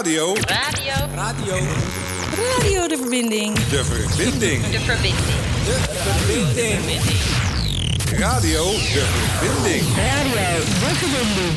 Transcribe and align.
Radio. 0.00 0.34
Radio. 0.34 0.94
Radio. 1.14 1.56
Radio 2.36 2.88
de 2.88 2.96
verbinding. 2.96 3.54
De 3.54 3.84
verbinding. 3.84 4.64
De 4.66 4.80
verbinding. 4.80 5.16
De 5.64 5.76
verbinding. 5.94 7.00
Radio 8.18 8.64
de 8.64 9.06
verbinding. 9.38 9.82
Radio 9.96 10.58
de 10.58 10.94
verbinding. 10.94 11.54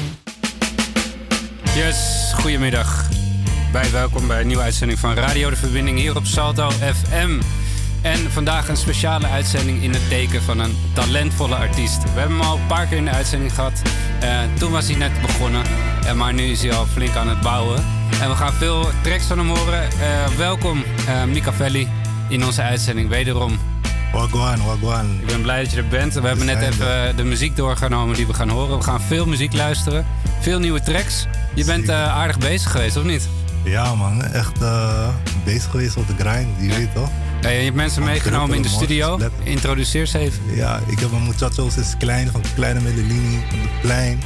Yes, 1.76 2.32
goedemiddag. 2.36 3.10
Bij 3.72 3.92
welkom 3.92 4.28
bij 4.28 4.42
een 4.42 4.48
nieuwe 4.48 4.64
uitzending 4.64 5.00
van 5.00 5.14
Radio 5.14 5.50
de 5.50 5.56
Verbinding 5.56 6.00
hier 6.00 6.16
op 6.16 6.26
Salto 6.26 6.70
FM. 6.70 7.42
En 8.02 8.32
vandaag 8.32 8.68
een 8.68 8.78
speciale 8.78 9.28
uitzending 9.28 9.84
in 9.84 9.94
het 9.94 10.10
teken 10.10 10.42
van 10.42 10.60
een 10.60 10.76
talentvolle 10.94 11.56
artiest. 11.56 12.04
We 12.04 12.20
hebben 12.20 12.38
hem 12.38 12.48
al 12.48 12.58
een 12.58 12.68
paar 12.68 12.86
keer 12.86 12.98
in 12.98 13.06
de 13.06 13.12
uitzending 13.12 13.54
gehad. 13.54 13.82
Eh, 14.20 14.40
toen 14.60 14.72
was 14.72 14.88
hij 14.88 14.96
net 14.96 15.22
begonnen, 15.22 15.64
maar 16.16 16.34
nu 16.34 16.44
is 16.44 16.62
hij 16.62 16.74
al 16.74 16.86
flink 16.86 17.16
aan 17.16 17.30
het 17.30 17.42
bouwen. 17.42 18.02
En 18.22 18.30
we 18.30 18.36
gaan 18.36 18.54
veel 18.54 18.90
tracks 19.02 19.26
van 19.26 19.38
hem 19.38 19.48
horen. 19.48 19.84
Uh, 19.84 20.38
welkom, 20.38 20.84
Mika 21.28 21.54
Velli, 21.54 21.88
in 22.30 22.46
onze 22.46 22.62
uitzending 22.62 23.10
wederom. 23.10 23.60
Wagwan, 24.14 24.66
wagwan. 24.66 25.18
Ik 25.20 25.26
ben 25.26 25.42
blij 25.42 25.64
dat 25.64 25.72
je 25.72 25.78
er 25.78 25.88
bent. 25.88 26.14
We 26.14 26.28
hebben 26.28 26.46
net 26.46 26.62
even 26.62 27.16
de 27.16 27.24
muziek 27.24 27.56
doorgenomen 27.56 28.16
die 28.16 28.28
we 28.28 28.34
gaan 28.34 28.50
horen. 28.50 28.78
We 28.78 28.84
gaan 28.84 29.02
veel 29.02 29.26
muziek 29.26 29.54
luisteren, 29.54 30.06
veel 30.40 30.60
nieuwe 30.60 30.82
tracks. 30.82 31.28
Je 31.54 31.66
bent 31.66 31.90
aardig 31.90 32.38
bezig 32.38 32.72
geweest, 32.72 32.98
of 32.98 33.04
niet? 33.04 33.30
Ja 33.64 33.96
man, 33.96 34.24
echt 34.24 34.60
bezig 35.44 35.72
geweest 35.72 35.98
op 35.98 36.08
de 36.08 36.14
grind, 36.18 36.60
die 36.60 36.70
weet 36.70 36.94
toch? 36.94 37.10
Ja, 37.42 37.50
je 37.50 37.64
hebt 37.64 37.76
mensen 37.76 38.04
meegenomen 38.04 38.56
in 38.56 38.62
de 38.62 38.68
studio. 38.68 39.20
Introduceer 39.44 40.06
ze 40.06 40.18
even. 40.18 40.56
Ja, 40.56 40.80
ik 40.88 41.00
heb 41.00 41.12
een 41.12 41.24
muchachos 41.24 41.78
is 41.78 41.94
klein, 41.98 42.28
van 42.32 42.42
Kleine 42.56 42.82
Medellini, 42.82 43.44
van 43.50 43.60
de 43.60 43.70
plein. 43.82 44.22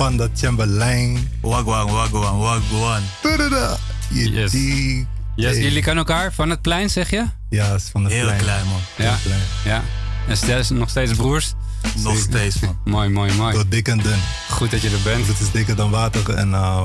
Panda 0.00 0.28
Chamberlain. 0.34 1.28
Wagwan, 1.40 1.90
wagwan, 1.90 2.38
wagwan. 2.38 3.02
Yes. 4.08 4.50
Die, 4.50 5.06
yes. 5.36 5.56
Jullie 5.56 5.82
kennen 5.82 6.06
elkaar 6.06 6.32
van 6.32 6.50
het 6.50 6.62
plein, 6.62 6.90
zeg 6.90 7.10
je? 7.10 7.26
Ja, 7.50 7.74
is 7.74 7.88
van 7.92 8.04
het 8.04 8.12
Heel 8.12 8.24
plein. 8.24 8.38
klein 8.38 8.66
man. 8.66 8.80
Ja. 8.96 9.18
klein. 9.22 9.40
ja. 9.64 9.82
En 10.28 10.36
steeds, 10.36 10.70
nog 10.70 10.90
steeds 10.90 11.12
broers? 11.12 11.54
Nog 11.96 12.16
steeds 12.16 12.60
man. 12.60 12.76
mooi, 12.94 13.08
mooi, 13.08 13.32
mooi. 13.32 13.52
Door 13.52 13.68
dik 13.68 13.88
en 13.88 13.98
dun. 13.98 14.18
Goed 14.50 14.70
dat 14.70 14.82
je 14.82 14.90
er 14.90 15.02
bent. 15.04 15.26
Het 15.26 15.40
is 15.40 15.50
dikker 15.50 15.76
dan 15.76 15.90
water. 15.90 16.34
En 16.34 16.48
uh, 16.48 16.82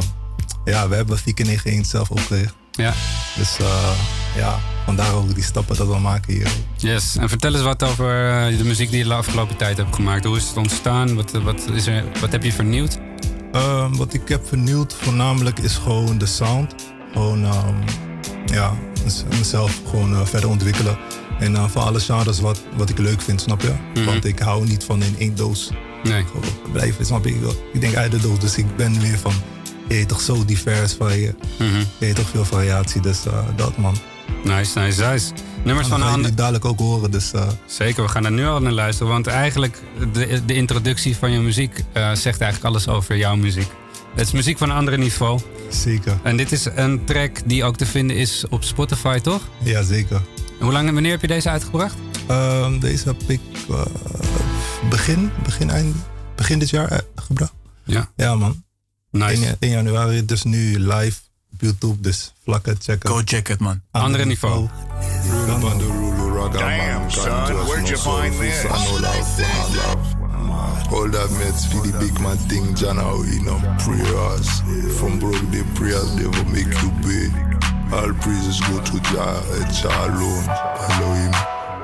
ja, 0.66 0.88
we 0.90 0.96
hebben 0.96 1.18
491 1.18 1.86
zelf 1.86 2.10
opgericht. 2.10 2.56
Ja. 2.72 2.94
Dus 3.36 3.60
uh, 3.62 3.92
ja, 4.36 4.60
vandaar 4.86 5.14
ook 5.14 5.36
die 5.36 5.44
stappen 5.44 5.78
dat 5.78 5.88
we 5.88 6.00
maken 6.00 6.34
hier. 6.34 6.48
Yes, 6.78 7.16
en 7.18 7.30
vertel 7.30 7.54
eens 7.54 7.64
wat 7.64 7.84
over 7.84 8.08
de 8.58 8.64
muziek 8.64 8.90
die 8.90 8.98
je 8.98 9.04
de 9.04 9.14
afgelopen 9.14 9.56
tijd 9.56 9.78
hebt 9.78 9.96
gemaakt. 9.96 10.26
Hoe 10.26 10.38
is 10.38 10.48
het 10.48 10.58
ontstaan? 10.58 11.16
Wat, 11.16 11.32
wat, 11.32 11.70
is 11.74 11.88
er, 11.88 12.04
wat 12.20 12.32
heb 12.32 12.44
je 12.44 12.52
vernieuwd? 12.52 12.98
Uh, 13.56 13.86
wat 13.92 14.14
ik 14.14 14.28
heb 14.28 14.48
vernieuwd 14.48 14.94
voornamelijk 14.94 15.60
is 15.60 15.76
gewoon 15.76 16.18
de 16.18 16.26
sound. 16.26 16.76
Gewoon 17.14 17.44
um, 17.44 17.84
ja, 18.46 18.74
mezelf 19.30 19.82
gewoon 19.90 20.12
uh, 20.12 20.26
verder 20.26 20.50
ontwikkelen. 20.50 20.98
En 21.40 21.52
uh, 21.52 21.68
van 21.68 21.84
alle 21.84 22.00
genres 22.00 22.40
wat, 22.40 22.62
wat 22.76 22.90
ik 22.90 22.98
leuk 22.98 23.22
vind, 23.22 23.42
snap 23.42 23.62
je? 23.62 23.70
Mm 23.70 23.78
-hmm. 23.94 24.06
Want 24.06 24.26
ik 24.26 24.40
hou 24.40 24.68
niet 24.68 24.84
van 24.84 25.04
in 25.04 25.16
één 25.18 25.36
doos 25.36 25.72
nee. 26.04 26.26
blijven, 26.72 27.06
snap 27.06 27.26
je? 27.26 27.58
Ik 27.74 27.82
denk 27.82 27.96
uit 27.96 28.12
de 28.12 28.20
doos, 28.20 28.40
dus 28.40 28.58
ik 28.58 28.76
ben 28.76 29.00
weer 29.00 29.18
van... 29.18 29.34
Je 29.88 30.06
toch 30.06 30.22
zo 30.22 30.46
divers 30.46 30.94
van 30.94 31.20
je. 31.20 31.36
Mm 31.60 31.70
-hmm. 31.70 31.84
Je 32.08 32.14
toch 32.14 32.30
veel 32.30 32.46
variatie, 32.46 33.02
dus 33.02 33.20
dat 33.56 33.78
man. 33.78 33.98
Nice, 34.44 34.80
nice, 34.80 35.06
nice. 35.06 35.32
Nummers 35.64 35.88
van 35.88 36.02
ander... 36.02 36.36
dadelijk 36.36 36.66
ook 36.66 36.80
horen, 36.80 37.12
dus... 37.12 37.34
Uh... 37.34 37.48
Zeker, 37.66 38.04
we 38.04 38.10
gaan 38.10 38.24
daar 38.24 38.32
nu 38.32 38.46
al 38.46 38.62
naar 38.62 38.72
luisteren. 38.72 39.12
Want 39.12 39.28
eigenlijk, 39.28 39.82
de, 40.12 40.42
de 40.46 40.54
introductie 40.54 41.16
van 41.16 41.32
je 41.32 41.40
muziek 41.40 41.78
uh, 41.78 42.12
zegt 42.14 42.42
eigenlijk 42.42 42.64
alles 42.64 42.88
over 42.88 43.18
jouw 43.18 43.36
muziek. 43.36 43.68
Het 44.16 44.28
is 44.28 44.34
muziek 44.34 44.58
van 44.58 44.70
een 44.70 44.76
ander 44.76 44.98
niveau. 44.98 45.40
Zeker. 45.70 46.18
En 46.24 46.38
dit 46.38 46.52
is 46.52 46.66
een 46.66 47.06
track 47.06 47.38
die 47.46 47.64
ook 47.64 47.78
te 47.78 47.86
vinden 47.86 48.16
is 48.16 48.46
op 48.50 48.64
Spotify, 48.64 49.20
toch? 49.20 49.42
Ja, 49.64 49.84
zeker. 49.84 50.22
En 50.60 50.64
hoe 50.66 50.72
lang, 50.72 50.92
wanneer 50.92 51.12
heb 51.12 51.22
je 51.22 51.28
deze 51.28 51.50
uitgebracht? 51.50 51.96
Uh, 52.30 52.80
deze 52.80 53.08
heb 53.08 53.22
ik 53.28 53.40
begin, 54.90 55.32
begin, 55.44 55.70
eind, 55.70 55.96
begin 56.36 56.60
dit 56.60 56.70
jaar 56.70 57.02
gebracht. 57.16 57.54
Ja. 57.84 58.12
Ja, 58.16 58.36
man. 58.36 58.65
Nice. 59.16 59.46
1, 59.46 59.56
1 59.60 59.70
januari, 59.70 60.26
dus 60.26 60.44
nu 60.44 60.80
live 60.80 61.18
op 61.54 61.62
YouTube, 61.62 62.02
dus 62.02 62.34
vlakken 62.44 62.76
checken. 62.80 63.10
Go 63.10 63.22
check 63.26 63.50
it, 63.50 63.60
man. 63.60 63.82
Andere 63.92 64.26
niveau. 64.26 64.68
Damn, 66.52 67.10
son, 67.10 67.56
where'd 67.66 67.88
you 67.88 67.98
find 67.98 68.34
this? 68.40 68.66
All 70.92 71.10
that 71.10 71.30
mates 71.32 71.66
for 71.66 71.82
the 71.82 71.98
big 72.00 72.20
man 72.20 72.38
thing, 72.38 72.76
John, 72.78 72.98
how 72.98 73.24
you 73.24 73.42
know, 73.42 73.60
prayers. 73.78 74.62
From 74.98 75.20
broke 75.20 75.52
the 75.52 75.64
prayers, 75.74 76.16
they 76.16 76.28
will 76.28 76.46
make 76.52 76.82
you 76.82 76.92
pay. 77.02 77.32
All 77.92 78.14
praises 78.14 78.60
go 78.62 78.80
to 78.80 79.00
Jah, 79.00 79.42
Jah 79.72 80.08
alone. 80.08 80.46
Elohim. 80.90 81.34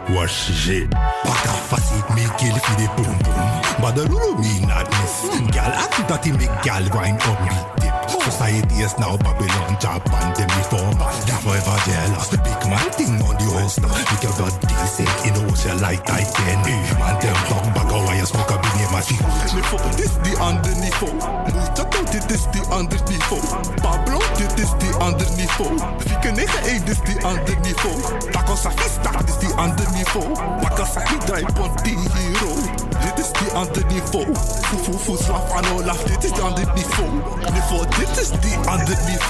Wash 0.10 0.50
shit. 0.50 0.90
Pak 0.90 1.46
a 1.46 1.54
fasit 1.70 2.08
me 2.16 2.26
kill 2.38 2.58
for 2.58 2.76
the 2.76 2.88
boom 2.98 3.18
boom. 3.22 3.42
But 3.82 3.94
the 3.96 4.10
lulu 4.10 4.42
me 4.42 4.66
not 4.66 4.90
miss. 4.90 5.30
Gal 5.54 5.72
act 5.72 6.02
that 6.10 6.26
make 6.26 6.52
gal 6.64 6.84
grind 6.90 7.22
up 7.22 7.40
me 7.46 7.54
dip. 7.82 7.94
Society 8.22 8.76
is 8.82 8.98
now 8.98 9.18
Babylon, 9.18 9.78
Japan, 9.80 10.34
them 10.38 10.50
before. 10.58 10.94
They 11.26 11.38
forever 11.42 11.78
jealous. 11.86 12.30
The 12.30 12.38
big 12.42 12.62
man 12.70 12.90
thing 12.94 13.18
on 13.22 13.36
the 13.38 13.48
holster. 13.50 13.90
Make 13.90 14.24
your 14.24 14.34
blood 14.38 14.56
decent 14.62 15.10
in 15.26 15.34
the 15.34 15.42
ocean 15.50 15.82
like 15.82 16.06
Titan. 16.06 16.62
Man, 16.98 17.16
them 17.22 17.38
talk 17.50 17.66
back 17.74 17.90
a 17.90 17.98
wire 17.98 18.26
smoke 18.26 18.52
a 18.52 18.58
big 18.62 18.76
name 18.78 18.94
as 18.94 19.10
This 19.98 20.14
the 20.22 20.34
underneath. 20.38 21.02
Muchacho, 21.02 22.02
dit 22.14 22.30
is 22.32 22.46
the 22.54 22.62
underneath. 22.70 23.26
Pablo, 23.82 24.21
is 24.62 24.72
the 24.78 24.90
underneath. 25.02 25.58
Fieke 26.06 26.32
nigga, 26.38 26.60
hey, 26.66 26.80
dit 26.80 26.90
is 26.90 27.02
the 27.02 27.16
underneath. 27.26 28.32
Taco 28.32 28.56
Safista, 28.56 29.12
dit 29.18 29.30
is 29.30 29.38
the 29.38 29.50
underneath. 29.58 30.14
Bakka 30.62 30.86
Saki, 30.86 31.18
draai 31.26 31.46
ponti 31.58 31.94
hero. 32.14 32.52
Dit 33.02 33.18
is 33.20 33.32
the 33.32 33.48
underneath. 33.58 34.14
Fufu, 34.70 34.94
fu, 34.94 35.18
slaf, 35.18 35.52
ano, 35.58 35.82
laf, 35.86 36.04
dit 36.04 36.24
is 36.24 36.32
the 36.32 36.44
underneath. 36.44 36.98
Niveau, 37.54 37.86
dit 37.98 38.18
is 38.18 38.30
the 38.30 38.54
underneath. 38.70 39.30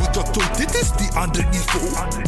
Muchacho, 0.00 0.42
dit 0.56 0.74
is 0.74 0.90
the 0.96 1.06
underneath. 1.22 1.74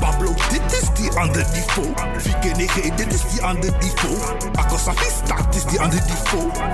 Pablo, 0.01 0.35
dit 0.51 0.73
is 0.73 0.87
the 0.99 1.07
underneath. 1.21 1.77
Fieke 2.23 2.51
nigga, 2.57 2.81
hey, 2.81 2.91
dit 2.97 3.13
is 3.13 3.23
the 3.33 3.47
underneath. 3.47 4.05
Bakka 4.53 4.79
Safista, 4.79 5.37
dit 5.51 5.57
is 5.57 5.65
the 5.65 5.83
underneath. 5.83 6.33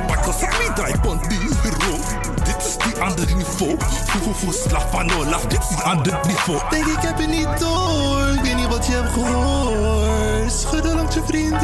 Bakka 0.08 0.32
Saki, 0.32 0.66
draai 0.74 0.98
ponti 1.02 1.36
hero. 1.62 2.37
Die 2.76 3.02
ander 3.02 3.26
niveau. 3.36 3.76
Fufu, 4.06 4.34
fu, 4.34 4.52
slaf, 4.52 4.94
ano, 4.94 5.24
laf, 5.24 5.46
dit 5.46 5.60
is 5.70 5.82
ander 5.82 6.18
niveau. 6.26 6.60
Denk 6.70 6.86
ik 6.86 7.00
heb 7.00 7.18
het 7.18 7.28
niet 7.28 7.58
door, 7.58 8.28
ik 8.34 8.40
weet 8.40 8.56
niet 8.56 8.68
wat 8.68 8.86
je 8.86 8.92
hebt 8.92 9.12
gehoord. 9.12 10.52
Schudden 10.52 10.94
langs 10.94 11.14
je 11.14 11.22
vriendin, 11.26 11.58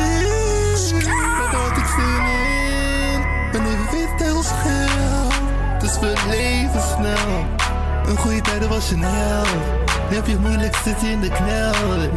dat 1.39 1.61
had 1.61 1.77
ik 1.77 1.87
zin 1.87 2.25
in. 2.27 3.23
Ben 3.53 3.67
even 3.67 3.91
wit 3.91 4.23
heel 4.29 4.43
schel, 4.43 5.29
dus 5.79 5.99
we 5.99 6.13
leven 6.29 6.83
snel. 6.97 7.47
Een 8.07 8.17
goede 8.17 8.41
tijden 8.41 8.69
was 8.69 8.89
je 8.89 8.97
held, 8.99 9.49
nu 10.11 10.17
heb 10.17 10.27
je 10.27 10.33
het 10.33 10.41
moeilijk 10.41 10.77
zitten 10.85 11.09
in 11.09 11.21
de 11.21 11.29
knel. 11.29 12.11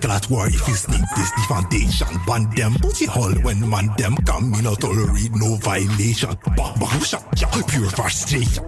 Blood 0.00 0.26
clot 0.26 0.30
war 0.30 0.46
if 0.46 0.68
you 0.68 0.74
sneak 0.74 1.00
this 1.16 1.30
the 1.30 1.44
foundation 1.48 2.08
Ban 2.26 2.50
them. 2.54 2.74
Pussy 2.80 3.06
hole 3.06 3.34
when 3.42 3.68
man 3.68 3.88
them 3.96 4.16
come 4.26 4.50
Me 4.50 4.60
not 4.60 4.80
tolerate 4.80 5.34
no 5.34 5.56
violation. 5.56 6.36
Bang 6.56 6.78
bang 6.78 7.00
shot 7.00 7.24
pure 7.68 7.88
frustration 7.90 8.64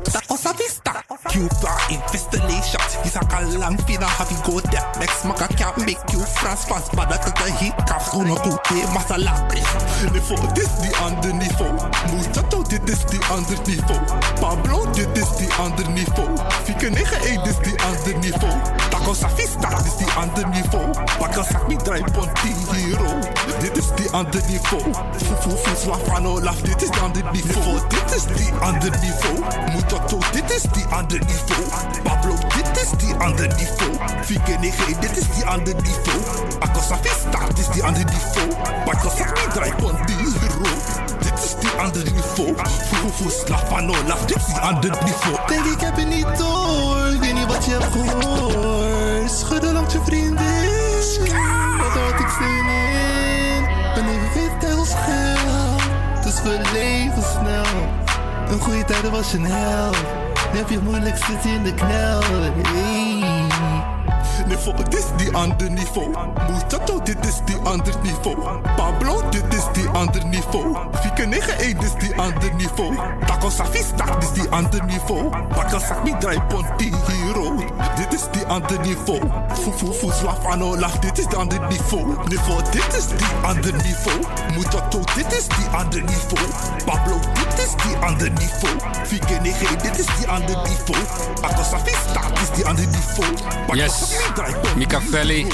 Was 1.38 1.62
a 1.62 2.08
vista 2.10 2.38
Cuba 2.38 2.50
infestation 2.50 2.80
Is 3.04 3.16
a 3.16 3.20
kalang 3.20 3.78
fina 3.86 4.06
have 4.06 4.30
you 4.30 4.38
go 4.44 4.60
that 4.60 4.96
Next 4.98 5.24
maka 5.24 5.46
can't 5.54 5.78
make 5.86 6.02
you 6.12 6.20
France 6.40 6.64
fast. 6.64 6.90
But 6.96 7.08
that 7.10 7.22
the 7.22 7.50
heat 7.58 7.76
comes 7.86 8.10
Uno 8.14 8.34
coupe 8.42 8.82
masala. 8.90 9.30
Niveau 10.10 10.38
this 10.54 10.70
the 10.82 10.90
underneath 11.02 11.60
Muchacho 12.10 12.62
dit 12.66 12.88
is 12.88 13.04
the 13.06 13.18
underneath 13.30 13.86
Pablo 14.40 14.86
dit 14.92 15.16
is 15.16 15.30
the 15.38 15.46
underneath 15.62 16.18
Fieke 16.66 16.90
nigga 16.90 17.18
hey 17.22 17.38
dit 17.44 17.54
is 17.54 17.58
the 17.62 17.74
underneath 17.86 18.42
Taco 18.90 19.14
Safista 19.14 19.70
dit 19.78 19.86
is 19.86 19.96
the 20.02 20.08
underneath 20.18 20.74
Bakka 21.18 21.44
sak 21.44 21.68
me 21.68 21.76
draai 21.76 22.02
ponti 22.12 22.50
hero. 22.74 23.20
Dit 23.60 23.76
is 23.76 23.90
die 23.96 24.08
ander 24.12 24.42
niveau 24.48 24.82
Fufu 25.18 25.50
fu 25.56 25.76
slafano 25.76 26.40
laf 26.40 26.62
Dit 26.62 26.82
is 26.82 26.90
die 26.90 27.00
ander 27.00 27.24
niveau 27.32 27.78
Dit 27.88 28.14
is 28.16 28.26
die 28.26 28.52
ander 28.60 28.90
niveau 29.02 29.38
Muchacho 29.74 30.18
dit 30.32 30.50
is 30.50 30.62
die 30.74 30.84
ander 30.90 31.27
niveau. 31.30 31.64
Pablo 32.02 32.34
dit 32.56 32.82
is 32.82 32.90
die 32.98 33.14
ander 33.14 33.48
niveau. 33.56 33.92
Fieke 34.24 34.56
nigga 34.60 34.86
dit 35.00 35.16
is 35.16 35.28
die 35.34 35.44
ander 35.44 35.74
niveau. 35.74 36.20
Bakka 36.58 36.80
Safista 36.80 37.38
dit 37.46 37.58
is 37.58 37.68
die 37.76 37.84
ander 37.84 38.04
niveau. 38.04 38.48
Bakka 38.84 39.08
sak 39.16 39.30
me 39.36 39.46
draai 39.54 39.72
ponti 39.80 40.16
hero. 40.16 40.70
Dit 41.22 41.38
is 41.44 41.54
die 41.60 41.70
ander 41.78 42.04
niveau. 42.12 42.54
Fufu 42.88 43.10
fu 43.18 43.30
slafano 43.30 43.94
laf 44.06 44.24
Dit 44.26 44.36
is 44.36 44.46
die 44.46 44.60
ander 44.60 44.90
niveau. 45.04 45.36
Denk 45.46 45.64
ik 45.64 45.80
heb 45.80 45.96
het 45.96 46.08
niet 46.08 46.38
door. 46.38 47.12
Ik 47.12 47.20
weet 47.20 47.34
niet 47.34 47.46
wat 47.46 47.64
je 47.64 47.70
hebt 47.70 47.92
gehoord. 47.92 49.30
Schudden 49.30 49.72
langs 49.72 49.92
je 49.92 50.00
vriendin. 50.04 50.36
Dat 51.78 52.02
had 52.02 52.20
ik 52.20 52.28
zin 52.38 52.68
in? 52.68 53.62
Ben 53.94 54.08
even 54.08 54.32
wit 54.34 54.70
heel 54.70 54.84
schel 54.84 55.76
Dus 56.22 56.42
we 56.42 56.60
leven 56.72 57.22
snel. 57.22 57.64
Een 58.50 58.60
goede 58.60 58.84
tijden 58.84 59.10
was 59.10 59.30
je 59.30 59.38
een 59.38 59.44
je 60.68 60.78
moeilijk 60.82 61.16
zit 61.16 61.44
in 61.44 61.62
de 61.62 61.74
knel. 61.74 62.22
Hey. 62.62 63.17
Niveau, 64.48 64.72
dit 64.76 64.94
is 64.98 65.04
die 65.16 65.34
ander 65.36 65.70
niveau. 65.70 66.08
Muchacho, 66.48 67.00
dit 67.04 67.26
is 67.26 67.40
die 67.44 67.56
ander 67.64 67.94
niveau. 68.02 68.34
Pablo, 68.76 69.20
dit 69.30 69.54
is 69.54 69.64
die 69.72 69.88
ander 69.88 70.24
niveau. 70.26 70.76
Fieke 71.02 71.26
9 71.26 71.56
dit 71.58 71.82
is 71.82 71.92
die 71.98 72.14
ander 72.16 72.54
niveau. 72.56 72.94
Taco 73.26 73.50
Safista, 73.50 74.04
dit 74.04 74.22
is 74.22 74.32
die 74.32 74.48
ander 74.50 74.84
niveau. 74.84 75.28
Bakka 75.54 75.78
Sakmi 75.78 76.14
draai 76.20 76.40
ponti 76.48 76.92
hero. 77.06 77.56
Dit 77.96 78.12
is 78.14 78.24
die 78.32 78.44
ander 78.46 78.80
niveau. 78.80 79.20
Fufu 79.62 79.92
fu 79.92 80.10
slavano 80.12 80.76
lach, 80.76 80.98
dit 80.98 81.18
is 81.18 81.26
die 81.26 81.36
ander 81.38 81.60
niveau. 81.68 82.06
Niveau, 82.28 82.62
dit 82.72 82.94
is 82.96 83.06
die 83.08 83.32
ander 83.42 83.72
niveau. 83.84 84.18
Muchacho, 84.54 85.00
dit 85.14 85.32
is 85.32 85.48
die 85.48 85.68
ander 85.76 86.02
niveau. 86.02 86.48
Pablo, 86.86 87.20
dit 87.34 87.58
is 87.66 87.76
die 87.84 87.96
ander 88.00 88.30
niveau. 88.30 88.74
Fieke 89.04 89.38
9 89.42 89.78
dit 89.82 89.98
is 89.98 90.06
die 90.16 90.28
ander 90.28 90.56
niveau. 90.64 91.04
Taco 91.40 91.62
Safista, 91.62 92.20
dit 92.32 92.42
is 92.42 92.50
die 92.56 92.64
ander 92.66 92.86
niveau. 92.86 93.32
Bakka 93.66 93.76
Yes. 93.78 94.16
Sakmi 94.38 94.52
draai 94.52 94.62
ponti 94.62 94.78
Mika 94.78 95.00
Velli, 95.00 95.46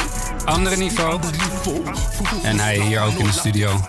andere 0.45 0.77
niveau. 0.77 1.21
En 2.43 2.59
hij 2.59 2.81
hier 2.81 3.01
ook 3.01 3.13
in 3.19 3.25
de 3.25 3.33
studio. 3.33 3.81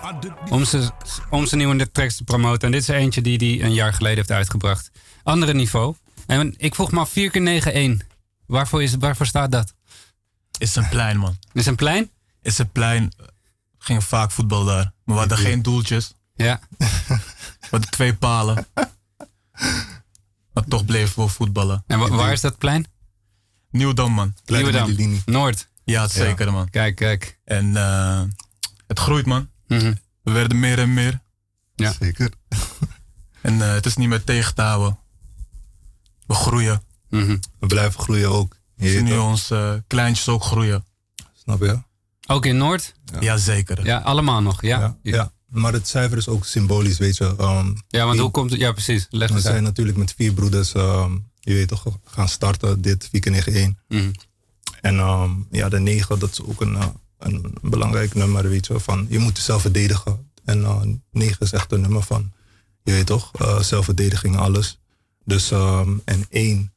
Om 0.50 0.64
zijn, 0.64 0.90
om 1.30 1.46
zijn 1.46 1.60
nieuwe 1.60 1.90
tracks 1.90 2.16
te 2.16 2.24
promoten. 2.24 2.60
En 2.66 2.70
dit 2.72 2.80
is 2.80 2.88
eentje 2.88 3.20
die 3.20 3.38
hij 3.38 3.66
een 3.66 3.74
jaar 3.74 3.92
geleden 3.94 4.16
heeft 4.16 4.30
uitgebracht. 4.30 4.90
Andere 5.22 5.54
niveau. 5.54 5.94
En 6.26 6.54
ik 6.56 6.74
vroeg 6.74 6.90
me 6.92 7.00
af, 7.00 7.10
4 7.10 7.30
keer 7.30 7.40
9 7.40 8.02
Waarvoor, 8.46 8.82
is, 8.82 8.94
waarvoor 8.94 9.26
staat 9.26 9.52
dat? 9.52 9.74
Is 10.58 10.76
een 10.76 10.88
plein, 10.88 11.18
man. 11.18 11.36
Is 11.52 11.66
een 11.66 11.76
plein? 11.76 12.10
Is 12.42 12.58
een 12.58 12.70
plein. 12.70 13.12
Ging 13.78 14.04
vaak 14.04 14.30
voetbal 14.30 14.64
daar. 14.64 14.92
Maar 15.04 15.14
we 15.14 15.20
hadden 15.20 15.38
geen 15.38 15.62
doeltjes. 15.62 16.14
Ja. 16.34 16.60
We 16.78 17.68
hadden 17.70 17.90
twee 17.90 18.14
palen. 18.14 18.66
Maar 20.52 20.64
toch 20.68 20.84
bleven 20.84 21.22
we 21.22 21.28
voetballen. 21.28 21.84
En 21.86 21.98
wa- 21.98 22.08
waar 22.08 22.32
is 22.32 22.40
dat 22.40 22.58
plein? 22.58 22.86
Nieuwdam, 23.76 24.12
man. 24.12 24.34
Nieuwedam. 24.46 25.20
Noord. 25.26 25.68
Ja, 25.84 26.08
zeker, 26.08 26.52
man. 26.52 26.70
Kijk, 26.70 26.94
kijk. 26.96 27.38
En 27.44 27.76
eh, 27.76 28.22
het 28.86 28.98
groeit, 28.98 29.26
man. 29.26 29.48
Mhm. 29.68 29.94
We 30.22 30.30
werden 30.32 30.60
meer 30.60 30.78
en 30.78 30.94
meer. 30.94 31.20
Ja. 31.74 31.94
Zeker. 32.00 32.30
En 33.42 33.62
eh, 33.62 33.72
het 33.72 33.86
is 33.86 33.96
niet 33.96 34.08
meer 34.08 34.24
tegen 34.24 34.54
te 34.54 34.62
houden. 34.62 34.98
We 36.26 36.34
groeien. 36.34 36.82
Mhm. 37.10 37.36
We 37.60 37.66
blijven 37.66 38.00
groeien 38.00 38.30
ook. 38.30 38.56
We 38.76 38.88
zien 38.90 39.04
nu 39.04 39.16
onze 39.16 39.56
eh, 39.56 39.82
kleintjes 39.86 40.28
ook 40.28 40.42
groeien. 40.44 40.84
Snap 41.34 41.60
je? 41.60 41.78
Ook 42.26 42.46
in 42.46 42.56
Noord? 42.56 42.94
Ja, 43.20 43.36
zeker. 43.36 43.84
Ja, 43.84 43.98
allemaal 43.98 44.42
nog. 44.42 44.62
Ja, 44.62 44.78
Ja, 44.80 44.96
ja. 45.02 45.32
Maar 45.48 45.72
het 45.72 45.88
cijfer 45.88 46.18
is 46.18 46.28
ook 46.28 46.44
symbolisch, 46.46 46.98
weet 46.98 47.16
je. 47.16 47.34
Ehm, 47.38 47.74
Ja, 47.88 48.06
want 48.06 48.18
hoe 48.18 48.30
komt 48.30 48.50
het? 48.50 48.60
Ja, 48.60 48.72
precies. 48.72 49.06
Leg 49.10 49.30
We 49.30 49.40
zijn 49.40 49.54
uit. 49.54 49.62
natuurlijk 49.62 49.96
met 49.96 50.14
vier 50.16 50.32
broeders, 50.32 50.72
ehm, 50.72 51.16
je 51.46 51.54
weet 51.54 51.68
toch, 51.68 51.84
gaan 52.04 52.28
starten 52.28 52.80
dit 52.80 53.08
weekend 53.12 53.36
9-1. 53.36 53.78
Mhm. 53.88 54.10
En 54.80 54.98
ehm, 54.98 55.30
ja, 55.50 55.68
de 55.68 55.78
9, 55.78 56.18
dat 56.18 56.30
is 56.30 56.40
ook 56.42 56.60
een, 56.60 56.76
eh, 56.76 56.86
een 57.18 57.54
belangrijk 57.62 58.14
nummer, 58.14 58.48
weet 58.48 58.66
je. 58.66 58.80
Van, 58.80 59.06
je 59.08 59.18
moet 59.18 59.36
jezelf 59.36 59.60
verdedigen. 59.60 60.30
En 60.44 60.64
eh 60.64 60.80
9 61.10 61.40
is 61.40 61.52
echt 61.52 61.72
een 61.72 61.80
nummer 61.80 62.02
van, 62.02 62.32
je 62.82 62.92
weet 62.92 63.06
toch, 63.06 63.32
eh, 63.38 63.60
zelfverdediging 63.60 64.36
alles. 64.36 64.78
Dus, 65.24 65.50
ehm, 65.50 65.90
en 66.04 66.26
1, 66.30 66.72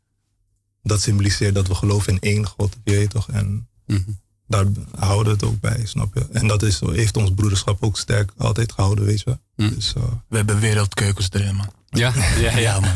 dat 0.83 1.01
symboliseert 1.01 1.55
dat 1.55 1.67
we 1.67 1.75
geloven 1.75 2.13
in 2.13 2.19
één 2.19 2.45
God, 2.47 2.77
je 2.83 2.91
weet 2.91 3.09
toch. 3.09 3.29
En 3.29 3.67
Mhm. 3.85 4.01
daar 4.47 4.65
houden 4.97 5.25
we 5.25 5.39
het 5.39 5.43
ook 5.53 5.59
bij, 5.59 5.85
snap 5.85 6.13
je. 6.13 6.27
En 6.31 6.47
dat 6.47 6.63
is, 6.63 6.79
heeft 6.79 7.17
ons 7.17 7.31
broederschap 7.35 7.83
ook 7.83 7.97
sterk 7.97 8.31
altijd 8.37 8.71
gehouden, 8.71 9.05
weet 9.05 9.21
je. 9.21 9.39
Dus, 9.55 9.93
eh, 9.97 10.03
We 10.27 10.35
hebben 10.37 10.59
wereldkeukens 10.59 11.27
erin, 11.31 11.55
man. 11.55 11.71
Ja, 11.89 12.13
ja, 12.45 12.57
ja. 12.57 12.79
man. 12.79 12.91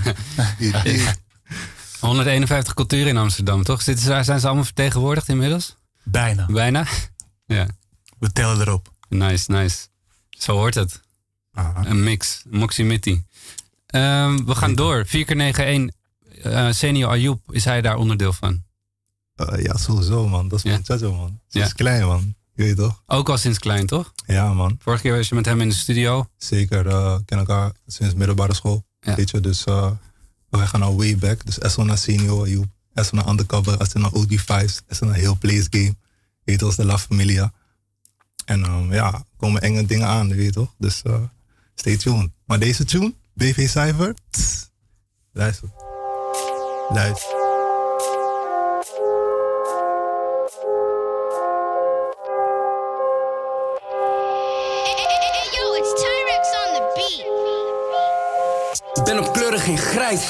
151 2.03 2.73
culturen 2.73 3.07
in 3.07 3.17
Amsterdam, 3.17 3.63
toch? 3.63 3.81
Zitten 3.81 4.25
zijn 4.25 4.39
ze 4.39 4.45
allemaal 4.45 4.63
vertegenwoordigd 4.63 5.29
inmiddels? 5.29 5.75
Bijna. 6.03 6.45
Bijna? 6.45 6.85
Ja. 7.45 7.67
We 8.19 8.31
tellen 8.31 8.59
erop. 8.61 8.91
Nice, 9.09 9.51
nice. 9.51 9.87
Zo 10.29 10.53
hoort 10.53 10.75
het. 10.75 11.01
Een 11.83 12.03
mix. 12.03 12.43
Moximitty. 12.49 13.21
Ehm, 13.85 14.45
we 14.45 14.55
gaan 14.55 14.75
door. 14.75 15.05
4 15.05 15.25
keer 15.25 15.35
9 15.35 15.93
Eh 16.41 16.71
Senior 16.71 17.09
Ayoub, 17.09 17.51
is 17.53 17.65
hij 17.65 17.81
daar 17.81 17.95
onderdeel 17.95 18.33
van? 18.33 18.63
eh, 19.35 19.63
ja, 19.63 19.77
sowieso, 19.77 20.27
man. 20.27 20.47
Dat 20.47 20.57
is 20.57 20.63
mijn 20.65 20.85
chacho, 20.85 21.15
man. 21.15 21.39
Ja. 21.49 21.65
is 21.65 21.73
klein, 21.73 22.05
man. 22.05 22.35
Je 22.55 22.63
weet 22.63 22.75
toch? 22.77 23.03
Ook 23.05 23.29
al 23.29 23.37
sinds 23.37 23.59
klein, 23.59 23.85
toch? 23.85 24.13
Ja, 24.25 24.53
man. 24.53 24.77
Vorige 24.81 25.01
keer 25.01 25.15
was 25.15 25.29
je 25.29 25.35
met 25.35 25.45
hem 25.45 25.61
in 25.61 25.69
de 25.69 25.75
studio. 25.75 26.27
Zeker, 26.37 26.87
eh 26.87 27.17
kennen 27.25 27.47
elkaar 27.47 27.71
sinds 27.87 28.13
middelbare 28.13 28.53
school. 28.53 28.85
Weet 28.99 29.29
je, 29.29 29.39
dus 29.39 29.63
wij 30.59 30.67
gaan 30.67 30.81
al 30.81 30.97
way 30.97 31.17
back. 31.17 31.45
Dus 31.45 31.59
Esso 31.59 31.83
naar 31.83 31.97
senior, 31.97 32.49
Joep. 32.49 32.65
Naar 33.11 33.27
undercover, 33.27 33.77
OG5's, 34.13 34.81
Esso 34.87 35.05
naar 35.05 35.15
heel 35.15 35.37
place 35.37 35.67
game. 35.69 35.95
Weet 36.43 36.59
je, 36.59 36.65
als 36.65 36.75
de 36.75 36.85
La 36.85 36.97
Familia. 36.97 37.51
En 38.45 38.63
ehm, 38.63 38.93
ja, 38.93 39.25
komen 39.37 39.61
enge 39.61 39.85
dingen 39.85 40.07
aan, 40.07 40.29
weet 40.29 40.45
je 40.45 40.51
toch? 40.51 40.73
Dus 40.77 41.01
eh, 41.01 41.21
stay 41.75 41.97
tuned. 41.97 42.29
Maar 42.45 42.59
deze 42.59 42.85
tune, 42.85 43.13
BV 43.33 43.69
Cypher, 43.69 44.15
luister. 45.31 45.69
Luister. 46.89 47.42
Ben 59.03 59.19
op 59.19 59.33
kleuren 59.33 59.59
geen 59.59 59.77
grijs. 59.77 60.21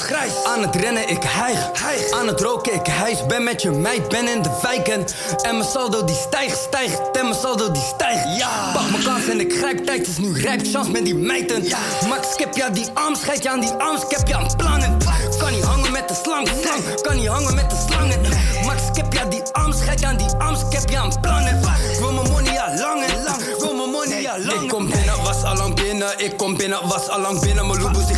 Aan 0.44 0.62
het 0.62 0.76
rennen, 0.76 1.08
ik 1.08 1.22
hijg. 1.26 1.70
Aan 2.12 2.26
het 2.26 2.40
roken, 2.40 2.74
ik 2.74 2.86
hijs. 2.86 3.26
Ben 3.26 3.44
met 3.44 3.62
je 3.62 3.70
meid, 3.70 4.08
ben 4.08 4.28
in 4.28 4.42
de 4.42 4.58
wijk. 4.62 4.88
En, 4.88 5.04
en 5.42 5.56
mijn 5.56 5.68
saldo 5.70 6.04
die 6.04 6.16
stijgt, 6.16 6.58
stijgt. 6.58 7.00
En 7.12 7.22
mijn 7.22 7.40
saldo 7.40 7.70
die 7.70 7.82
stijgt. 7.94 8.38
Ja. 8.38 8.72
Pak 8.72 8.90
mijn 8.90 9.02
kans 9.02 9.28
en 9.28 9.40
ik 9.40 9.52
grijp 9.52 9.84
tijd. 9.84 10.06
Is 10.08 10.18
nu 10.18 10.40
rijp, 10.40 10.60
chance 10.72 10.90
met 10.90 11.04
die 11.04 11.14
meiden. 11.14 11.64
Ja. 11.64 11.78
Max, 12.08 12.32
ik 12.32 12.38
heb 12.38 12.56
ja 12.56 12.68
die 12.68 12.86
arms. 12.94 13.20
Scheid 13.20 13.42
je 13.42 13.50
aan 13.50 13.60
die 13.60 13.72
arms. 13.72 14.02
Ik 14.02 14.16
heb 14.16 14.28
je 14.28 14.34
aan 14.34 14.56
plannen. 14.56 14.98
Kan 15.38 15.52
niet 15.52 15.64
hangen 15.64 15.92
met 15.92 16.08
de 16.08 16.14
slang. 16.22 16.48
slang. 16.62 17.00
Kan 17.00 17.16
niet 17.16 17.26
hangen 17.26 17.54
met 17.54 17.70
de 17.70 17.84
slangen. 17.88 18.20
Max, 18.64 18.88
ik 18.88 18.96
heb 18.96 19.12
ja 19.12 19.24
die 19.24 19.42
arms. 19.52 19.78
Scheid 19.78 20.00
je 20.00 20.06
aan 20.06 20.16
die 20.16 20.30
arms. 20.38 20.60
Ik 20.60 20.72
heb 20.72 20.90
je 20.90 20.98
aan 20.98 21.20
plannen. 21.20 21.60
Ik 21.92 21.98
wil 21.98 22.12
mijn 22.12 22.30
money 22.30 22.52
ja 22.52 22.74
lang 22.78 23.04
en 23.04 23.22
lang. 23.24 23.42
Ik 23.42 23.56
wil 23.58 23.74
mijn 23.74 23.90
money 23.90 24.20
ja 24.20 24.38
lang. 24.38 24.62
Ik 24.62 24.68
kom 24.68 24.90
binnen, 24.90 25.22
was 25.22 25.42
al 25.42 25.56
lang 25.56 25.74
binnen. 25.74 26.18
Ik 26.18 26.36
kom 26.36 26.56
binnen, 26.56 26.88
was 26.88 27.08
al 27.08 27.20
lang 27.20 27.40
binnen. 27.40 27.66
Mijn 27.66 27.80
loeboes 27.80 28.10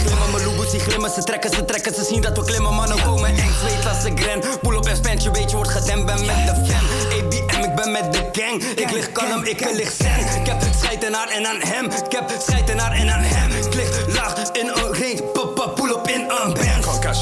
loeboes 0.66 0.70
die 0.70 0.80
glimmen. 0.80 1.10
Ze 1.10 1.22
trekken, 1.22 1.50
ze 1.50 1.64
trekken, 1.64 1.94
ze 1.94 2.04
zien 2.04 2.20
dat 2.20 2.38
we 2.38 2.44
klimmen. 2.44 2.74
Mannen 2.74 3.02
komen 3.02 3.28
eng, 3.28 3.52
zweet 3.60 3.86
als 3.88 4.04
ik 4.04 4.20
ren. 4.20 4.40
Pull 4.62 4.76
op 4.76 4.86
en 4.86 4.96
spend, 4.96 5.22
je 5.22 5.30
weet 5.30 5.50
je 5.50 5.56
wordt 5.56 5.70
gedempt. 5.70 6.06
Ben 6.06 6.26
met 6.26 6.36
de 6.46 6.54
fam, 6.66 6.86
ABM, 7.18 7.64
ik 7.64 7.74
ben 7.74 7.92
met 7.92 8.12
de 8.12 8.28
gang. 8.32 8.62
Ik 8.62 8.90
lig 8.90 9.12
kalm, 9.12 9.44
ik 9.44 9.60
lig 9.72 9.92
zen. 9.98 10.40
Ik 10.40 10.46
heb 10.46 10.62
scheid 10.78 11.04
en 11.04 11.12
haar 11.12 11.28
en 11.28 11.46
aan 11.46 11.60
hem. 11.60 11.84
Ik 11.84 12.12
heb 12.12 12.30
scheid 12.38 12.70
en 12.70 12.78
haar 12.78 12.92
en 12.92 13.10
aan 13.10 13.22
hem. 13.22 13.50
Ik 13.50 13.74
lig 13.74 14.14
laag 14.14 14.34
in 14.52 14.66
een 14.68 14.74
range, 14.74 15.22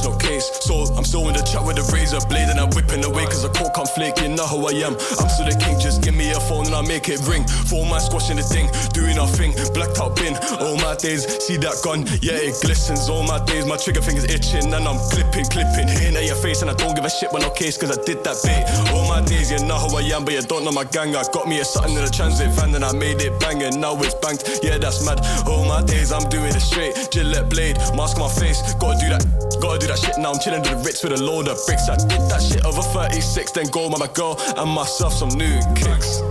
No 0.02 0.16
case, 0.16 0.50
so 0.60 0.84
I'm 0.96 1.04
still 1.04 1.28
in 1.28 1.34
the 1.34 1.42
chat 1.42 1.64
with 1.64 1.78
a 1.78 1.86
razor 1.92 2.20
blade 2.28 2.48
and 2.50 2.58
I'm 2.58 2.68
whipping 2.70 3.04
away 3.04 3.24
cause 3.24 3.42
the 3.42 3.48
coke 3.48 3.74
can't 3.74 3.88
flake. 3.88 4.20
You 4.20 4.28
know 4.28 4.44
how 4.44 4.60
I 4.66 4.72
am. 4.84 4.94
I'm 5.20 5.28
still 5.30 5.46
the 5.46 5.56
king, 5.56 5.78
just 5.78 6.02
give 6.02 6.14
me 6.14 6.30
a 6.32 6.40
phone 6.40 6.66
and 6.66 6.74
I'll 6.74 6.82
make 6.82 7.08
it 7.08 7.20
ring. 7.24 7.46
Four 7.70 7.86
man 7.86 8.00
squashing 8.00 8.36
the 8.36 8.42
thing, 8.42 8.68
doing 8.92 9.16
our 9.18 9.28
thing. 9.28 9.52
Blacked 9.72 10.00
out 10.00 10.16
bin, 10.16 10.36
all 10.60 10.76
my 10.82 10.96
days. 10.96 11.24
See 11.44 11.56
that 11.64 11.80
gun, 11.80 12.04
yeah, 12.20 12.36
it 12.36 12.56
glistens. 12.60 13.08
All 13.08 13.22
my 13.22 13.38
days, 13.44 13.64
my 13.64 13.76
trigger 13.76 14.02
finger's 14.02 14.28
itching 14.28 14.72
and 14.72 14.84
I'm 14.84 15.00
clipping, 15.08 15.46
clipping. 15.48 15.88
Hitting 15.88 16.16
at 16.16 16.24
your 16.24 16.36
face 16.36 16.60
and 16.60 16.70
I 16.70 16.74
don't 16.74 16.94
give 16.94 17.04
a 17.04 17.12
shit 17.12 17.32
when 17.32 17.42
no 17.42 17.50
case 17.50 17.76
cause 17.76 17.92
I 17.92 18.00
did 18.04 18.24
that 18.24 18.36
bait. 18.44 18.64
All 18.92 19.08
my 19.08 19.20
days, 19.24 19.50
you 19.50 19.60
know 19.64 19.78
how 19.78 19.88
I 19.96 20.02
am, 20.12 20.24
but 20.24 20.34
you 20.34 20.42
don't 20.42 20.64
know 20.64 20.72
my 20.72 20.84
gang. 20.84 21.16
I 21.16 21.24
got 21.32 21.48
me 21.48 21.60
a 21.60 21.64
something 21.64 21.96
in 21.96 22.04
a 22.04 22.10
transit 22.10 22.50
van 22.52 22.74
and 22.74 22.84
I 22.84 22.92
made 22.92 23.20
it 23.22 23.38
banging. 23.40 23.80
Now 23.80 23.96
it's 24.02 24.14
banked, 24.20 24.60
yeah, 24.62 24.76
that's 24.76 25.04
mad. 25.04 25.24
All 25.46 25.64
my 25.64 25.80
days, 25.82 26.12
I'm 26.12 26.28
doing 26.28 26.52
it 26.52 26.60
straight. 26.60 27.08
Gillette 27.10 27.48
blade, 27.48 27.76
mask 27.96 28.18
my 28.18 28.28
face. 28.28 28.60
Gotta 28.76 29.00
do 29.00 29.08
that, 29.08 29.24
gotta 29.60 29.78
do 29.78 29.83
that 29.88 29.98
shit 29.98 30.18
now. 30.18 30.32
I'm 30.32 30.38
chilling 30.38 30.62
to 30.62 30.70
the 30.70 30.76
Ritz 30.76 31.02
with 31.02 31.12
a 31.12 31.22
load 31.22 31.48
of 31.48 31.58
bricks. 31.66 31.88
I 31.88 31.96
did 31.96 32.22
that 32.30 32.42
shit 32.42 32.64
over 32.64 32.82
36, 32.82 33.52
then 33.52 33.66
go 33.68 33.88
my 33.88 34.06
girl 34.14 34.38
and 34.56 34.70
myself 34.70 35.12
some 35.12 35.30
new 35.30 35.60
kicks. 35.74 36.22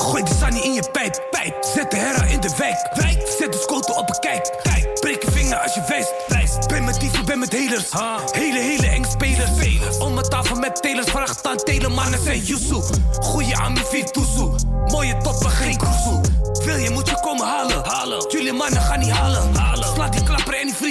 Gooi 0.00 0.22
de 0.22 0.34
Sunny 0.40 0.60
in 0.60 0.72
je 0.72 0.84
pijp, 0.92 1.26
pijp. 1.30 1.64
Zet 1.74 1.90
de 1.90 1.96
herra 1.96 2.24
in 2.24 2.40
de 2.40 2.50
wijk, 2.56 2.90
wijk. 2.94 3.34
Zet 3.38 3.52
de 3.52 3.58
scoter 3.58 3.94
op 3.94 4.08
een 4.08 4.18
kijk, 4.20 4.58
kijk. 4.62 5.00
Breek 5.00 5.22
je 5.22 5.30
vinger 5.30 5.58
als 5.58 5.74
je 5.74 5.82
wijst, 5.88 6.12
wijst. 6.28 6.68
Ben 6.68 6.84
met 6.84 7.00
dieven, 7.00 7.24
ben 7.24 7.38
met 7.38 7.52
haters. 7.52 7.90
Hele, 8.32 8.58
hele 8.58 8.86
eng 8.86 9.04
spelers. 9.04 9.50
spelers. 9.50 9.98
Om 9.98 10.14
mijn 10.14 10.28
tafel 10.28 10.56
met 10.56 10.82
telers, 10.82 11.06
vraagt 11.06 11.46
aan 11.46 11.56
telemannen 11.56 12.22
zijn 12.22 12.40
Yusu. 12.40 12.80
Goeie 13.20 13.56
aan 13.56 13.72
mijn 13.72 13.86
vier 13.86 14.10
toezoe. 14.10 14.52
Mooie 14.86 15.16
toppen, 15.16 15.50
geen 15.50 15.76
kroezoe. 15.76 16.20
Wil 16.64 16.76
je, 16.76 16.90
moet 16.90 17.08
je 17.08 17.20
komen 17.20 17.46
halen. 17.46 17.84
halen. 17.84 18.26
Jullie 18.28 18.52
mannen 18.52 18.80
gaan 18.80 18.98
niet 18.98 19.10
halen 19.10 19.59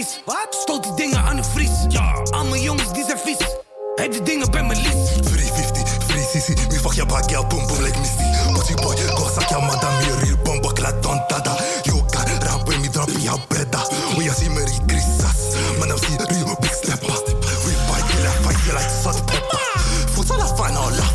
vies. 0.09 0.21
Wat? 0.25 0.47
Stoot 0.49 0.83
die 0.83 0.93
dingen 0.93 1.23
aan 1.23 1.35
de 1.35 1.43
vries. 1.43 1.85
Ja. 1.87 2.13
Al 2.29 2.45
mijn 2.45 2.61
jongens 2.61 2.93
die 2.93 3.03
zijn 3.05 3.17
vies. 3.17 3.37
Heb 3.95 4.11
die 4.11 4.21
dingen 4.21 4.51
bij 4.51 4.63
me 4.63 4.75
lies. 4.75 5.09
350, 5.21 6.03
free 6.07 6.23
sissy. 6.31 6.53
Mi 6.69 6.77
fuck 6.77 6.93
je 6.93 7.05
bag, 7.05 7.47
boom 7.47 7.67
boom 7.67 7.81
like 7.81 7.99
Missy. 7.99 8.53
Pussy 8.53 8.73
boy, 8.73 8.95
gosak 9.15 9.49
ya 9.49 9.59
madam, 9.59 9.93
je 9.99 10.15
real 10.23 10.37
bomb, 10.43 10.61
bakla 10.61 10.93
yo 11.83 11.93
got 11.93 12.43
rap, 12.43 12.67
mi 12.81 12.89
drop 12.89 13.09
ya 13.19 13.35
breda. 13.47 13.81
We 14.17 14.29
are 14.29 14.35
see 14.35 14.49
Mary 14.49 14.79
Grisas. 14.87 15.55
Man, 15.79 15.91
I'm 15.91 15.97
see 15.97 16.17
real 16.17 16.55
big 16.61 16.73
slapper. 16.73 17.19
We 17.65 17.71
fight, 17.87 18.05
kill 18.09 18.25
a 18.25 18.31
fight, 18.43 18.65
you 18.65 18.73
like 18.73 18.89
salt 19.03 19.25
pepper. 19.25 19.59
Voet 20.13 20.31
al 20.31 20.41
af 20.41 20.61
aan 20.61 20.75
al 20.75 20.87
af. 20.87 21.13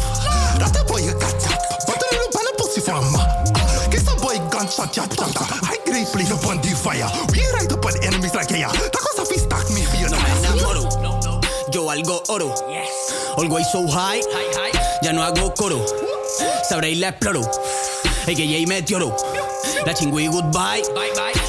Dat 0.59 0.77
heb 0.77 0.89
je 0.89 1.17
katja. 1.17 1.51
Wat 1.87 2.03
er 2.03 2.09
nu 2.11 2.27
bij 2.31 2.95
een 2.95 3.11
ma. 3.11 3.43
Kiss 3.89 4.09
a 4.09 4.15
boy 4.15 4.41
gunshot, 4.51 4.95
ya 4.95 5.07
tata. 5.07 5.45
I 5.63 5.79
great 5.85 6.11
play 6.13 6.27
up 6.33 6.47
on 6.47 6.61
the 6.61 6.77
fire. 6.77 7.34
Enemies 8.35 8.51
like 8.51 8.59
yeah. 8.59 8.71
A 9.21 9.25
feast 9.25 9.45
stack 9.45 9.69
me. 9.71 9.83
Yo 11.71 11.91
algo 11.91 12.23
oro. 12.29 12.55
Always 13.37 13.71
so 13.71 13.87
high. 13.89 14.21
Ya 15.03 15.13
no 15.13 15.23
hago 15.23 15.55
coro. 15.55 15.85
Sabréis 16.69 16.99
la 16.99 17.09
exploro. 17.11 17.43
Y 18.27 18.67
meteoro. 18.67 19.17
La 19.87 19.93
chingüí 19.95 20.29
goodbye. 20.29 20.83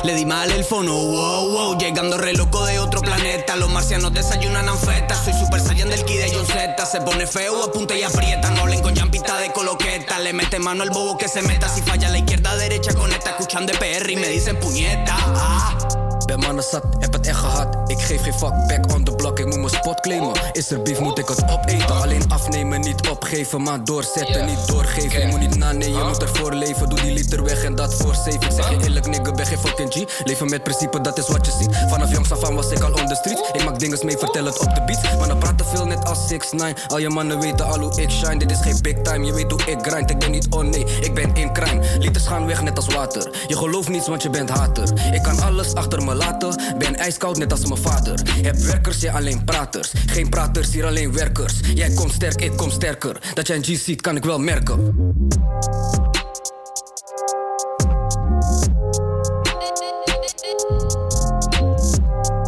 Le 0.03 0.13
di 0.13 0.25
mal 0.25 0.51
el 0.51 0.63
fono. 0.63 0.93
Wow, 0.93 1.51
wow. 1.51 1.77
Llegando 1.77 2.17
re 2.17 2.33
loco 2.33 2.65
de 2.65 2.79
otro 2.79 3.01
planeta. 3.01 3.55
Los 3.55 3.69
marcianos 3.69 4.13
desayunan 4.13 4.67
anfetas. 4.67 5.23
Soy 5.23 5.33
super 5.33 5.61
saiyan 5.61 5.89
del 5.89 6.03
ki 6.03 6.17
de 6.17 6.31
John 6.33 6.45
Z. 6.45 6.85
Se 6.85 7.01
pone 7.01 7.27
feo, 7.27 7.63
apunta 7.63 7.95
y 7.95 8.03
aprieta. 8.03 8.49
No 8.51 8.61
hablen 8.61 8.81
con 8.81 8.95
jampita 8.95 9.37
de 9.39 9.51
coloqueta. 9.51 10.19
Le 10.19 10.33
mete 10.33 10.59
mano 10.59 10.83
al 10.83 10.89
bobo 10.89 11.17
que 11.17 11.27
se 11.27 11.41
meta. 11.41 11.69
Si 11.69 11.81
falla 11.81 12.09
la 12.09 12.17
izquierda, 12.17 12.55
derecha 12.57 12.93
conecta. 12.93 13.31
Escuchan 13.31 13.65
de 13.65 13.73
PR 13.73 14.09
y 14.09 14.15
me 14.15 14.27
dicen 14.27 14.59
puñeta. 14.59 15.15
Ah. 15.17 15.84
Ben 16.25 16.39
mannen 16.39 16.63
zat, 16.63 16.83
heb 16.99 17.13
het 17.13 17.27
echt 17.27 17.37
gehad. 17.37 17.67
Ik 17.87 17.99
geef 17.99 18.21
geen 18.21 18.33
fuck, 18.33 18.67
back 18.67 18.93
on 18.93 19.03
the 19.03 19.11
block, 19.11 19.39
ik 19.39 19.45
moet 19.45 19.55
mijn 19.55 19.69
spot 19.69 19.99
claimen. 19.99 20.31
Is 20.51 20.71
er 20.71 20.81
beef, 20.81 20.99
moet 20.99 21.19
ik 21.19 21.27
het 21.27 21.43
opeten. 21.49 21.95
Alleen 21.95 22.21
afnemen, 22.27 22.81
niet 22.81 23.09
opgeven, 23.09 23.61
maar 23.61 23.83
doorzetten, 23.83 24.45
niet 24.45 24.67
doorgeven. 24.67 25.19
Je 25.19 25.27
moet 25.27 25.39
niet 25.39 25.55
nanemen, 25.55 25.97
je 25.97 26.03
moet 26.03 26.21
ervoor 26.21 26.53
leven. 26.53 26.89
Doe 26.89 27.01
die 27.01 27.11
liter 27.11 27.43
weg 27.43 27.63
en 27.63 27.75
dat 27.75 27.93
voor 27.95 28.15
safe. 28.15 28.29
Ik 28.29 28.51
zeg 28.51 28.69
je 28.69 28.77
eerlijk, 28.83 29.07
nigga, 29.07 29.31
ben 29.31 29.45
geen 29.45 29.57
fucking 29.57 29.93
G. 29.93 30.23
Leven 30.23 30.49
met 30.49 30.63
principe, 30.63 31.01
dat 31.01 31.17
is 31.17 31.27
wat 31.27 31.45
je 31.45 31.51
ziet. 31.51 31.75
Vanaf 31.89 32.11
jongs 32.11 32.31
af 32.31 32.43
aan 32.43 32.55
was 32.55 32.71
ik 32.71 32.79
al 32.79 32.93
on 32.93 33.07
the 33.07 33.15
street. 33.15 33.49
Ik 33.53 33.63
maak 33.63 33.79
dingen 33.79 33.99
mee, 34.05 34.17
vertel 34.17 34.45
het 34.45 34.59
op 34.59 34.75
de 34.75 34.81
beat. 34.85 35.17
Maar 35.17 35.27
dan 35.27 35.37
praten 35.37 35.65
veel 35.65 35.85
net 35.85 36.05
als 36.07 36.27
6 36.27 36.51
9 36.51 36.75
Al 36.87 36.97
je 36.97 37.09
mannen 37.09 37.39
weten 37.39 37.65
al 37.65 37.79
hoe 37.79 38.01
ik 38.01 38.09
shine. 38.09 38.37
Dit 38.37 38.51
is 38.51 38.59
geen 38.61 38.81
big 38.81 39.01
time, 39.01 39.25
je 39.25 39.33
weet 39.33 39.51
hoe 39.51 39.61
ik 39.65 39.77
grind. 39.81 40.09
Ik 40.09 40.19
ben 40.19 40.31
niet 40.31 40.47
on, 40.49 40.69
nee, 40.69 40.85
ik 41.01 41.13
ben 41.13 41.35
in 41.35 41.53
crime. 41.53 41.81
Liters 41.99 42.27
gaan 42.27 42.45
weg 42.45 42.61
net 42.61 42.75
als 42.75 42.87
water. 42.87 43.29
Je 43.47 43.57
gelooft 43.57 43.89
niets, 43.89 44.07
want 44.07 44.21
je 44.21 44.29
bent 44.29 44.49
hater. 44.49 45.13
Ik 45.13 45.23
kan 45.23 45.39
alles 45.39 45.73
achter 45.73 46.03
me 46.03 46.14
laten. 46.15 46.75
Ben 46.77 46.95
ijskoud 46.95 47.37
net 47.37 47.51
als 47.51 47.65
mijn 47.65 47.81
vader. 47.81 48.19
Heb 48.41 48.55
werkers, 48.55 48.99
jij 49.01 49.13
alleen 49.13 49.43
praters. 49.43 49.91
Geen 50.05 50.29
praters, 50.29 50.73
hier 50.73 50.85
alleen 50.85 51.13
werkers. 51.13 51.53
Jij 51.73 51.89
komt 51.93 52.11
sterk, 52.11 52.41
ik 52.41 52.57
kom 52.57 52.71
sterker. 52.71 53.17
Dat 53.33 53.47
jij 53.47 53.55
een 53.55 53.63
G 53.63 53.79
ziet, 53.79 54.01
kan 54.01 54.15
ik 54.15 54.23
wel 54.23 54.39
merken. 54.39 54.93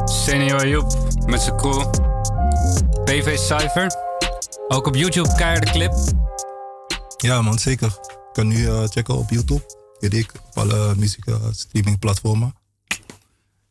Senior 0.06 0.68
Joep 0.68 0.98
met 1.26 1.42
zijn 1.42 1.58
crew. 1.58 1.90
PV 3.06 3.38
Cypher. 3.38 3.92
Ook 4.68 4.88
op 4.88 4.96
YouTube, 4.96 5.36
keiharde 5.36 5.72
clip. 5.72 5.94
Ja 7.18 7.42
man, 7.42 7.60
zeker. 7.60 7.88
Je 7.88 8.30
kan 8.34 8.48
nu 8.48 8.68
eh, 8.68 8.84
checken 8.84 9.18
op 9.18 9.30
YouTube. 9.30 9.62
Weet 10.00 10.14
ik, 10.14 10.32
op 10.48 10.58
alle 10.58 10.96
muziek 10.96 11.26
streaming 11.52 12.00
platformen. 12.00 12.57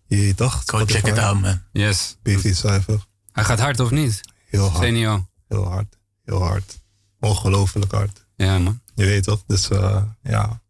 Je 0.06 0.34
toch? 0.34 0.62
Go 0.66 0.84
check 0.84 1.06
it 1.06 1.18
out, 1.18 1.40
man. 1.40 1.62
Yes. 1.72 2.16
PV 2.22 2.54
Cypher. 2.54 3.06
Hij 3.32 3.44
gaat 3.44 3.58
hard 3.60 3.80
of 3.80 3.90
niet? 3.90 4.20
Heel 4.46 4.68
hard. 4.68 4.84
Senior. 4.84 5.26
Heel 5.48 5.68
hard. 5.68 5.98
Heel 6.24 6.42
hard. 6.42 6.78
Ongelooflijk 7.20 7.92
hard. 7.92 8.26
Ja 8.36 8.58
man. 8.58 8.80
Je 8.94 9.04
weet 9.04 9.22
toch? 9.22 9.42
Dus 9.46 9.68
eh, 9.70 10.02
ja, 10.22 10.60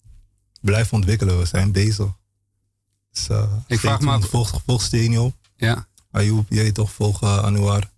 blijf 0.60 0.92
ontwikkelen. 0.92 1.38
We 1.38 1.44
zijn 1.46 1.72
bezig. 1.72 2.12
Dus, 3.12 3.28
eh, 3.28 3.52
Ik 3.66 3.80
vraag 3.80 4.00
me 4.00 4.10
af-. 4.10 4.28
Volg, 4.28 4.60
volg 4.66 4.82
Stenio. 4.82 5.32
Ja. 5.56 5.86
Ayoub, 6.10 6.46
je 6.48 6.62
weet 6.62 6.74
toch? 6.74 6.92
Volg 6.92 7.22
uh, 7.22 7.38
Anouar. 7.38 7.90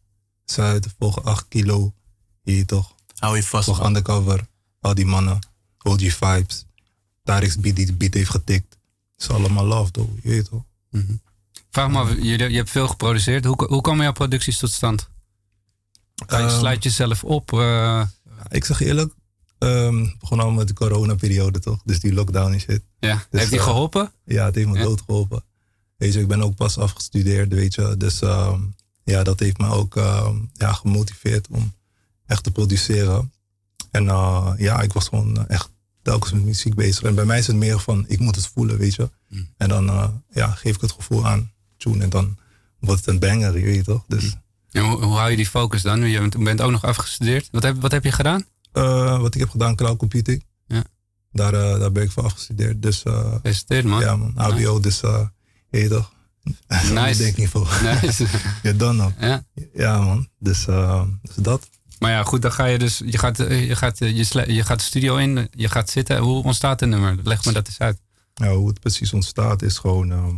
Zuid, 0.45 0.87
volg 0.99 1.25
8 1.25 1.49
kilo. 1.49 1.93
Je 2.43 2.53
weet 2.53 2.69
toch? 2.69 2.95
Hou 3.19 3.37
je 3.37 3.43
vast. 3.43 3.65
Volg 3.65 3.87
Undercover. 3.87 4.47
Al 4.81 4.95
die 4.95 5.07
mannen. 5.07 5.39
OG 5.83 5.99
Vibes. 6.01 6.67
Tarik's 7.25 7.57
beat 7.57 7.77
die 7.77 7.87
de 7.87 7.93
beat 7.93 8.15
heeft 8.15 8.31
getikt. 8.31 8.79
Het 9.15 9.23
is 9.23 9.31
allemaal 9.31 9.65
love, 9.65 9.91
though. 9.91 10.23
Je 10.23 10.29
weet 10.29 10.45
toch? 10.49 10.63
Vraag 11.71 11.91
me 11.91 11.99
af, 11.99 12.15
je, 12.15 12.39
je 12.51 12.57
hebt 12.57 12.71
veel 12.71 12.89
geproduceerd. 12.89 13.45
Hoe, 13.45 13.65
hoe 13.69 13.81
komen 13.81 14.03
jouw 14.03 14.13
producties 14.13 14.59
tot 14.59 14.71
stand? 14.71 15.09
Ga 16.27 16.39
je, 16.39 16.45
Ehm, 16.47 16.59
sluit 16.59 16.83
jezelf 16.83 17.25
op? 17.25 17.53
eh, 17.53 18.03
Ik 18.49 18.65
zeg 18.65 18.81
eerlijk, 18.81 19.13
ehm 19.59 20.07
begon 20.19 20.41
al 20.41 20.51
met 20.51 20.69
de 20.69 20.75
coronaperiode 20.75 21.59
toch? 21.59 21.81
Dus 21.85 22.01
die 22.01 22.13
lockdown 22.13 22.53
en 22.53 22.61
shit. 22.61 22.83
Ja, 22.99 23.15
Dus, 23.31 23.41
heeft 23.41 23.51
die 23.51 23.59
eh, 23.61 23.65
geholpen? 23.65 24.13
Ja, 24.25 24.45
het 24.45 24.55
heeft 24.55 24.69
me 24.69 24.83
dood 24.83 25.01
geholpen. 25.07 25.45
Weet 25.97 26.13
je, 26.13 26.21
ik 26.21 26.29
ben 26.29 26.43
ook 26.43 26.55
pas 26.55 26.79
afgestudeerd, 26.79 27.53
weet 27.53 27.75
je. 27.75 27.95
Dus 27.97 28.21
ehm, 28.21 28.61
ja, 29.05 29.23
dat 29.23 29.41
heeft 29.41 29.59
me 29.59 29.69
ook 29.69 29.95
ja, 30.53 30.73
gemotiveerd 30.73 31.49
om 31.51 31.73
echt 32.27 32.43
te 32.43 32.51
produceren. 32.51 33.33
En 33.91 34.09
eh, 34.09 34.53
ja, 34.57 34.81
ik 34.81 34.93
was 34.93 35.09
gewoon 35.09 35.47
echt 35.49 35.71
telkens 36.03 36.33
met 36.33 36.45
muziek 36.45 36.75
bezig. 36.75 37.03
En 37.03 37.15
bij 37.15 37.25
mij 37.25 37.39
is 37.39 37.47
het 37.47 37.57
meer 37.57 37.79
van, 37.81 38.05
ik 38.09 38.19
moet 38.19 38.37
het 38.37 38.47
voelen, 38.47 38.79
weet 38.79 38.95
je. 38.95 39.11
En 39.57 39.69
dan 39.69 40.23
ja, 40.31 40.51
geef 40.51 40.75
ik 40.75 40.81
het 40.81 40.93
gevoel 40.93 41.27
aan, 41.27 41.53
tune. 41.79 42.03
En 42.03 42.11
dan 42.11 42.39
wordt 42.79 43.05
het 43.05 43.15
een 43.15 43.21
banger, 43.21 43.59
je 43.59 43.65
weet 43.65 43.85
toch? 43.85 44.05
Dus 44.09 44.37
En 44.71 44.85
hoe, 44.85 45.03
hoe 45.05 45.17
hou 45.17 45.31
je 45.31 45.37
die 45.37 45.47
focus 45.47 45.83
dan? 45.83 46.01
Je 46.01 46.29
bent, 46.39 46.61
ook 46.61 46.71
nog 46.71 46.85
afgestudeerd. 46.85 47.49
Wat 47.53 47.63
heb, 47.63 47.81
wat 47.81 47.93
heb 47.93 48.05
je 48.05 48.13
gedaan? 48.13 48.45
Eh, 48.73 49.21
wat 49.21 49.35
ik 49.35 49.41
heb 49.41 49.51
gedaan, 49.51 49.77
cloud 49.77 49.99
computing. 49.99 50.45
Ja. 50.67 50.85
Daar, 51.33 51.55
eh, 51.55 51.79
daar 51.79 51.93
ben 51.93 52.03
ik 52.03 52.11
voor 52.11 52.25
afgestudeerd. 52.25 52.83
Dus, 52.83 53.03
eh 53.03 53.33
Gefeliciteerd, 53.33 53.85
man. 53.85 54.01
Ja, 54.01 54.17
man. 54.17 54.33
HBO, 54.35 54.81
dus 54.81 55.03
uh, 55.03 55.27
je 55.71 55.79
weet 55.79 55.91
toch? 55.91 56.13
Nice. 56.93 57.23
denk 57.23 57.37
niet 57.37 57.49
voor. 57.49 57.81
Nice. 58.03 58.27
ja, 58.63 58.73
dan 58.73 59.03
ook. 59.03 59.13
Ja. 59.21 59.45
ja, 59.75 60.01
man. 60.01 60.29
Dus, 60.39 60.65
dus 61.23 61.35
dat. 61.35 61.69
Maar 61.99 62.11
ja, 62.11 62.23
goed, 62.23 62.43
dan 62.43 62.53
ga 62.53 62.65
je 62.65 62.79
dus, 62.79 63.03
je 63.05 63.19
gaat, 63.19 63.37
je 63.37 63.77
gaat, 63.77 63.99
je, 63.99 64.25
je 64.47 64.65
gaat 64.65 64.79
de 64.79 64.85
studio 64.85 65.17
in, 65.17 65.49
je 65.51 65.69
gaat 65.69 65.91
zitten. 65.91 66.19
Hoe 66.19 66.45
ontstaat 66.45 66.83
een 66.83 66.89
nummer? 66.89 67.17
Leg 67.23 67.45
me 67.45 67.53
dat 67.53 67.67
eens 67.67 67.79
uit. 67.79 68.01
Nou, 68.35 68.57
hoe 68.57 68.69
het 68.69 68.81
precies 68.81 69.13
ontstaat 69.13 69.63
is 69.63 69.79
gewoon, 69.79 70.13
ehm, 70.13 70.37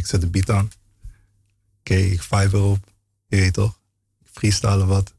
ik 0.00 0.06
zet 0.06 0.20
de 0.20 0.26
beat 0.26 0.50
aan. 0.50 0.70
Oké, 1.80 1.94
ik 1.94 2.22
vibe 2.22 2.56
erop. 2.56 2.92
Je 3.26 3.36
weet 3.36 3.52
toch? 3.52 3.80
Ik 4.20 4.28
freestyle 4.32 4.86
wat. 4.86 5.14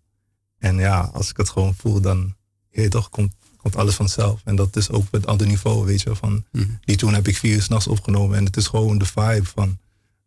En 0.57 0.77
ja, 0.77 0.99
als 1.13 1.29
ik 1.29 1.37
het 1.37 1.49
gewoon 1.49 1.75
voel, 1.75 2.01
dan, 2.01 2.35
je 2.69 2.81
weet 2.81 2.91
toch, 2.91 3.09
komt, 3.09 3.33
komt 3.57 3.75
alles 3.75 3.95
vanzelf. 3.95 4.41
En 4.43 4.55
dat 4.55 4.75
is 4.75 4.89
ook 4.89 5.11
met 5.11 5.27
ander 5.27 5.47
niveau, 5.47 5.85
weet 5.85 6.01
je. 6.01 6.15
Van, 6.15 6.45
Die 6.85 6.95
tune 6.97 7.13
heb 7.13 7.27
ik 7.27 7.37
vier 7.37 7.55
uur 7.55 7.61
s'nachts 7.61 7.87
opgenomen. 7.87 8.37
En 8.37 8.45
het 8.45 8.57
is 8.57 8.67
gewoon 8.67 8.97
de 8.97 9.05
vibe 9.05 9.45
van, 9.45 9.79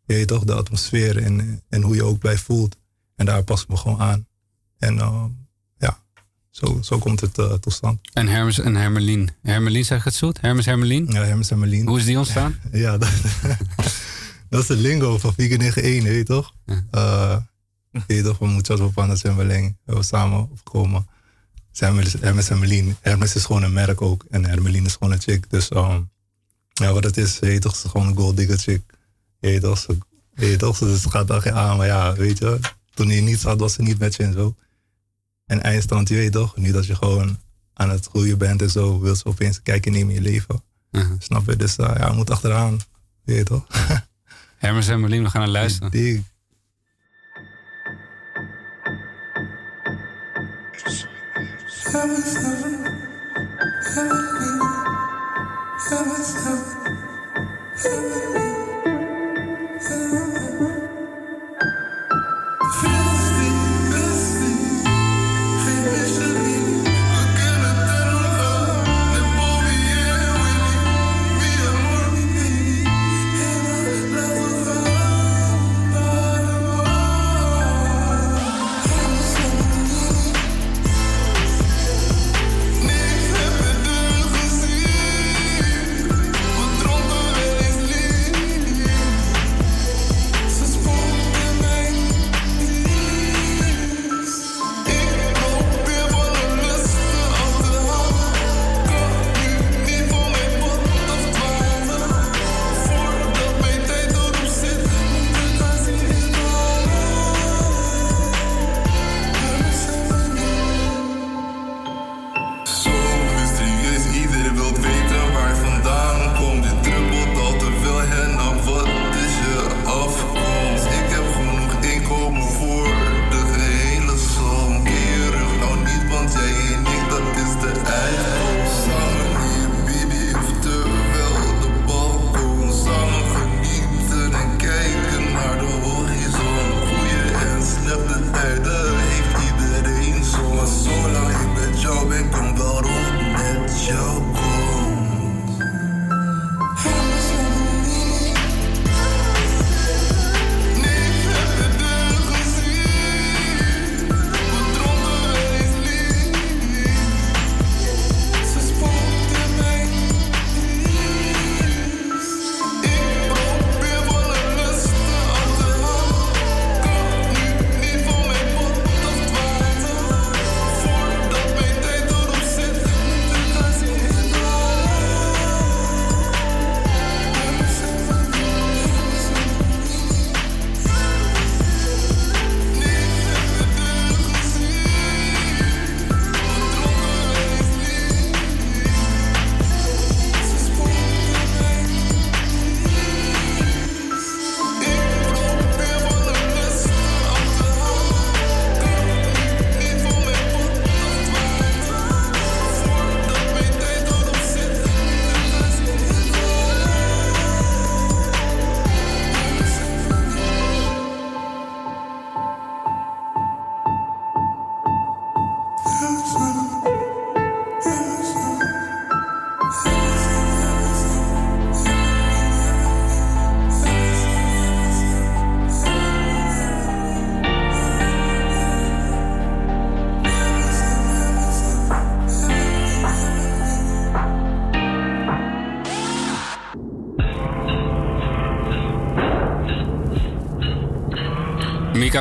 je 0.05 0.13
weet 0.13 0.27
toch, 0.27 0.43
de 0.43 0.53
atmosfeer 0.53 1.17
en, 1.23 1.61
en 1.69 1.81
hoe 1.81 1.95
je 1.95 2.03
ook 2.03 2.19
bij 2.21 2.37
voelt. 2.37 2.77
En 3.15 3.25
daar 3.25 3.43
pas 3.43 3.61
ik 3.61 3.67
me 3.67 3.77
gewoon 3.77 3.99
aan. 3.99 4.27
En 4.77 4.99
ehm, 4.99 5.29
ja, 5.77 5.97
zo, 6.49 6.79
zo 6.81 6.97
komt 6.99 7.19
het 7.21 7.37
eh, 7.37 7.53
tot 7.53 7.73
stand. 7.73 7.99
En 8.13 8.27
Hermes 8.27 8.59
en 8.59 8.75
Hermelien. 8.75 9.29
Hermelien, 9.41 9.85
zeg 9.85 10.03
het 10.03 10.17
goed? 10.17 10.41
Hermes 10.41 10.65
Hermelien? 10.65 11.05
Ja, 11.11 11.23
Hermes 11.23 11.49
Hermelien. 11.49 11.87
Hoe 11.87 11.99
is 11.99 12.05
die 12.05 12.17
ontstaan? 12.17 12.55
Ja, 12.71 12.97
dat, 12.97 13.09
dat 14.49 14.61
is 14.61 14.67
de 14.67 14.75
lingo 14.75 15.17
van 15.17 15.33
491, 15.33 16.03
weet 16.03 16.17
je 16.17 16.23
toch? 16.23 16.53
Weet 18.07 18.17
je 18.17 18.23
toch, 18.23 18.37
van 18.37 18.55
Muchas 18.55 18.79
Wapanas 18.79 19.21
en 19.21 19.35
Beleng. 19.35 19.67
We 19.67 19.75
hebben 19.85 20.05
samen 20.05 20.39
opgekomen. 20.39 21.07
Hermes, 21.71 22.13
Hermes 22.13 22.47
Hermelien. 22.49 22.95
Hermes 23.01 23.35
is 23.35 23.45
gewoon 23.45 23.63
een 23.63 23.73
merk 23.73 24.01
ook. 24.01 24.25
En 24.29 24.45
Hermelien 24.45 24.85
is 24.85 24.93
gewoon 24.93 25.11
een 25.11 25.21
chick. 25.21 25.49
Dus 25.49 25.69
ehm, 25.69 26.01
ja, 26.73 26.93
wat 26.93 27.03
het 27.03 27.17
is, 27.17 27.39
weet 27.39 27.53
je 27.53 27.59
toch, 27.59 27.73
is 27.73 27.91
gewoon 27.91 28.07
een 28.07 28.15
gold 28.15 28.37
digger 28.37 28.57
chick. 28.57 28.81
Weet 29.39 29.53
je 29.53 29.59
toch, 29.59 29.77
ze, 29.77 29.97
weet 30.33 30.51
je 30.51 30.57
toch, 30.57 30.77
dus 30.77 31.03
het 31.03 31.11
gaat 31.11 31.27
dan 31.27 31.41
geen 31.41 31.53
aan. 31.53 31.77
Maar 31.77 31.87
ja, 31.87 32.13
weet 32.13 32.37
je, 32.37 32.59
toen 32.93 33.07
je 33.07 33.21
niets 33.21 33.43
had, 33.43 33.59
was 33.59 33.73
ze 33.73 33.81
niet 33.81 33.99
met 33.99 34.15
je 34.15 34.23
en 34.23 34.33
zo. 34.33 34.55
En 35.45 35.63
eindstand, 35.63 36.09
je 36.09 36.15
weet 36.15 36.31
toch, 36.31 36.57
nu 36.57 36.71
dat 36.71 36.85
je 36.85 36.95
gewoon 36.95 37.39
aan 37.73 37.89
het 37.89 38.05
groeien 38.05 38.37
bent 38.37 38.61
en 38.61 38.69
zo, 38.69 38.99
wil 38.99 39.15
ze 39.15 39.25
opeens 39.25 39.57
een 39.57 39.63
kijkje 39.63 39.91
nemen 39.91 40.15
in 40.15 40.23
je 40.23 40.29
leven. 40.29 40.63
Snap 41.19 41.45
je? 41.49 41.55
Dus 41.55 41.75
eh, 41.75 41.95
ja, 41.97 42.07
je 42.09 42.15
moet 42.15 42.29
achteraan. 42.29 42.79
Weet 43.23 43.37
je 43.37 43.43
toch? 43.43 43.65
Hermes 44.65 44.87
Hermelien, 44.87 45.23
we 45.23 45.29
gaan 45.29 45.41
naar 45.41 45.49
luisteren. 45.49 45.91
Die, 45.91 46.23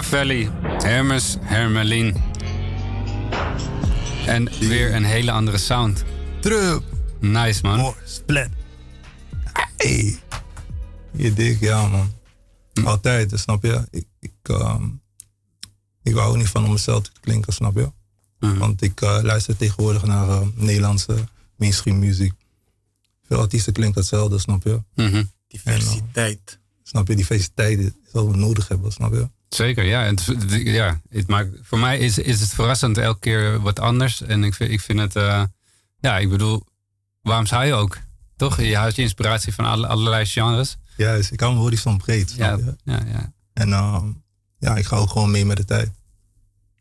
Velli, 0.02 0.50
Hermes, 0.62 1.36
Hermelien. 1.40 2.14
En 4.26 4.48
weer 4.58 4.94
een 4.94 5.04
hele 5.04 5.30
andere 5.32 5.58
sound. 5.58 6.04
Trup. 6.40 6.82
Nice, 7.20 7.62
man. 7.62 7.78
Mooi, 7.78 7.94
split. 8.04 8.48
Hey. 9.76 10.18
Je 11.12 11.32
dik, 11.32 11.60
ja, 11.60 11.86
man. 11.88 12.12
Altijd, 12.84 13.32
snap 13.34 13.62
je? 13.62 13.86
Ik, 13.90 14.06
ik, 14.20 14.32
ehm, 14.42 14.88
ik 16.02 16.14
hou 16.14 16.36
niet 16.36 16.48
van 16.48 16.64
om 16.64 16.72
mezelf 16.72 17.02
te 17.02 17.10
klinken, 17.20 17.52
snap 17.52 17.74
je? 17.74 17.92
Want 18.38 18.82
ik 18.82 19.00
eh, 19.00 19.18
luister 19.22 19.56
tegenwoordig 19.56 20.04
naar 20.04 20.28
eh, 20.28 20.46
Nederlandse 20.54 21.14
mainstream 21.56 21.98
muziek. 21.98 22.32
Veel 23.26 23.40
artiesten 23.40 23.72
klinken 23.72 24.00
hetzelfde, 24.00 24.38
snap 24.38 24.62
je? 24.62 24.82
Diversiteit. 25.48 26.58
snap 26.82 27.08
je? 27.08 27.16
Diversiteit 27.16 27.78
is 27.78 27.90
wat 28.12 28.26
we 28.26 28.36
nodig 28.36 28.68
hebben, 28.68 28.92
snap 28.92 29.12
je? 29.12 29.28
Zeker, 29.54 29.84
ja. 29.84 30.04
En 30.04 30.18
het, 30.24 30.52
ja 30.64 31.00
het 31.08 31.26
maakt, 31.26 31.48
voor 31.62 31.78
mij 31.78 31.98
is, 31.98 32.18
is 32.18 32.40
het 32.40 32.54
verrassend 32.54 32.98
elke 32.98 33.18
keer 33.18 33.60
wat 33.60 33.80
anders. 33.80 34.22
En 34.22 34.44
ik 34.44 34.54
vind, 34.54 34.70
ik 34.70 34.80
vind 34.80 34.98
het, 34.98 35.16
eh, 35.16 35.42
ja, 35.98 36.18
ik 36.18 36.28
bedoel, 36.28 36.66
waarom 37.22 37.46
zou 37.46 37.64
je 37.64 37.74
ook? 37.74 37.98
Toch? 38.36 38.60
Je 38.60 38.76
houdt 38.76 38.96
je 38.96 39.02
inspiratie 39.02 39.54
van 39.54 39.64
alle, 39.64 39.86
allerlei 39.86 40.26
genres. 40.26 40.76
Juist, 40.96 41.30
ik 41.30 41.40
hou 41.40 41.52
mijn 41.52 41.64
horizon 41.64 41.98
breed, 41.98 42.32
Ja, 42.32 42.58
ja, 42.84 43.02
ja. 43.06 43.32
En 43.52 43.72
ehm, 43.72 44.06
ja, 44.58 44.76
ik 44.76 44.86
ga 44.86 44.96
ook 44.96 45.10
gewoon 45.10 45.30
mee 45.30 45.44
met 45.44 45.56
de 45.56 45.64
tijd. 45.64 45.90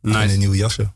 Nice. 0.02 0.18
En 0.18 0.30
een 0.30 0.40
nieuw 0.40 0.54
jasje. 0.54 0.92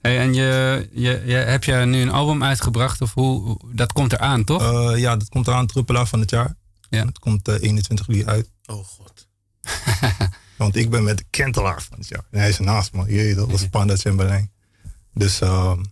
Hey, 0.00 0.18
en 0.18 0.34
je, 0.34 0.88
je, 0.92 1.22
je, 1.26 1.34
heb 1.34 1.64
je 1.64 1.74
nu 1.74 2.00
een 2.00 2.10
album 2.10 2.44
uitgebracht? 2.44 3.00
Of 3.00 3.14
hoe, 3.14 3.58
dat 3.72 3.92
komt 3.92 4.12
eraan, 4.12 4.44
toch? 4.44 4.62
Eh, 4.62 4.98
ja, 4.98 5.16
dat 5.16 5.28
komt 5.28 5.46
eraan, 5.46 5.66
Truppelaar 5.66 6.06
van 6.06 6.20
het 6.20 6.30
jaar. 6.30 6.56
Ja. 6.90 7.06
Het 7.06 7.18
komt 7.18 7.48
eh, 7.48 7.54
21 7.60 8.06
juli 8.06 8.24
uit. 8.24 8.50
Oh 8.66 8.84
god. 8.84 9.28
Want 10.56 10.76
ik 10.76 10.90
ben 10.90 11.04
met 11.04 11.18
de 11.18 11.24
Kentelaar 11.30 11.82
van 11.82 11.98
het 11.98 12.08
jaar. 12.08 12.24
En 12.30 12.38
hij 12.40 12.48
is 12.48 12.58
ernaast, 12.58 12.92
man. 12.92 13.06
Jee, 13.08 13.34
dat 13.34 13.50
was 13.50 13.68
Panda's 13.68 14.02
in 14.04 14.16
Berlijn. 14.16 14.50
Dus 15.14 15.40
ehm, 15.40 15.82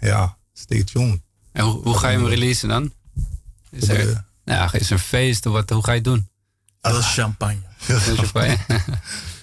ja, 0.00 0.36
stay 0.52 0.84
tuned. 0.84 1.20
En 1.52 1.64
hoe, 1.64 1.82
hoe 1.82 1.98
ga 1.98 2.08
je 2.08 2.16
hem 2.18 2.26
releasen 2.26 2.68
dan? 2.68 2.92
Is 3.70 3.88
er, 3.88 4.24
ja, 4.44 4.72
is 4.72 4.86
er 4.86 4.92
een 4.92 4.98
feest 4.98 5.46
of 5.46 5.52
wat? 5.52 5.70
Hoe 5.70 5.84
ga 5.84 5.90
je 5.90 5.96
het 5.96 6.04
doen? 6.04 6.28
Veel 6.82 7.00
champagne. 7.02 7.60
Veel 7.78 8.16
champagne. 8.16 8.58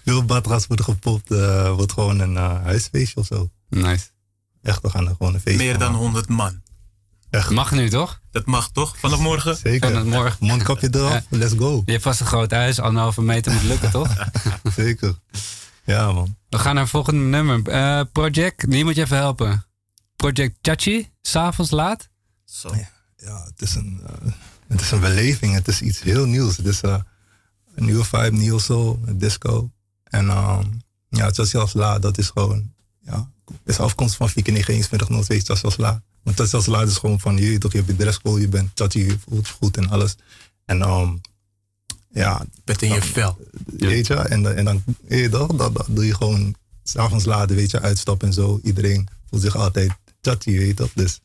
Veel 0.05 0.25
badras 0.25 0.67
worden 0.67 0.85
gepopt. 0.85 1.31
eh 1.31 1.73
wordt 1.73 1.91
gewoon 1.91 2.19
een 2.19 2.37
eh, 2.37 2.63
huisfeestje 2.63 3.19
of 3.19 3.25
zo. 3.25 3.49
Nice. 3.69 4.05
Echt, 4.61 4.81
we 4.81 4.89
gaan 4.89 5.07
er 5.07 5.15
gewoon 5.17 5.33
een 5.33 5.39
feestje 5.39 5.63
Meer 5.63 5.77
dan 5.77 5.91
maken. 5.91 6.05
100 6.05 6.27
man. 6.27 6.61
Echt. 7.35 7.49
Mag 7.49 7.71
nu, 7.71 7.89
toch? 7.89 8.19
Dat 8.31 8.45
mag 8.45 8.71
toch? 8.71 8.97
Vanaf 8.97 9.19
morgen? 9.19 9.55
Zeker. 9.55 9.89
Van 9.89 9.97
het 9.97 10.07
morgen. 10.07 10.37
Mondkapje 10.39 10.89
eraf, 10.91 11.23
let's 11.29 11.53
go. 11.57 11.81
Je 11.85 11.91
hebt 11.91 12.03
vast 12.03 12.19
een 12.19 12.25
groot 12.25 12.51
huis, 12.51 12.79
anderhalve 12.79 13.21
meter 13.21 13.53
moet 13.53 13.63
lukken, 13.63 13.91
toch? 13.91 14.15
Zeker. 14.75 15.15
Ja, 15.83 16.11
man. 16.11 16.37
We 16.49 16.57
gaan 16.57 16.73
naar 16.73 16.83
het 16.83 16.91
volgende 16.91 17.23
nummer. 17.23 17.67
Eh, 17.67 18.01
Project, 18.11 18.71
die 18.71 18.83
moet 18.83 18.95
je 18.95 19.01
even 19.01 19.17
helpen. 19.17 19.65
Project 20.15 20.57
Chachi, 20.61 21.09
s'avonds 21.21 21.71
laat. 21.71 22.09
Zo. 22.45 22.75
Ja, 23.17 23.43
het 23.43 23.61
is, 23.61 23.75
een, 23.75 24.01
eh, 24.05 24.31
het 24.67 24.81
is 24.81 24.91
een 24.91 24.99
beleving. 24.99 25.53
Het 25.53 25.67
is 25.67 25.81
iets 25.81 26.01
heel 26.01 26.25
nieuws. 26.25 26.57
Het 26.57 26.65
is 26.65 26.81
eh, 26.81 26.99
een 27.75 27.85
nieuwe 27.85 28.03
vibe, 28.03 28.31
nieuw 28.31 28.57
soul, 28.57 28.99
disco. 29.11 29.71
En 30.03 30.29
ehm 30.29 30.63
ja, 31.09 31.29
Chelsea 31.31 31.67
La, 31.73 31.99
dat 31.99 32.17
is 32.17 32.29
gewoon, 32.29 32.73
ja, 32.99 33.31
het 33.45 33.57
is 33.65 33.79
afkomst 33.79 34.15
van 34.15 34.29
Fieke 34.29 34.51
921 34.51 35.09
nog 35.09 35.23
steeds 35.23 35.59
Chelsea 35.59 35.83
La. 35.83 36.03
Want 36.25 36.67
La 36.67 36.81
is 36.81 36.97
gewoon 36.97 37.19
van, 37.19 37.37
je, 37.37 37.57
toch, 37.57 37.71
je 37.71 37.77
hebt 37.77 37.89
je 37.89 37.95
dresscode, 37.95 38.41
je 38.41 38.47
bent 38.47 38.71
Chachi, 38.73 39.05
je 39.05 39.17
voelt 39.27 39.49
goed 39.49 39.77
en 39.77 39.89
alles. 39.89 40.15
En 40.65 40.81
ehm 40.81 41.13
ja. 42.11 42.45
Bent 42.63 42.81
in 42.81 42.93
je 42.93 43.01
vel. 43.01 43.37
Weet 43.65 44.07
je, 44.07 44.15
en, 44.15 44.55
en 44.55 44.65
dan, 44.65 44.83
je 45.07 45.29
toch, 45.29 45.55
dan, 45.55 45.73
dan 45.73 45.85
doe 45.87 46.05
je 46.05 46.15
gewoon 46.15 46.55
s'avonds 46.83 47.25
later, 47.25 47.55
weet 47.55 47.71
je, 47.71 47.81
uitstappen 47.81 48.27
en 48.27 48.33
zo. 48.33 48.59
Iedereen 48.63 49.07
voelt 49.29 49.41
zich 49.41 49.55
altijd 49.55 49.91
weet 50.57 50.67
je 50.67 50.73
toch? 50.73 50.91
Dus 50.93 51.19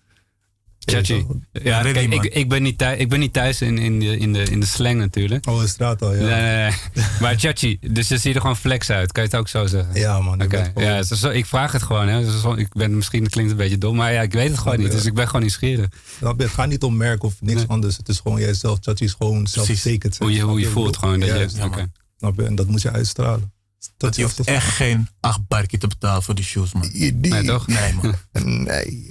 Chachi. 0.90 1.26
Ja, 1.52 1.82
kijk, 1.82 2.12
ik, 2.12 2.24
ik, 2.24 2.48
ben 2.48 2.62
niet 2.62 2.78
thuis, 2.78 2.98
ik 2.98 3.08
ben 3.08 3.18
niet 3.18 3.32
thuis 3.32 3.60
in, 3.60 3.78
in, 3.78 4.00
de, 4.00 4.16
in, 4.18 4.32
de, 4.32 4.42
in 4.42 4.60
de 4.60 4.66
slang 4.66 4.98
natuurlijk. 4.98 5.46
Oh, 5.48 5.62
is 5.62 5.70
straat 5.70 6.02
al, 6.02 6.14
ja. 6.14 6.20
Nee, 6.20 6.42
nee, 6.42 6.70
nee. 6.94 7.04
Maar 7.20 7.34
Chachi, 7.38 7.78
dus 7.90 8.08
je 8.08 8.18
ziet 8.18 8.34
er 8.34 8.40
gewoon 8.40 8.56
flex 8.56 8.90
uit. 8.90 9.12
Kan 9.12 9.22
je 9.22 9.28
het 9.28 9.38
ook 9.38 9.48
zo 9.48 9.66
zeggen? 9.66 9.94
Ja, 9.94 10.20
man. 10.20 10.40
gewoon- 10.42 10.72
ja, 10.76 11.02
zo, 11.02 11.14
zo- 11.14 11.28
ik 11.30 11.46
vraag 11.46 11.72
het 11.72 11.82
gewoon. 11.82 12.08
Hè. 12.08 12.24
Dus 12.24 12.40
zo- 12.40 12.52
ik 12.54 12.72
ben, 12.72 12.96
misschien 12.96 13.28
klinkt 13.28 13.50
het 13.50 13.60
een 13.60 13.64
beetje 13.66 13.78
dom, 13.78 13.96
maar 13.96 14.12
ja, 14.12 14.22
ik 14.22 14.32
weet 14.32 14.48
het 14.50 14.58
gewoon 14.58 14.78
niet. 14.78 14.90
Dus 14.90 15.04
ik 15.04 15.14
ben 15.14 15.26
gewoon 15.26 15.40
nieuwsgierig. 15.40 15.88
Je? 16.20 16.34
Het 16.36 16.50
gaat 16.50 16.68
niet 16.68 16.82
om 16.82 16.96
merk 16.96 17.22
of 17.22 17.34
niks 17.40 17.68
anders. 17.68 17.96
Het 17.96 18.08
is 18.08 18.18
gewoon 18.18 18.40
jijzelf. 18.40 18.78
Chachi 18.80 19.04
is 19.04 19.14
gewoon 19.18 19.46
zelfverzekerd. 19.46 20.18
Hoe 20.18 20.32
je- 20.32 20.40
hoe 20.42 20.60
je 20.60 20.66
voelt 20.68 20.96
gewoon 20.96 21.20
dat 21.20 21.28
je- 21.28 21.64
oké. 21.64 21.90
Snap 22.18 22.36
je? 22.36 22.44
En 22.44 22.54
dat 22.54 22.66
moet 22.66 22.82
je 22.82 22.90
uitstralen. 22.90 23.52
Dat 23.96 24.16
je 24.16 24.22
hoeft 24.22 24.40
echt 24.40 24.66
geen 24.68 25.08
acht 25.20 25.40
barkie 25.48 25.78
te 25.78 25.86
betalen 25.86 26.22
voor 26.22 26.34
die 26.34 26.44
shoes, 26.44 26.72
man. 26.72 26.90
Nee, 26.92 27.42
toch? 27.44 27.66
Nee, 27.66 27.92
man. 27.94 28.14
nee. 28.64 29.10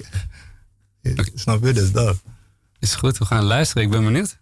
Snap 1.34 1.64
je? 1.64 1.72
Dus 1.72 1.92
dat. 1.92 2.22
Is 2.78 2.94
goed, 2.94 3.18
we 3.18 3.24
gaan 3.24 3.44
luisteren. 3.44 3.82
Ik 3.82 3.90
ben 3.90 4.04
benieuwd. 4.04 4.38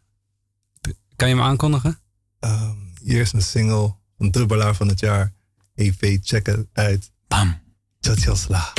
Kan 1.17 1.29
je 1.29 1.35
me 1.35 1.43
aankondigen? 1.43 1.99
Ehm, 2.41 2.77
hier 3.03 3.21
is 3.21 3.33
een 3.33 3.43
single 3.43 3.95
van 4.17 4.31
Dubbelaar 4.31 4.75
van 4.75 4.89
het 4.89 5.01
jaar. 5.01 5.33
EP, 5.75 6.19
check 6.23 6.47
het 6.47 6.67
uit. 6.73 7.11
Bam. 7.29 7.61
Chachi 8.01 8.37
Sla. 8.37 8.73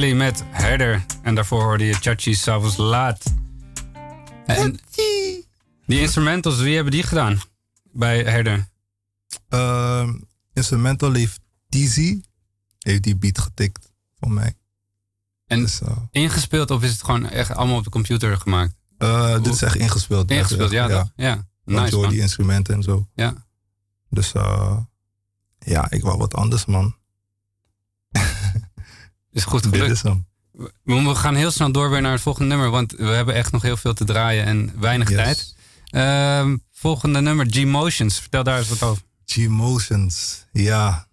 Met 0.00 0.42
Herder. 0.50 1.04
En 1.22 1.34
daarvoor 1.34 1.62
hoorde 1.62 1.84
je 1.84 1.92
Chachi 1.92 2.34
s'avonds 2.34 2.76
laat. 2.76 3.34
En 4.46 4.80
die 5.86 6.00
instrumentals, 6.00 6.60
wie 6.60 6.74
hebben 6.74 6.92
die 6.92 7.02
gedaan 7.02 7.40
bij 7.92 8.22
Herder? 8.22 8.68
Uh, 9.50 10.08
instrumental 10.52 11.12
heeft 11.12 11.40
Dizzy, 11.68 12.20
heeft 12.78 13.02
die 13.02 13.16
beat 13.16 13.38
getikt 13.38 13.92
voor 14.20 14.30
mij. 14.30 14.54
En 15.46 15.60
dus, 15.60 15.80
eh, 15.80 15.96
ingespeeld 16.10 16.70
of 16.70 16.82
is 16.82 16.90
het 16.90 17.02
gewoon 17.04 17.28
echt 17.28 17.54
allemaal 17.54 17.76
op 17.76 17.84
de 17.84 17.90
computer 17.90 18.36
gemaakt? 18.36 18.74
Eh, 18.98 19.42
dit 19.42 19.54
is 19.54 19.62
echt 19.62 19.76
ingespeeld. 19.76 20.30
Ingespeeld, 20.30 20.70
ja. 20.70 20.88
Ja, 20.88 21.44
ja. 21.64 21.88
door 21.88 22.08
die 22.08 22.20
instrumenten 22.20 22.74
en 22.74 22.82
zo. 22.82 23.08
Ja. 23.14 23.46
Dus 24.08 24.32
eh, 24.32 24.76
ja, 25.58 25.90
ik 25.90 26.02
wou 26.02 26.18
wat 26.18 26.34
anders, 26.34 26.64
man 26.64 26.98
is 29.32 29.44
goed 29.44 29.66
gelukt. 29.66 29.82
Dit 29.82 29.90
is 29.90 30.02
hem. 30.02 30.26
We 30.82 31.14
gaan 31.14 31.34
heel 31.34 31.50
snel 31.50 31.72
door 31.72 31.90
weer 31.90 32.00
naar 32.00 32.12
het 32.12 32.20
volgende 32.20 32.48
nummer, 32.48 32.70
want 32.70 32.92
we 32.92 33.04
hebben 33.04 33.34
echt 33.34 33.52
nog 33.52 33.62
heel 33.62 33.76
veel 33.76 33.94
te 33.94 34.04
draaien 34.04 34.44
en 34.44 34.80
weinig 34.80 35.08
tijd. 35.08 35.54
Ehm, 35.84 36.56
volgende 36.72 37.20
nummer, 37.20 37.46
G-Motions. 37.50 38.18
Vertel 38.18 38.42
daar 38.42 38.58
eens 38.58 38.68
wat 38.68 38.82
over. 38.82 39.02
G-Motions, 39.24 40.44
ja. 40.52 41.06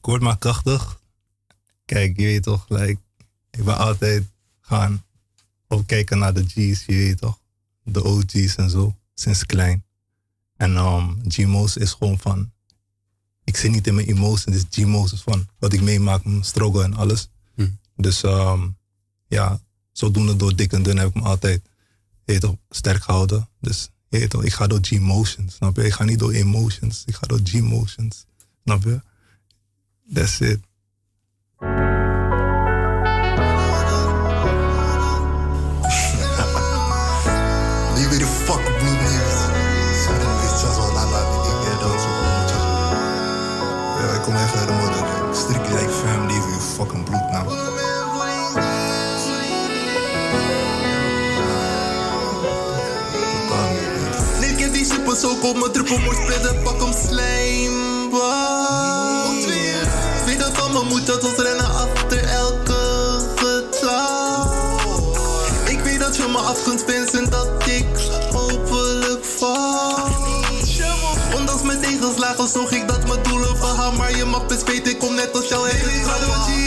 Kort 0.00 0.22
maar 0.22 0.38
krachtig. 0.38 1.00
Kijk, 1.84 2.16
je 2.16 2.24
weet 2.24 2.42
toch, 2.42 2.64
like, 2.68 3.00
ik 3.50 3.64
ben 3.64 3.78
altijd 3.78 4.30
gaan 4.60 5.04
opkijken 5.68 6.18
naar 6.18 6.34
de 6.34 6.44
G's, 6.44 6.84
je 6.86 6.94
weet 6.94 7.18
toch. 7.18 7.38
De 7.82 8.04
OG's 8.04 8.56
en 8.56 8.70
zo, 8.70 8.96
sinds 9.14 9.46
klein. 9.46 9.84
En 10.56 10.76
ehm, 10.76 11.08
um, 11.08 11.20
G-Mos 11.28 11.76
is 11.76 11.92
gewoon 11.92 12.18
van, 12.18 12.52
ik 13.44 13.56
zit 13.56 13.70
niet 13.70 13.86
in 13.86 13.94
mijn 13.94 14.06
emotions. 14.06 14.56
dus 14.56 14.84
G-Mos 14.84 15.12
is 15.12 15.20
van 15.20 15.48
wat 15.58 15.72
ik 15.72 15.80
meemaak, 15.80 16.24
mijn 16.24 16.44
struggle 16.44 16.82
en 16.82 16.94
alles. 16.94 17.28
Dus 18.00 18.22
um, 18.22 18.76
ja, 19.26 19.60
zodoende 19.92 20.36
door 20.36 20.56
dik 20.56 20.72
en 20.72 20.82
dun 20.82 20.98
heb 20.98 21.08
ik 21.08 21.14
me 21.14 21.22
altijd 21.22 21.62
heet 22.24 22.44
op, 22.44 22.58
sterk 22.70 23.02
gehouden. 23.02 23.48
Dus 23.60 23.90
heet 24.08 24.34
ik 24.34 24.52
ga 24.52 24.66
door 24.66 24.78
G-motions, 24.82 25.54
snap 25.54 25.76
je? 25.76 25.84
Ik 25.84 25.92
ga 25.92 26.04
niet 26.04 26.18
door 26.18 26.32
emotions, 26.32 27.02
ik 27.06 27.14
ga 27.14 27.26
door 27.26 27.40
G-motions, 27.44 28.24
snap 28.64 28.84
je? 28.84 29.00
That's 30.12 30.40
it. 30.40 30.60
Kom 55.90 56.04
maar 56.04 56.14
spitten, 56.14 56.62
pak 56.62 56.80
hem 56.80 56.92
slijm. 57.08 58.10
weer 59.46 59.88
Weet 60.26 60.38
dat 60.38 60.60
allemaal 60.60 60.84
moet 60.84 61.06
dat 61.06 61.24
ons 61.24 61.36
rennen 61.36 61.74
achter 61.74 62.24
elke 62.24 63.18
getal. 63.36 64.52
Ik 65.64 65.80
weet 65.80 66.00
dat 66.00 66.16
je 66.16 66.26
me 66.28 66.38
af 66.38 66.62
kunt 66.62 66.84
en 67.14 67.30
dat 67.30 67.48
ik 67.66 67.86
hopelijk 68.32 69.24
val. 69.24 70.08
Ondanks 71.36 71.62
mijn 71.62 71.80
tegenslagen 71.80 72.48
zorg 72.48 72.70
ik 72.70 72.88
dat 72.88 73.06
mijn 73.06 73.22
doelen 73.22 73.56
verhaal. 73.56 73.92
Maar 73.92 74.16
je 74.16 74.24
mag 74.24 74.46
best 74.46 74.68
ik 74.68 74.98
kom 74.98 75.14
net 75.14 75.36
als 75.36 75.48
jou. 75.48 75.68
Hey, 75.68 76.59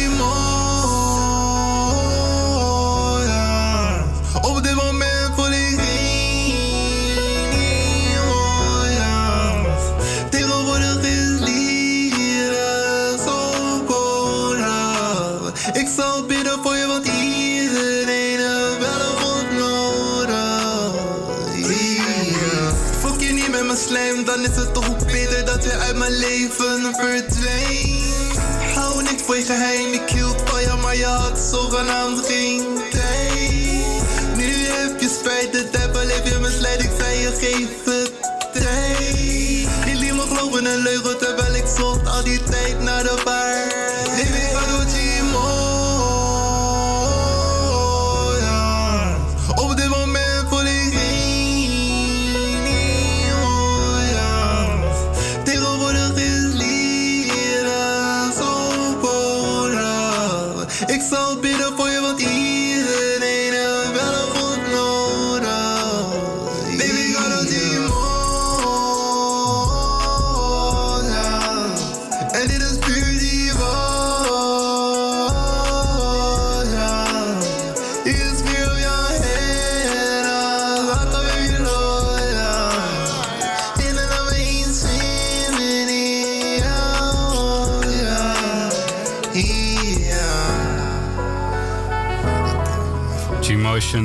leven 26.97 27.31
verdwijnt. 27.31 28.37
Hou 28.75 29.03
niks 29.03 29.23
voor 29.23 29.35
je 29.35 29.43
geheim, 29.43 29.93
ik 29.93 30.09
hield 30.09 30.41
van 30.45 30.61
je, 30.61 30.73
maar 30.81 30.95
je 30.95 31.05
had 31.05 31.39
zogenaamd 31.39 32.27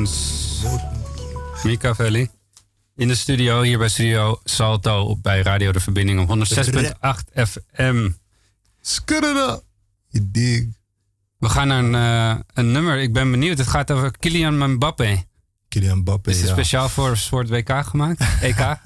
G-Motions. 0.06 1.62
Mika 1.62 1.94
Velli. 1.94 2.28
In 2.96 3.08
de 3.08 3.14
studio, 3.14 3.62
hier 3.62 3.78
bij 3.78 3.88
Studio 3.88 4.40
Salto 4.44 5.16
bij 5.16 5.42
Radio 5.42 5.72
De 5.72 5.80
Verbinding 5.80 6.20
op 6.20 6.28
106.8 6.28 7.48
FM. 7.48 8.10
Skudderda. 8.80 9.60
Je 10.08 10.30
dig. 10.30 10.66
We 11.38 11.48
gaan 11.48 11.68
naar 11.68 11.84
een, 11.84 11.94
eh, 11.94 12.40
een 12.52 12.72
nummer. 12.72 12.98
Ik 12.98 13.12
ben 13.12 13.30
benieuwd. 13.30 13.58
Het 13.58 13.66
gaat 13.66 13.90
over 13.90 14.18
Kylian 14.18 14.72
Mbappé. 14.72 15.24
Kylian 15.68 15.98
Mbappé, 15.98 16.30
Is 16.30 16.36
het 16.38 16.46
ja. 16.46 16.52
speciaal 16.52 16.88
voor 16.88 17.08
een 17.10 17.16
soort 17.16 17.48
WK 17.48 17.84
gemaakt? 17.84 18.20
EK? 18.40 18.76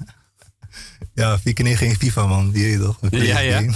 Ja, 1.13 1.39
vier 1.39 1.53
keer 1.53 1.65
nee, 1.65 1.77
geen 1.77 1.95
FIFA, 1.95 2.25
man. 2.25 2.51
Die 2.51 2.63
heet 2.63 2.79
toch? 2.79 2.97
Een 3.01 3.25
Ja, 3.25 3.39
ja. 3.39 3.61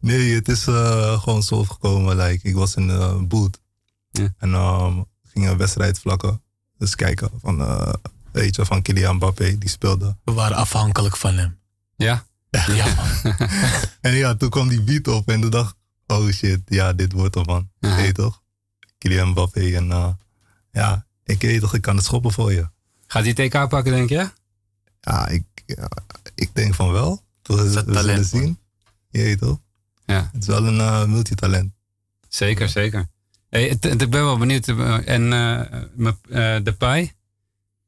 Nee, 0.00 0.34
het 0.34 0.48
is 0.48 0.66
eh, 0.66 1.22
gewoon 1.22 1.42
zo 1.42 1.64
gekomen. 1.64 2.16
Like, 2.16 2.48
ik 2.48 2.54
was 2.54 2.74
in 2.74 2.86
de 2.86 3.24
boot. 3.28 3.60
En 4.38 4.54
um, 4.54 5.04
ging 5.32 5.48
een 5.48 5.56
wedstrijd 5.56 5.98
vlakken. 5.98 6.42
Dus 6.78 6.94
kijken 6.94 7.30
van, 7.40 7.60
eh, 7.60 7.92
weet 8.32 8.56
je, 8.56 8.64
van 8.64 8.82
Kylian 8.82 9.16
Mbappé. 9.16 9.58
Die 9.58 9.68
speelde. 9.68 10.16
We 10.24 10.32
waren 10.32 10.56
afhankelijk 10.56 11.16
van 11.16 11.34
hem. 11.34 11.58
Ja? 11.96 12.24
Ja, 12.50 12.94
man. 12.96 13.34
en 14.00 14.14
ja, 14.14 14.34
toen 14.34 14.50
kwam 14.50 14.68
die 14.68 14.82
beat 14.82 15.08
op 15.08 15.28
en 15.28 15.40
toen 15.40 15.50
dacht 15.50 15.76
oh 16.06 16.30
shit, 16.30 16.60
ja, 16.66 16.92
dit 16.92 17.12
wordt 17.12 17.34
hem, 17.34 17.44
man. 17.44 17.70
Weet 17.78 18.06
je 18.06 18.12
toch? 18.12 18.42
Kylian 18.98 19.28
Mbappé 19.28 19.74
en 19.76 19.86
uh, 19.86 20.08
ja, 20.72 21.06
ik 21.24 21.40
weet 21.40 21.60
toch, 21.60 21.74
ik 21.74 21.82
kan 21.82 21.96
het 21.96 22.04
schoppen 22.04 22.32
voor 22.32 22.52
je. 22.52 22.68
Gaat 23.06 23.24
hij 23.24 23.34
TK 23.34 23.68
pakken, 23.68 23.92
denk 23.92 24.08
je? 24.08 24.30
Ja, 25.00 25.28
ik, 25.28 25.44
ja, 25.66 25.88
ik 26.34 26.54
denk 26.54 26.74
van 26.74 26.92
wel. 26.92 27.22
We, 27.42 27.54
we 27.54 27.70
zullen 27.70 27.92
talent, 27.92 28.26
zien. 28.26 28.58
Je 29.10 29.22
weet 29.22 29.38
toch? 29.38 29.58
Ja. 30.04 30.30
Het 30.32 30.42
is 30.42 30.46
wel 30.46 30.66
een 30.66 30.76
uh, 30.76 31.04
multitalent. 31.04 31.72
Zeker, 32.28 32.68
zeker. 32.68 33.06
Hey, 33.52 33.68
het- 33.68 33.84
het- 33.84 34.02
ik 34.02 34.10
ben 34.10 34.24
wel 34.24 34.38
benieuwd. 34.38 34.68
eh, 34.68 35.08
En 35.08 35.32
eh, 35.32 35.60
eh, 36.56 36.64
de 36.64 36.72
Pai, 36.78 37.12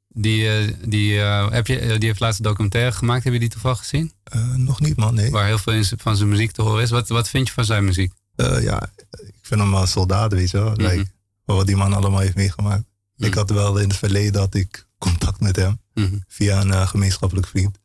die, 0.08 0.48
die, 0.88 1.18
heb 1.18 1.66
je, 1.66 1.78
die 1.98 2.08
heeft 2.08 2.20
laatst 2.20 2.38
een 2.38 2.44
documentaire 2.44 2.92
gemaakt. 2.92 3.24
Heb 3.24 3.32
je 3.32 3.38
die 3.38 3.48
toevallig 3.48 3.78
gezien? 3.78 4.12
Nog 4.56 4.80
niet, 4.80 4.96
man. 4.96 5.14
Nee. 5.14 5.30
Waar 5.30 5.46
heel 5.46 5.58
veel 5.58 5.82
van 5.96 6.16
zijn 6.16 6.28
muziek 6.28 6.50
te 6.50 6.62
horen 6.62 6.82
is. 6.82 6.90
Wat, 6.90 7.08
wat 7.08 7.28
vind 7.28 7.46
je 7.46 7.52
van 7.54 7.64
zijn 7.64 7.84
muziek? 7.84 8.12
Ja, 8.36 8.90
ik 9.26 9.34
vind 9.42 9.60
hem 9.60 9.74
een 9.74 9.86
soldaat, 9.88 10.32
weet 10.32 10.50
je 10.50 10.58
wel. 10.58 10.70
Mhm. 10.70 10.82
Like, 10.82 11.10
wat 11.44 11.66
die 11.66 11.76
man 11.76 11.92
allemaal 11.92 12.20
heeft 12.20 12.34
meegemaakt. 12.36 12.84
Ik 13.16 13.34
had 13.34 13.50
wel 13.50 13.78
in 13.78 13.88
het 13.88 13.96
verleden 13.98 14.32
dat 14.32 14.54
ik 14.54 14.86
contact 14.98 15.40
met 15.40 15.56
hem. 15.56 15.80
Mhm. 15.94 16.16
Via 16.28 16.60
een 16.60 16.88
gemeenschappelijk 16.88 17.46
vriend. 17.46 17.78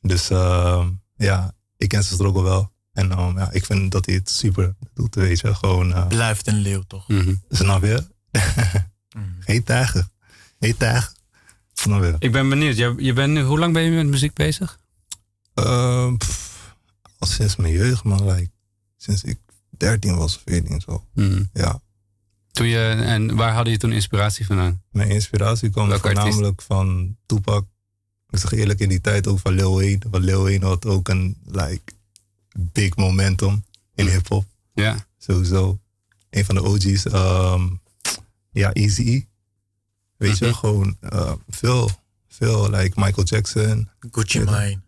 Dus 0.00 0.30
eh, 0.30 0.86
ja, 1.16 1.54
ik 1.76 1.88
ken 1.88 2.02
zijn 2.04 2.14
struggle 2.14 2.42
wel. 2.42 2.71
En 2.92 3.18
um, 3.18 3.38
ja, 3.38 3.50
ik 3.52 3.64
vind 3.64 3.92
dat 3.92 4.06
hij 4.06 4.14
het 4.14 4.30
super 4.30 4.74
doet, 4.94 5.14
weet 5.14 5.40
je. 5.40 5.54
Gewoon... 5.54 5.92
eh, 5.94 6.06
Blijft 6.06 6.46
een 6.46 6.58
leeuw, 6.58 6.82
toch? 6.82 7.06
Snap 7.50 7.82
je? 7.92 8.04
Geen 9.38 9.62
tijger. 9.64 10.08
Geen 10.60 10.76
tijger. 10.76 11.12
Snap 11.72 12.02
je? 12.02 12.16
Ik 12.18 12.32
ben 12.32 12.48
benieuwd. 12.48 12.76
Je, 12.76 12.94
je 12.98 13.12
bent 13.12 13.32
nu, 13.32 13.42
hoe 13.42 13.58
lang 13.58 13.72
ben 13.72 13.82
je 13.82 13.90
met 13.90 14.06
muziek 14.06 14.34
bezig? 14.34 14.78
Ehm, 15.54 16.16
pff, 16.16 16.74
al 17.18 17.28
sinds 17.28 17.56
mijn 17.56 17.72
jeugd, 17.72 18.04
man. 18.04 18.32
Like, 18.32 18.50
sinds 18.96 19.22
ik 19.24 19.38
13 19.70 20.16
was 20.16 20.36
of 20.36 20.42
14 20.46 20.80
zo. 20.80 21.06
Mhm. 21.14 21.42
Ja. 21.52 21.80
Toen 22.52 22.66
je, 22.66 22.78
en 22.88 23.34
waar 23.36 23.52
hadden 23.54 23.72
je 23.72 23.78
toen 23.78 23.92
inspiratie 23.92 24.46
vandaan? 24.46 24.82
Mijn 24.90 25.08
inspiratie 25.08 25.70
kwam 25.70 25.88
Welke 25.88 26.02
artiest? 26.08 26.22
voornamelijk 26.24 26.62
van 26.62 27.16
Tupac. 27.26 27.66
Ik 28.30 28.38
zeg 28.38 28.52
eerlijk, 28.52 28.80
in 28.80 28.88
die 28.88 29.00
tijd 29.00 29.26
ook 29.26 29.38
van 29.38 29.52
Lil 29.54 29.74
Wayne. 29.74 29.98
Want 30.10 30.24
Lil 30.24 30.42
Wayne 30.42 30.66
had 30.66 30.86
ook 30.86 31.08
een 31.08 31.36
like, 31.44 31.92
big 32.58 32.96
momentum 32.96 33.64
in 33.94 34.08
hip-hop. 34.08 34.44
Ja. 34.74 35.06
Sowieso. 35.18 35.80
Een 36.30 36.44
van 36.44 36.54
de 36.54 36.62
OG's. 36.62 37.04
ehm, 37.06 37.68
ja, 38.50 38.72
Easy. 38.72 39.26
Weet 40.16 40.38
je, 40.38 40.54
gewoon 40.54 40.96
eh, 41.00 41.32
veel. 41.48 41.90
Veel, 42.28 42.70
like 42.70 43.00
Michael 43.00 43.26
Jackson. 43.26 43.88
Gucci 44.10 44.44
Mane. 44.44 44.80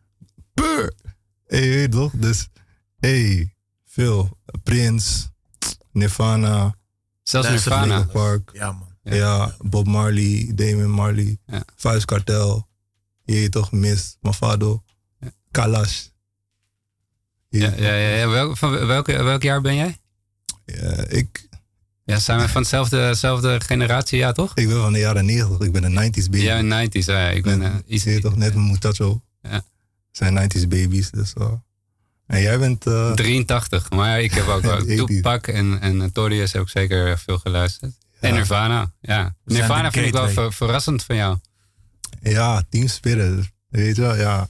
Burr. 0.55 0.93
Hey, 1.47 1.69
weet 1.69 1.91
toch? 1.91 2.13
Dus, 2.13 2.49
hey, 2.99 3.55
veel. 3.85 4.39
Prince, 4.63 5.27
Nirvana. 5.93 6.75
Zelfs 7.23 7.49
Nirvana. 7.49 8.03
Park. 8.03 8.51
Ja, 8.53 8.73
man. 8.73 8.93
Ja, 9.03 9.57
Bob 9.59 9.87
Marley, 9.87 10.53
Damon 10.55 10.91
Marley. 10.91 11.39
Ja. 11.47 11.63
Vuist 11.77 12.05
Cartel. 12.07 12.69
Je 13.25 13.49
toch, 13.49 13.73
Miss, 13.73 14.17
Mafado. 14.21 14.83
Kalash. 15.51 16.07
Ja, 17.61 17.73
ja, 17.77 17.95
ja, 17.95 18.09
ja. 18.17 18.29
Welk, 18.29 18.57
van 18.57 18.87
welke, 18.87 19.23
welk 19.23 19.43
jaar 19.43 19.61
ben 19.61 19.75
jij? 19.75 19.97
Ja, 20.67 21.05
ik, 21.09 21.49
Ja, 22.05 22.19
zijn 22.19 22.41
we 22.41 22.49
van 22.49 22.63
dezelfde, 22.63 22.97
dezelfde 22.97 23.61
generatie, 23.61 24.19
ja 24.19 24.33
toch? 24.33 24.53
ik 24.55 24.69
ben 24.69 24.77
van 24.81 24.93
de 24.93 24.99
jaren 24.99 25.25
90. 25.25 25.67
Ik 25.67 25.73
ben 25.73 25.85
een 25.85 26.13
90s 26.13 26.31
baby. 26.31 26.39
Ja, 26.45 26.87
90s. 26.87 27.05
Ja, 27.05 27.29
ik 27.29 27.43
ben 27.43 27.63
eh, 27.63 27.75
Je 27.87 28.01
weet 28.05 28.23
toch, 28.23 28.37
net 28.37 28.55
mijn 28.55 28.67
muchacho. 28.71 29.23
Ja. 29.43 29.63
Zijn 30.11 30.51
90s 30.57 30.69
babies, 30.69 31.11
dus 31.11 31.33
uh. 31.39 31.53
En 32.27 32.41
jij 32.41 32.59
bent... 32.59 32.87
eh, 32.87 33.13
83. 33.13 33.91
Maar 33.91 34.21
ik 34.21 34.33
heb 34.35 34.47
ook 34.47 34.63
wel 34.63 34.81
80s. 34.87 35.05
Tupac 35.05 35.47
en, 35.47 35.81
en 35.81 35.97
Notorious 35.97 36.53
heb 36.53 36.63
ik 36.63 36.69
zeker 36.69 37.19
veel 37.19 37.39
geluisterd. 37.39 37.93
En 38.21 38.35
Nirvana, 38.35 38.93
ja. 39.01 39.35
Nirvana 39.45 39.91
vind 39.91 40.07
ik 40.07 40.13
wel 40.13 40.29
ver- 40.29 40.53
verrassend 40.53 41.03
van 41.05 41.17
jou. 41.17 41.39
Ja, 42.23 42.63
Team 42.71 42.89
Spirit. 42.89 43.51
Weet 43.69 43.97
je 43.97 44.03
wel, 44.03 44.17
ja. 44.17 44.49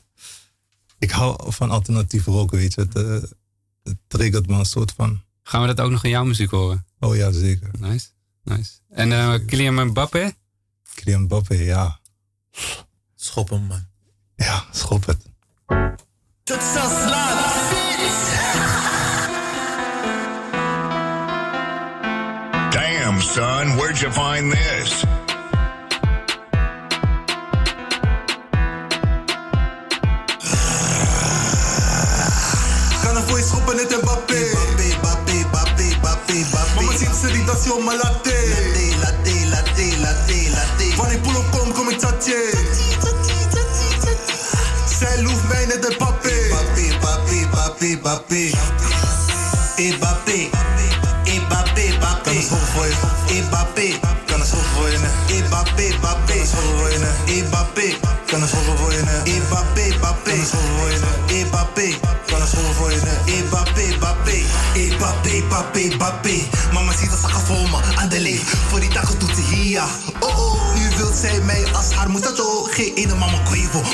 Ik 1.04 1.10
hou 1.10 1.52
van 1.52 1.70
alternatieve 1.70 2.30
rock, 2.30 2.50
weet 2.50 2.74
je. 2.74 2.80
Het, 2.80 2.94
eh, 2.94 3.30
het 3.82 3.96
triggert 4.06 4.46
me 4.46 4.58
een 4.58 4.64
soort 4.64 4.92
van... 4.92 5.22
Gaan 5.42 5.60
we 5.60 5.66
dat 5.66 5.80
ook 5.80 5.90
nog 5.90 6.04
in 6.04 6.10
jouw 6.10 6.24
muziek 6.24 6.50
horen? 6.50 6.86
Oh 7.00 7.16
ja, 7.16 7.30
zeker. 7.32 7.70
Nice, 7.78 8.06
nice. 8.42 8.70
En 8.88 9.12
eh 9.12 9.34
Kylian 9.46 9.86
Mbappé? 9.86 10.32
Kylian 10.94 11.22
Mbappé, 11.22 11.54
ja. 11.54 12.00
Schop 13.14 13.50
hem, 13.50 13.62
man. 13.62 13.86
Ja, 14.36 14.64
schop 14.72 15.06
het. 15.06 15.26
Damn, 22.70 23.20
son, 23.20 23.76
where'd 23.76 24.00
you 24.00 24.12
find 24.12 24.52
this? 24.52 25.04
passie 37.64 37.72
op 37.72 37.84
mijn 37.84 37.98
latte. 37.98 38.34
Latte, 39.00 39.48
latte, 39.48 39.98
latte, 39.98 40.50
latte, 40.50 40.96
Wanneer 40.96 41.16
ik 41.16 41.26
op 41.26 41.50
kom, 41.50 41.72
kom 41.72 41.88
ik 41.88 41.98
tatje. 41.98 42.52
Zij 44.98 45.22
loeft 45.22 45.48
mij 45.48 45.66
net 45.66 45.82
de 45.82 45.94
papé. 45.98 46.32
Papé, 46.50 46.98
papé, 47.00 47.48
papé, 47.50 47.98
papé. 48.02 48.73
Geen 72.74 72.94
ene 72.94 73.14
mama 73.14 73.38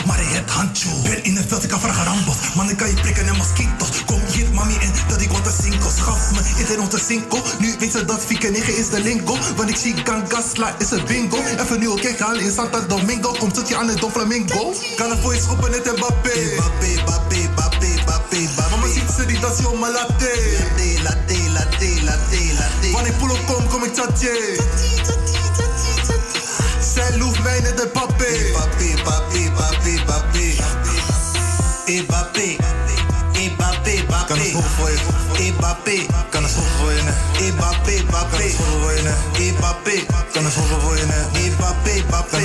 maar 0.07 0.17
hij 0.17 0.27
heeft 0.27 0.51
handjo. 0.51 0.89
Ben 1.03 1.25
in 1.25 1.37
het 1.37 1.45
veld, 1.49 1.63
ik 1.63 1.69
kan 1.69 1.81
vragen 1.81 2.05
rambos. 2.05 2.37
Man, 2.55 2.71
ik 2.71 2.77
kan 2.77 2.89
je 2.89 2.95
prikken 2.95 3.27
en 3.27 3.37
mosquitos. 3.37 4.05
Kom 4.05 4.21
hier, 4.33 4.47
mami, 4.53 4.75
en 4.81 4.93
dat 5.09 5.21
ik 5.21 5.31
wat 5.31 5.47
een 5.47 5.53
cinco. 5.63 5.89
Schaf 5.97 6.31
me 6.31 6.41
in 6.59 6.67
de 6.67 6.77
een 6.77 7.01
cinco. 7.07 7.43
Nu 7.59 7.75
weet 7.79 7.93
ze 7.93 8.05
dat 8.05 8.21
Fieke 8.25 8.49
9 8.49 8.77
is 8.77 8.89
de 8.89 9.01
lingo. 9.01 9.37
Want 9.57 9.69
ik 9.71 9.77
zie 9.77 9.95
ganga 10.05 10.75
is 10.79 10.91
het 10.91 11.05
bingo. 11.05 11.39
Even 11.59 11.79
nu 11.79 11.89
ook 11.89 12.01
kijk 12.01 12.19
halen 12.19 12.43
in 12.43 12.53
Santa 12.53 12.81
Domingo. 12.81 13.33
Komt 13.39 13.55
tot 13.55 13.69
je 13.69 13.77
aan 13.77 13.89
het 13.89 13.99
Don 13.99 14.11
Flamingo. 14.11 14.75
Kan 14.97 15.19
voor 15.23 15.35
je 15.35 15.41
schoppen 15.41 15.71
net 15.71 15.85
Mbappé. 15.97 16.33
Mbappé, 16.55 17.03
Mbappé, 17.03 17.49
Mbappé, 17.53 17.89
Mbappé. 18.03 18.49
Mama 18.71 18.87
ziet 18.87 19.11
ze 19.17 19.27
die 19.27 19.39
dat 19.39 19.59
is 19.59 19.65
ma 19.81 19.91
latte. 19.91 20.31
Latte, 20.59 21.03
latte, 21.03 21.51
latte, 21.53 22.03
latte, 22.05 22.41
latte. 22.59 22.91
Wanneer 22.93 23.13
pull 23.13 23.31
op 23.31 23.47
kom, 23.47 23.69
kom 23.69 23.85
ik 23.85 23.95
tatje. 23.95 24.90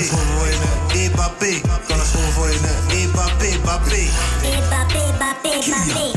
schoenen 0.05 0.37
voor 0.37 0.47
je 0.47 0.57
nek. 0.57 1.11
Mbappé. 1.11 1.61
Kan 1.87 1.99
een 1.99 2.31
voor 2.31 2.47
je 2.49 2.59
nek. 2.61 3.07
Mbappé, 3.07 3.57
Mbappé. 3.61 4.01
Mbappé, 4.41 5.01
Mbappé, 5.15 6.15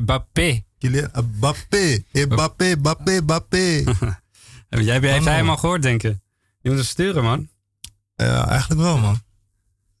Kylian 0.00 0.02
Mbappé. 0.02 0.64
Kylian 0.78 1.10
Mbappé. 1.36 2.04
Mbappé, 2.12 2.74
Mbappé, 2.76 3.20
Mbappé. 3.20 3.58
Jij 4.68 4.92
hebt 4.94 5.04
Hallo. 5.06 5.24
hij 5.24 5.34
helemaal 5.34 5.56
gehoord, 5.56 5.82
denk 5.82 6.02
ik. 6.02 6.18
Je 6.60 6.68
moet 6.68 6.78
hem 6.78 6.86
sturen, 6.88 7.22
man. 7.22 7.48
Ja, 8.16 8.48
eigenlijk 8.48 8.80
wel, 8.80 8.98
man. 8.98 9.22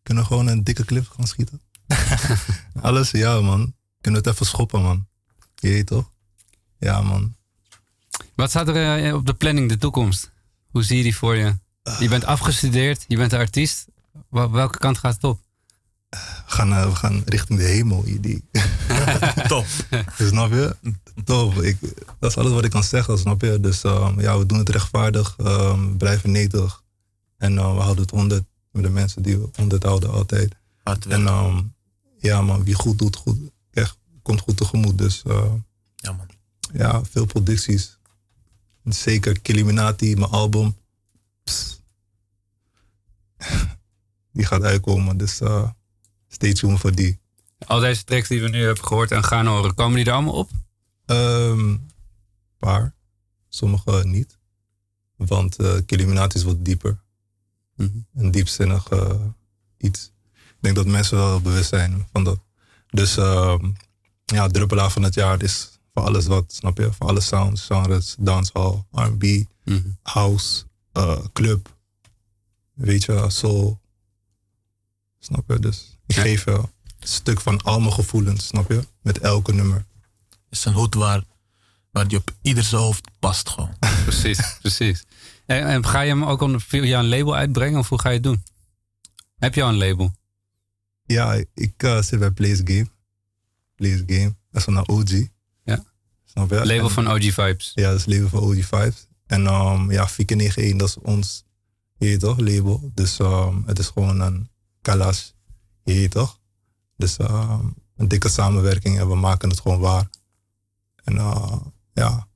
Kunnen 0.02 0.26
gewoon 0.26 0.46
een 0.46 0.64
dikke 0.64 0.84
clip 0.84 1.08
gaan 1.08 1.26
schieten? 1.26 1.60
Alles, 2.80 3.10
ja, 3.10 3.40
man. 3.40 3.74
Kunnen 4.00 4.20
het 4.22 4.32
even 4.32 4.46
schoppen, 4.46 4.82
man. 4.82 5.06
Je 5.54 5.68
weet 5.68 5.86
toch? 5.86 6.10
Ja, 6.78 7.00
man. 7.02 7.36
Wat 8.34 8.50
staat 8.50 8.68
er 8.68 9.04
eh, 9.06 9.14
op 9.14 9.26
de 9.26 9.34
planning, 9.34 9.68
de 9.68 9.76
toekomst? 9.78 10.30
Hoe 10.70 10.82
zie 10.82 10.96
je 10.96 11.02
die 11.02 11.16
voor 11.16 11.36
je? 11.36 11.58
Je 11.98 12.08
bent 12.08 12.24
afgestudeerd, 12.24 13.04
je 13.08 13.16
bent 13.16 13.32
een 13.32 13.38
artiest. 13.38 13.86
Wel- 14.30 14.50
welke 14.50 14.78
kant 14.78 14.98
gaat 14.98 15.14
het 15.14 15.24
op? 15.24 15.40
We 16.10 16.16
gaan, 16.46 16.72
eh, 16.72 16.84
we 16.88 16.94
gaan 16.94 17.22
richting 17.24 17.58
de 17.58 17.64
hemel, 17.64 18.04
die. 18.20 18.44
Top. 19.48 19.66
snap 20.18 20.50
je? 20.50 20.76
Top. 21.24 21.54
Ik, 21.62 21.76
dat 22.18 22.30
is 22.30 22.36
alles 22.36 22.52
wat 22.52 22.64
ik 22.64 22.70
kan 22.70 22.84
zeggen, 22.84 23.18
snap 23.18 23.40
je? 23.40 23.60
Dus 23.60 23.84
ehm, 23.84 24.20
ja, 24.20 24.38
we 24.38 24.46
doen 24.46 24.58
het 24.58 24.68
rechtvaardig. 24.68 25.34
ehm, 25.38 25.96
blijven 25.96 26.30
netig. 26.30 26.82
En 27.36 27.58
eh, 27.58 27.74
we 27.74 27.80
houden 27.80 28.02
het 28.02 28.10
100 28.10 28.44
met 28.70 28.82
de 28.82 28.90
mensen 28.90 29.22
die 29.22 29.38
we 29.38 29.48
100 29.54 29.82
houden 29.82 30.10
altijd. 30.10 30.54
En 31.08 31.26
ehm, 31.26 31.62
ja, 32.18 32.42
man, 32.42 32.64
wie 32.64 32.74
goed 32.74 32.98
doet, 32.98 33.16
goed, 33.16 33.38
echt, 33.72 33.98
komt 34.22 34.40
goed 34.40 34.56
tegemoet. 34.56 34.98
Dus 34.98 35.22
eh, 35.26 35.52
Ja, 35.96 36.12
man. 36.12 36.26
ja, 36.72 37.04
veel 37.04 37.24
producties. 37.26 37.98
Zeker 38.84 39.40
Killuminati, 39.40 40.16
mijn 40.16 40.30
album. 40.30 40.76
Die 44.32 44.46
gaat 44.46 44.62
uitkomen, 44.62 45.16
dus 45.16 45.40
eh 45.40 45.68
stay 46.30 46.52
tuned 46.52 46.80
voor 46.80 46.94
die. 46.94 47.18
Al 47.66 47.80
deze 47.80 48.04
tracks 48.04 48.28
die 48.28 48.42
we 48.42 48.48
nu 48.48 48.64
hebben 48.64 48.84
gehoord 48.84 49.10
en 49.10 49.24
gaan 49.24 49.46
horen, 49.46 49.74
komen 49.74 49.96
die 49.96 50.04
er 50.04 50.12
allemaal 50.12 50.34
op? 50.34 50.50
Ehm 51.06 51.76
paar, 52.60 52.94
sommige 53.48 54.02
niet. 54.04 54.38
Want 55.16 55.60
uh, 55.60 56.26
is 56.28 56.42
wat 56.42 56.64
dieper. 56.64 57.00
Een 58.14 58.30
diepzinnig 58.30 58.88
eh, 58.88 59.24
iets. 59.76 60.12
Ik 60.32 60.56
denk 60.60 60.76
dat 60.76 60.86
mensen 60.86 61.16
wel 61.16 61.40
bewust 61.40 61.68
zijn 61.68 62.06
van 62.12 62.24
dat. 62.24 62.40
Dus 62.90 63.16
ehm, 63.16 63.70
ja, 64.24 64.48
druppelaar 64.48 64.90
van 64.90 65.02
het 65.02 65.14
jaar 65.14 65.42
is 65.42 65.78
voor 65.92 66.02
alles 66.02 66.26
wat, 66.26 66.52
snap 66.52 66.78
je? 66.78 66.92
Voor 66.92 67.06
alle 67.06 67.20
sounds, 67.20 67.66
genres, 67.66 68.16
dancehall, 68.18 68.84
R&B, 68.90 69.24
house, 70.02 70.64
eh, 70.92 71.24
club. 71.32 71.76
Weet 72.72 73.04
je, 73.04 73.24
soul. 73.28 73.80
Snap 75.18 75.50
je? 75.50 75.58
Dus 75.58 75.89
ik 76.10 76.22
geef 76.22 76.46
een 76.46 76.68
stuk 77.00 77.40
van 77.40 77.62
al 77.62 77.80
mijn 77.80 77.92
gevoelens, 77.92 78.46
snap 78.46 78.70
je? 78.70 78.84
Met 79.02 79.18
elke 79.18 79.52
nummer. 79.52 79.84
Het 80.28 80.58
is 80.58 80.64
een 80.64 80.72
hoed 80.72 80.94
waar, 80.94 81.24
waar 81.90 82.08
die 82.08 82.18
op 82.18 82.30
ieder 82.42 82.64
zijn 82.64 82.82
hoofd 82.82 83.08
past 83.18 83.48
gewoon. 83.48 83.76
Precies, 84.04 84.56
precies. 84.60 85.04
En, 85.46 85.66
en 85.66 85.86
ga 85.86 86.00
je 86.00 86.10
hem 86.10 86.24
ook 86.24 86.60
via 86.60 86.98
een 86.98 87.08
label 87.08 87.34
uitbrengen 87.36 87.78
of 87.78 87.88
hoe 87.88 88.00
ga 88.00 88.08
je 88.08 88.14
het 88.14 88.22
doen? 88.22 88.42
Heb 89.38 89.54
je 89.54 89.62
al 89.62 89.68
een 89.68 89.78
label? 89.78 90.14
Ja, 91.04 91.44
ik 91.54 91.82
eh, 91.82 92.02
zit 92.02 92.18
bij 92.18 92.30
Place 92.30 92.62
Game. 92.64 92.88
Place 93.74 94.02
Game. 94.06 94.34
Dat 94.50 94.60
is 94.60 94.64
van 94.64 94.76
een 94.76 94.88
OG. 94.88 95.10
Ja. 95.64 95.84
Snap 96.24 96.50
je? 96.50 96.56
Label 96.56 96.84
En- 96.86 96.90
van 96.90 97.08
OG 97.10 97.22
Vibes. 97.22 97.72
Ja, 97.74 97.90
dat 97.90 97.98
is 97.98 98.06
label 98.06 98.28
van 98.28 98.40
OG 98.40 98.64
Vibes. 98.64 99.06
En 99.26 99.46
um, 99.46 99.90
ja, 99.90 100.08
Fieke 100.08 100.34
91, 100.34 100.76
dat 100.76 100.88
is 100.88 100.96
ons, 101.02 101.44
je 101.98 102.16
toch, 102.16 102.38
label. 102.38 102.90
Dus 102.94 103.18
ehm, 103.18 103.56
het 103.66 103.78
is 103.78 103.86
gewoon 103.86 104.20
een 104.20 104.50
kalas, 104.82 105.34
je 105.82 105.94
weet 105.94 106.10
toch. 106.10 106.38
Dus 106.96 107.16
ehm, 107.16 107.66
een 107.96 108.08
dikke 108.08 108.28
samenwerking 108.28 108.98
en 108.98 109.08
we 109.08 109.14
maken 109.14 109.48
het 109.48 109.60
gewoon 109.60 109.80
waar. 109.80 110.10
En 111.04 111.16
eh, 111.16 111.56
ja, 111.92 112.28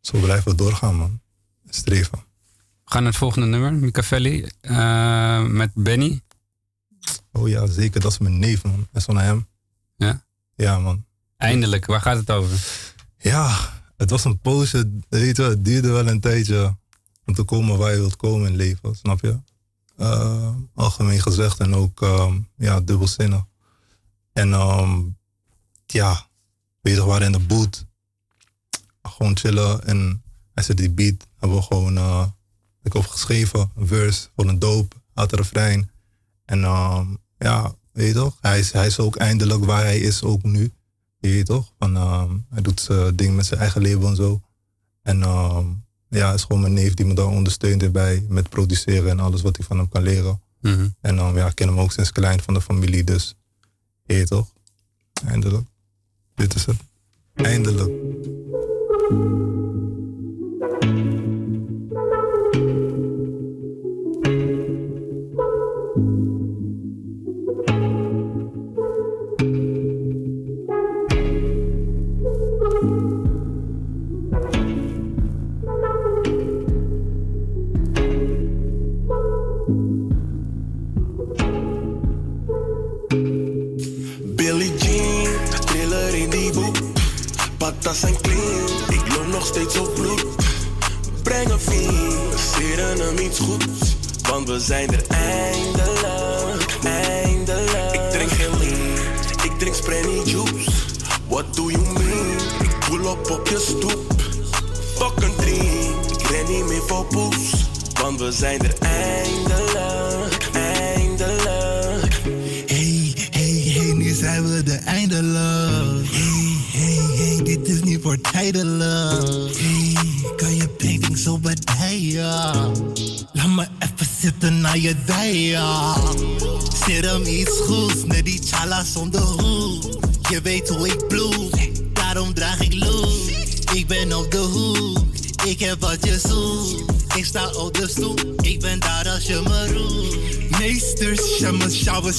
zo 0.00 0.18
blijven 0.18 0.50
we 0.50 0.56
doorgaan, 0.56 0.94
man. 0.94 1.20
Streven. 1.68 2.18
We 2.84 2.90
gaan 2.90 3.02
naar 3.02 3.10
het 3.10 3.20
volgende 3.20 3.46
nummer, 3.46 3.72
Micavelli, 3.72 4.48
eh, 4.60 5.44
met 5.44 5.70
Benny. 5.74 6.20
Oh 7.32 7.48
ja, 7.48 7.66
zeker. 7.66 8.00
Dat 8.00 8.12
is 8.12 8.18
mijn 8.18 8.38
neef, 8.38 8.64
man. 8.64 8.88
Van 8.92 9.16
hem. 9.16 9.46
Ja? 9.96 10.24
Ja, 10.54 10.78
man. 10.78 11.04
Eindelijk, 11.36 11.86
waar 11.86 12.00
gaat 12.00 12.16
het 12.16 12.30
over? 12.30 12.58
Ja, 13.18 13.72
het 13.96 14.10
was 14.10 14.24
een 14.24 14.38
poosje. 14.38 14.90
Weet 15.08 15.36
je, 15.36 15.42
het 15.42 15.64
duurde 15.64 15.90
wel 15.90 16.08
een 16.08 16.20
tijdje 16.20 16.76
om 17.24 17.34
te 17.34 17.42
komen 17.42 17.78
waar 17.78 17.90
je 17.90 17.98
wilt 17.98 18.16
komen 18.16 18.48
in 18.48 18.56
leven, 18.56 18.94
snap 18.94 19.20
je? 19.20 19.38
Eh, 19.96 20.54
algemeen 20.74 21.20
gezegd 21.20 21.60
en 21.60 21.74
ook 21.74 22.02
ehm, 22.02 22.40
ja, 22.56 22.80
dubbelzinnig. 22.80 23.44
En 24.32 24.52
ehm, 24.52 25.02
ja, 25.86 26.28
weet 26.80 26.94
je, 26.94 27.04
waren 27.04 27.26
in 27.26 27.32
de 27.32 27.46
boot. 27.46 27.86
Gewoon 29.02 29.36
chillen 29.36 29.84
en 29.84 30.22
hij 30.54 30.64
zet 30.64 30.76
die 30.76 30.90
beat. 30.90 31.26
Hebben 31.38 31.58
we 31.58 31.64
gewoon, 31.64 31.96
eh, 31.96 32.26
ik 32.82 32.92
heb 32.92 33.06
geschreven, 33.06 33.70
een 33.76 33.86
verse 33.86 34.28
voor 34.36 34.48
een 34.48 34.58
doop, 34.58 34.94
had 35.14 35.32
een 35.32 35.38
refrein. 35.38 35.90
En 36.44 36.64
ehm, 36.64 37.14
ja, 37.38 37.74
weet 37.92 38.06
je 38.08 38.14
toch? 38.14 38.36
Hij 38.40 38.58
is, 38.58 38.72
hij 38.72 38.86
is 38.86 38.98
ook 38.98 39.16
eindelijk 39.16 39.64
waar 39.64 39.82
hij 39.82 39.98
is, 39.98 40.22
ook 40.22 40.42
nu. 40.42 40.72
Je 41.18 41.28
weet 41.28 41.46
toch? 41.46 41.72
Van, 41.78 41.96
hij 42.50 42.62
doet 42.62 42.80
zijn 42.80 43.16
ding 43.16 43.36
met 43.36 43.46
zijn 43.46 43.60
eigen 43.60 43.82
label 43.82 44.08
en 44.08 44.16
zo. 44.16 44.42
En 45.02 45.22
ehm, 45.22 45.66
ja, 46.14 46.32
is 46.32 46.42
gewoon 46.42 46.60
mijn 46.60 46.72
neef 46.72 46.94
die 46.94 47.06
me 47.06 47.14
daar 47.14 47.26
ondersteunt 47.26 47.82
erbij 47.82 48.24
met 48.28 48.48
produceren 48.48 49.10
en 49.10 49.20
alles 49.20 49.42
wat 49.42 49.58
ik 49.58 49.64
van 49.64 49.78
hem 49.78 49.88
kan 49.88 50.02
leren. 50.02 50.40
Mhm. 50.60 50.88
En 51.00 51.18
um, 51.18 51.36
ja, 51.36 51.46
ik 51.46 51.54
ken 51.54 51.68
hem 51.68 51.80
ook 51.80 51.92
sinds 51.92 52.12
klein 52.12 52.40
van 52.40 52.54
de 52.54 52.60
familie, 52.60 53.04
dus 53.04 53.34
je 54.02 54.26
toch? 54.26 54.52
Eindelijk. 55.26 55.66
Dit 56.34 56.54
is 56.54 56.66
het. 56.66 56.76
Eindelijk. 57.34 57.90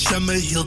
jamais 0.02 0.40
hier 0.40 0.65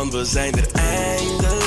Want 0.00 0.12
we 0.12 0.24
zijn 0.24 0.54
er 0.54 0.66
eindelijk, 0.72 1.59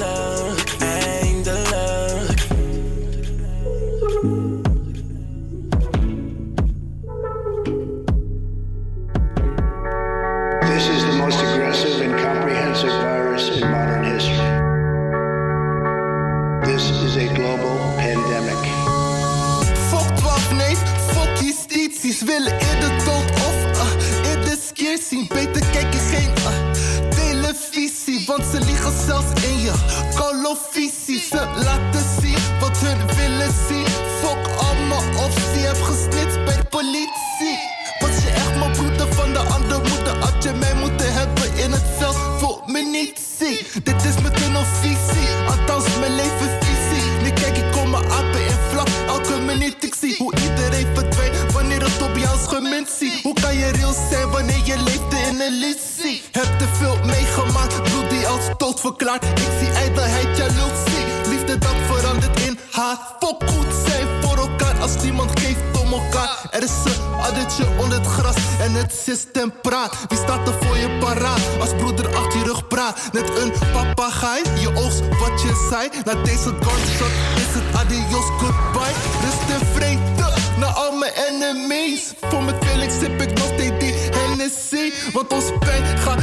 Ik 58.97 59.51
zie 59.59 59.69
ijdelheid, 59.69 60.37
jaloezie. 60.37 61.29
Liefde 61.29 61.57
dat 61.57 61.75
verandert 61.87 62.39
in 62.41 62.59
haat. 62.71 63.15
Fok 63.19 63.43
goed 63.49 63.73
zijn 63.87 64.07
voor 64.21 64.37
elkaar 64.37 64.81
als 64.81 65.03
niemand 65.03 65.39
geeft 65.39 65.81
om 65.81 65.93
elkaar. 65.93 66.47
Er 66.51 66.63
is 66.63 66.71
een 66.85 67.13
addertje 67.21 67.65
onder 67.79 67.97
het 67.97 68.07
gras 68.07 68.35
en 68.59 68.71
het 68.71 68.93
systeem 69.03 69.53
praat. 69.61 69.97
Wie 70.07 70.17
staat 70.17 70.47
er 70.47 70.53
voor 70.61 70.77
je 70.77 70.97
paraat 70.99 71.41
als 71.59 71.75
broeder 71.77 72.15
achter 72.15 72.39
je 72.39 72.45
rug 72.45 72.67
praat? 72.67 72.99
Net 73.11 73.37
een 73.37 73.53
papegaai, 73.71 74.41
je 74.59 74.69
oogst 74.75 74.99
wat 75.19 75.41
je 75.41 75.67
zei. 75.69 75.89
Na 76.05 76.23
deze 76.23 76.53
gunshot 76.59 77.13
is 77.35 77.53
het 77.57 77.75
adios 77.75 78.25
goodbye. 78.39 78.95
Rust 79.21 79.61
en 79.61 79.67
vrede 79.73 80.13
naar 80.57 80.73
al 80.73 80.91
mijn 80.97 81.13
enemies. 81.29 82.13
Voor 82.21 82.43
mijn 82.43 82.59
tweelings 82.59 82.99
sip 82.99 83.21
ik 83.21 83.37
nog 83.37 83.47
steeds 83.53 83.79
die 83.79 83.93
Hennessy. 84.11 84.91
Want 85.13 85.33
ons 85.33 85.45
pijn 85.59 85.97
gaat 85.97 86.21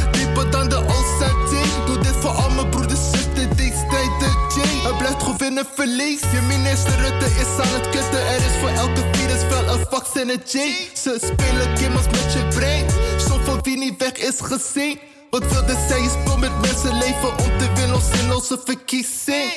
Je 5.41 6.41
minister 6.47 7.01
Rutte 7.01 7.25
is 7.25 7.65
aan 7.65 7.75
het 7.75 7.89
kutten. 7.89 8.27
Er 8.27 8.37
is 8.37 8.57
voor 8.61 8.69
elke 8.69 9.03
virus 9.13 9.49
wel 9.49 9.75
een 9.75 9.87
vaccin 9.91 10.31
en 10.31 10.43
J. 10.47 10.59
Ze 10.95 11.19
spelen 11.21 11.77
gimmels 11.77 12.07
met 12.07 12.33
je 12.33 12.47
brein. 12.55 12.91
Zo 13.21 13.41
van 13.45 13.59
wie 13.63 13.77
niet 13.77 13.99
weg 13.99 14.13
is 14.13 14.41
gezien. 14.41 14.99
Wat 15.31 15.53
wilde 15.53 15.77
zij? 15.89 16.01
Je 16.01 16.09
speelt 16.09 16.39
met 16.39 16.61
mensen 16.61 16.99
leven 16.99 17.29
om 17.29 17.59
te 17.59 17.73
winnen 17.75 18.01
zinloze 18.13 18.61
verkiezing. 18.65 19.53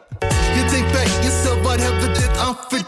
Je 0.56 0.64
denkt 0.70 0.92
bij 0.92 1.06
jezelf, 1.22 1.62
waar 1.62 1.78
hebben 1.78 2.00
we 2.00 2.18
dit 2.18 2.38
aan 2.38 2.56
verdiend? 2.68 2.81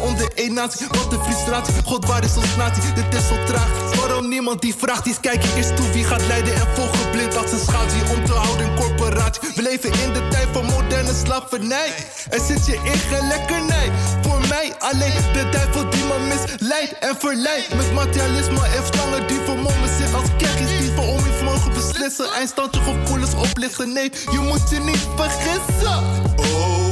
Onder 0.00 0.30
één 0.34 0.54
natie, 0.54 0.86
wat 0.86 1.12
een 1.12 1.20
frustratie. 1.20 1.74
God, 1.84 2.06
waar 2.06 2.24
is 2.24 2.36
ons 2.36 2.56
natie? 2.56 2.92
Dit 2.92 3.14
is 3.14 3.28
zo 3.28 3.44
traag. 3.44 3.94
Waarom 3.96 4.28
niemand 4.28 4.60
die 4.60 4.74
vraagt, 4.78 5.04
die 5.04 5.16
kijk 5.20 5.44
eerst 5.56 5.76
toe. 5.76 5.90
Wie 5.90 6.04
gaat 6.04 6.26
leiden 6.26 6.54
en 6.54 6.66
volgen 6.74 7.10
blind 7.10 7.36
als 7.36 7.52
een 7.52 7.58
schaduw 7.58 8.14
om 8.16 8.24
te 8.24 8.32
houden 8.32 8.74
corporatie. 8.76 9.40
We 9.54 9.62
leven 9.62 9.92
in 9.92 10.12
de 10.12 10.28
tijd 10.28 10.48
van 10.52 10.64
moderne 10.64 11.14
slavernij. 11.24 11.90
En 12.30 12.40
zit 12.40 12.66
je 12.66 12.74
in 12.74 12.98
geen 12.98 13.26
lekkernij. 13.28 13.90
Voor 14.22 14.40
mij 14.48 14.72
alleen 14.78 15.14
de 15.32 15.48
duivel 15.50 15.90
die 15.90 16.04
me 16.04 16.18
misleidt 16.28 16.98
en 16.98 17.16
verleidt. 17.18 17.74
Met 17.74 17.92
materialisme 17.92 18.66
en 18.66 18.84
slangen 18.92 19.26
die 19.26 19.40
vermommen 19.44 19.90
zich 19.98 20.14
als 20.14 20.28
kerkjes 20.38 20.78
die 20.78 20.90
voor 20.94 21.10
morgen 21.44 21.72
beslissen. 21.72 22.32
Eindstand 22.32 22.74
je 22.74 22.80
gevoelens 22.80 23.34
oplichten. 23.34 23.92
Nee, 23.92 24.10
je 24.30 24.38
moet 24.38 24.70
je 24.70 24.80
niet 24.80 25.06
vergissen. 25.16 26.04
Oh, 26.36 26.89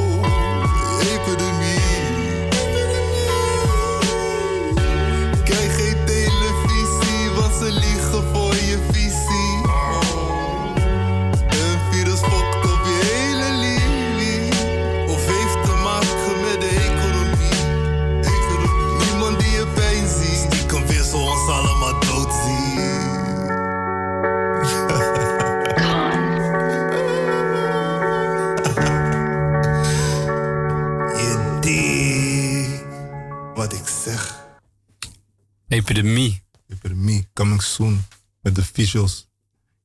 Epidemie. 35.69 36.43
Epidemie, 36.69 37.29
coming 37.33 37.63
soon. 37.63 38.05
Met 38.41 38.55
de 38.55 38.65
visuals, 38.65 39.29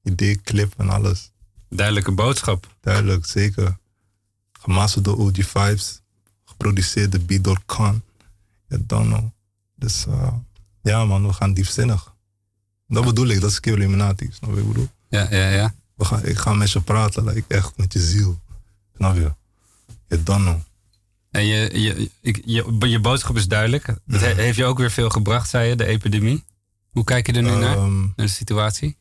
idee, 0.04 0.42
clip 0.42 0.74
en 0.78 0.90
alles. 0.90 1.32
Duidelijke 1.70 2.12
boodschap. 2.12 2.76
Duidelijk, 2.82 3.26
zeker. 3.26 3.78
Gemasterd 4.52 5.06
door 5.06 5.18
OG 5.18 5.36
Vibes. 5.36 6.02
Geproduceerd 6.46 7.12
de 7.12 7.20
beat 7.20 7.44
door 7.44 7.62
Khan. 7.66 8.04
Ja, 8.68 8.78
don't 8.82 9.08
know. 9.08 9.30
Dus 9.76 10.06
eh, 10.06 10.34
ja 10.82 11.06
man, 11.06 11.28
we 11.28 11.34
gaan 11.34 11.54
diepzinnig. 11.54 12.14
Dat 12.88 13.06
bedoel 13.06 13.28
ik, 13.28 13.42
dat 13.42 13.50
is 13.50 13.60
Kill 13.60 13.74
Illuminati. 13.74 14.30
Snap 14.32 14.50
je 14.50 14.56
wat 14.56 14.66
ik 14.66 14.68
bedoel? 14.68 14.90
Ja, 15.10 15.28
ja, 15.30 15.50
ja. 15.50 15.74
We 15.96 16.06
gaan, 16.06 16.26
ik 16.26 16.38
ga 16.38 16.54
met 16.54 16.72
je 16.72 16.82
praten, 16.82 17.24
like, 17.24 17.56
echt 17.56 17.78
met 17.78 17.94
je 17.94 18.00
ziel. 18.00 18.42
Snap 18.96 19.16
je? 19.16 19.34
Ja, 20.08 20.18
don't 20.18 20.42
know. 20.42 20.60
En 21.34 21.46
je, 21.46 21.80
je, 21.82 22.10
ik, 22.22 22.42
je, 22.46 22.76
je 22.80 23.00
boodschap 23.00 23.36
is 23.36 23.48
duidelijk. 23.48 23.86
Dat 24.06 24.22
he- 24.22 24.34
heeft 24.34 24.58
je 24.58 24.66
ook 24.66 24.78
weer 24.78 24.92
veel 24.92 25.10
gebracht, 25.10 25.50
zei 25.50 25.70
je, 25.70 25.76
de 25.76 25.86
epidemie. 25.86 26.44
Hoe 26.92 27.04
kijk 27.04 27.26
je 27.28 27.34
er 27.34 27.42
nu 27.42 27.50
naar, 27.50 27.78
Ehm, 27.78 28.00
naar 28.02 28.12
de 28.16 28.28
situatie? 28.28 28.98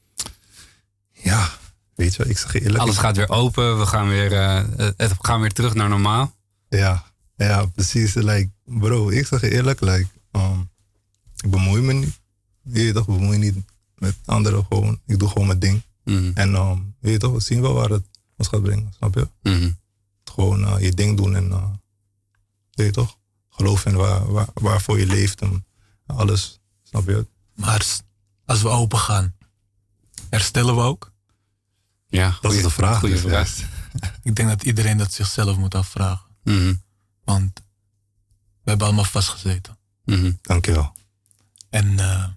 Ja, 1.13 1.49
weet 1.95 2.15
je, 2.15 2.25
ik 2.25 2.39
zeg 2.39 2.53
je 2.53 2.61
eerlijk. 2.63 2.79
Alles 2.79 2.97
gaat 2.97 3.17
weer 3.17 3.29
open, 3.29 3.79
we 3.79 3.87
gaan 3.87 4.09
weer, 4.09 4.33
eh, 4.33 4.65
het 4.97 5.09
we 5.09 5.15
gaan 5.19 5.41
weer 5.41 5.53
terug 5.53 5.75
naar 5.75 5.89
normaal. 5.89 6.35
Ja, 6.69 7.05
ja, 7.37 7.67
precies. 7.67 8.15
Like, 8.15 8.51
bro, 8.65 9.09
ik 9.11 9.27
zeg 9.27 9.41
je 9.41 9.51
eerlijk, 9.51 9.81
like, 9.81 10.07
um, 10.33 10.71
ik 11.45 11.51
bemoei 11.51 11.83
me 11.83 11.93
niet. 11.93 12.21
Je 12.63 12.93
toch, 12.93 13.09
ik 13.09 13.15
bemoei 13.19 13.39
niet 13.39 13.57
met 13.97 14.17
anderen 14.25 14.67
gewoon. 14.69 15.01
Ik 15.07 15.19
doe 15.19 15.29
gewoon 15.29 15.47
mijn 15.47 15.59
ding. 15.59 15.83
Mhm. 16.05 16.31
En 16.35 16.55
um, 16.55 16.95
je 17.01 17.09
weet 17.09 17.21
toch, 17.21 17.33
we 17.33 17.41
zien 17.41 17.61
wel 17.61 17.75
waar 17.75 17.89
het 17.91 18.05
ons 18.37 18.49
gaat 18.49 18.63
brengen, 18.63 18.93
snap 18.97 19.15
je? 19.15 19.29
Mhm. 19.43 19.71
Gewoon 20.25 20.65
eh, 20.67 20.81
je 20.83 20.93
ding 20.93 21.17
doen 21.17 21.37
en 21.37 21.49
uh, 21.49 21.65
je 22.73 22.83
weet 22.83 22.93
toch, 22.93 23.19
geloof 23.49 23.87
in 23.87 23.95
waar, 23.95 24.33
waar, 24.33 24.49
waarvoor 24.55 24.99
je 24.99 25.07
leeft 25.07 25.41
en 25.41 25.67
alles, 26.07 26.61
snap 26.83 27.07
je? 27.07 27.27
Maar 27.55 27.87
als 28.45 28.63
we 28.63 28.69
open 28.69 28.99
gaan, 28.99 29.35
herstellen 30.31 30.77
we 30.77 30.83
ook? 30.83 31.13
Ja, 32.07 32.39
dat 32.41 32.53
is 32.53 32.63
de 32.63 32.71
vraag. 32.71 32.99
goeie 32.99 33.15
dus, 33.15 33.25
vraag. 33.25 33.59
Ik 34.23 34.35
denk 34.35 34.49
dat 34.49 34.63
iedereen 34.63 34.97
dat 34.97 35.13
zichzelf 35.13 35.57
moet 35.57 35.75
afvragen. 35.75 36.27
Mhm. 36.45 36.75
Want 37.25 37.63
we 38.63 38.71
hebben 38.71 38.87
allemaal 38.87 39.05
vastgezeten. 39.05 39.79
Mhm. 40.05 40.33
Dankjewel. 40.43 40.97
En 41.71 41.99
eh, 41.99 42.29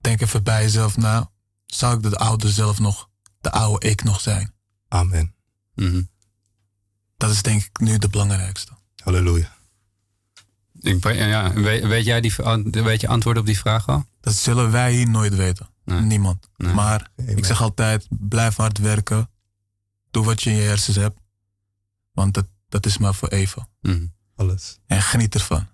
denk 0.00 0.20
even 0.20 0.42
bij 0.42 0.62
jezelf 0.62 0.96
na. 0.96 1.30
Zou 1.66 1.96
ik 1.96 2.02
de 2.02 2.18
oude 2.18 2.50
zelf 2.50 2.78
nog, 2.78 3.08
de 3.40 3.50
oude 3.50 3.88
ik 3.88 4.02
nog 4.02 4.20
zijn? 4.20 4.54
Amen. 4.88 5.34
Mhm. 5.74 6.02
Dat 7.16 7.30
is 7.30 7.42
denk 7.42 7.64
ik 7.64 7.80
nu 7.80 7.98
de 7.98 8.08
belangrijkste. 8.08 8.72
Halleluja. 9.02 9.58
Ik, 10.80 11.12
ja, 11.14 11.52
weet, 11.52 11.86
weet 11.86 12.04
jij 12.04 12.20
die, 12.20 12.32
weet 12.70 13.00
je 13.00 13.08
antwoord 13.08 13.38
op 13.38 13.46
die 13.46 13.58
vraag 13.58 13.88
al? 13.88 14.04
Dat 14.20 14.34
zullen 14.34 14.70
wij 14.70 14.92
hier 14.92 15.08
nooit 15.08 15.34
weten. 15.34 15.68
Niemand. 15.84 16.48
Maar 16.56 17.10
ik 17.16 17.44
zeg 17.44 17.62
altijd, 17.62 18.06
blijf 18.10 18.56
hard 18.56 18.78
werken. 18.78 19.30
Doe 20.10 20.24
wat 20.24 20.42
je 20.42 20.50
in 20.50 20.56
je 20.56 20.62
hersens 20.62 20.96
hebt. 20.96 21.20
Want 22.12 22.34
dat, 22.34 22.46
dat 22.68 22.86
is 22.86 22.98
maar 22.98 23.14
voor 23.14 23.28
even. 23.28 23.68
Mhm. 23.80 24.06
Alles. 24.36 24.78
En 24.86 25.02
geniet 25.02 25.34
ervan. 25.34 25.68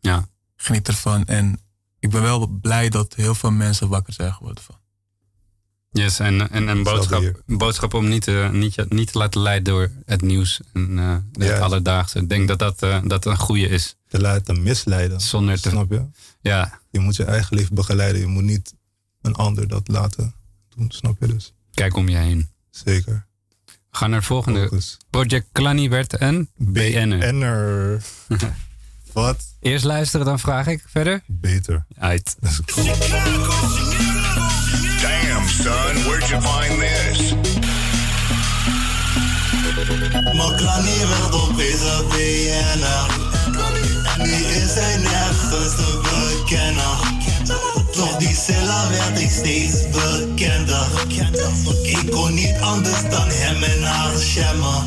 Ja. 0.00 0.28
Geniet 0.56 0.88
ervan. 0.88 1.24
En 1.24 1.60
ik 1.98 2.10
ben 2.10 2.22
wel 2.22 2.46
blij 2.46 2.88
dat 2.88 3.14
heel 3.14 3.34
veel 3.34 3.50
mensen 3.50 3.88
wakker 3.88 4.12
zijn 4.12 4.32
geworden 4.32 4.64
van. 4.64 4.77
Yes, 5.98 6.18
en, 6.18 6.50
en 6.50 6.68
een 6.68 6.82
boodschap, 6.82 7.42
boodschap 7.46 7.94
om 7.94 8.08
niet 8.08 8.22
te, 8.22 8.48
niet, 8.52 8.74
je- 8.74 8.86
niet 8.88 9.12
te 9.12 9.18
laten 9.18 9.40
leiden 9.40 9.64
door 9.74 9.90
het 10.06 10.22
nieuws 10.22 10.60
en 10.72 10.98
eh, 10.98 11.10
het 11.32 11.44
Juist. 11.44 11.62
alledaagse. 11.62 12.18
Ik 12.18 12.28
denk 12.28 12.48
dat 12.48 12.58
dat, 12.58 12.82
eh, 12.82 12.98
dat 13.04 13.26
een 13.26 13.36
goede 13.38 13.68
is. 13.68 13.96
Te 14.08 14.20
laten 14.20 14.62
misleiden. 14.62 15.20
Zonder 15.20 15.60
te... 15.60 15.68
Snap 15.68 15.90
je? 15.90 16.04
Ja. 16.40 16.80
Je 16.90 16.98
moet 16.98 17.16
je 17.16 17.24
eigen 17.24 17.56
leven 17.56 17.74
begeleiden. 17.74 18.20
Je 18.20 18.26
moet 18.26 18.42
niet 18.42 18.74
een 19.22 19.34
ander 19.34 19.68
dat 19.68 19.88
laten 19.88 20.34
doen, 20.76 20.90
snap 20.90 21.16
je 21.20 21.26
dus? 21.26 21.52
Kijk 21.74 21.96
om 21.96 22.08
je 22.08 22.16
heen. 22.16 22.48
Zeker. 22.70 23.26
We 23.66 23.96
gaan 24.04 24.10
naar 24.10 24.18
het 24.18 24.28
volgende. 24.28 24.70
Project 25.10 25.46
Clanny 25.52 25.88
werd 25.88 26.20
een 26.20 26.50
BN'er. 26.56 27.18
BN'er. 27.18 28.02
Wat? 29.12 29.44
Eerst 29.60 29.84
luisteren, 29.84 30.26
dan 30.26 30.38
vraag 30.38 30.66
ik 30.66 30.84
verder. 30.86 31.22
Beter. 31.26 31.86
Uit. 31.98 32.36
Son, 35.48 35.96
where'd 36.06 36.28
you 36.30 36.40
find 36.40 36.80
this? 36.80 37.34
Werd 41.08 41.34
opeens 41.34 41.80
een 41.80 42.08
BN'er 42.08 43.06
Nu 44.18 44.32
is 44.32 44.74
hij 44.74 44.96
nergens 44.96 45.74
te 45.76 46.00
bekennen. 46.02 47.16
Toch 47.92 48.16
die 48.16 48.36
Silla 48.36 48.88
werd 48.90 49.20
ik 49.20 49.30
steeds 49.30 49.74
bekender. 49.90 50.86
Ik 51.82 52.10
kon 52.10 52.34
niet 52.34 52.56
anders 52.60 53.10
dan 53.10 53.28
hem 53.28 53.62
en 53.62 53.82
haar 53.82 54.18
shemmen 54.18 54.86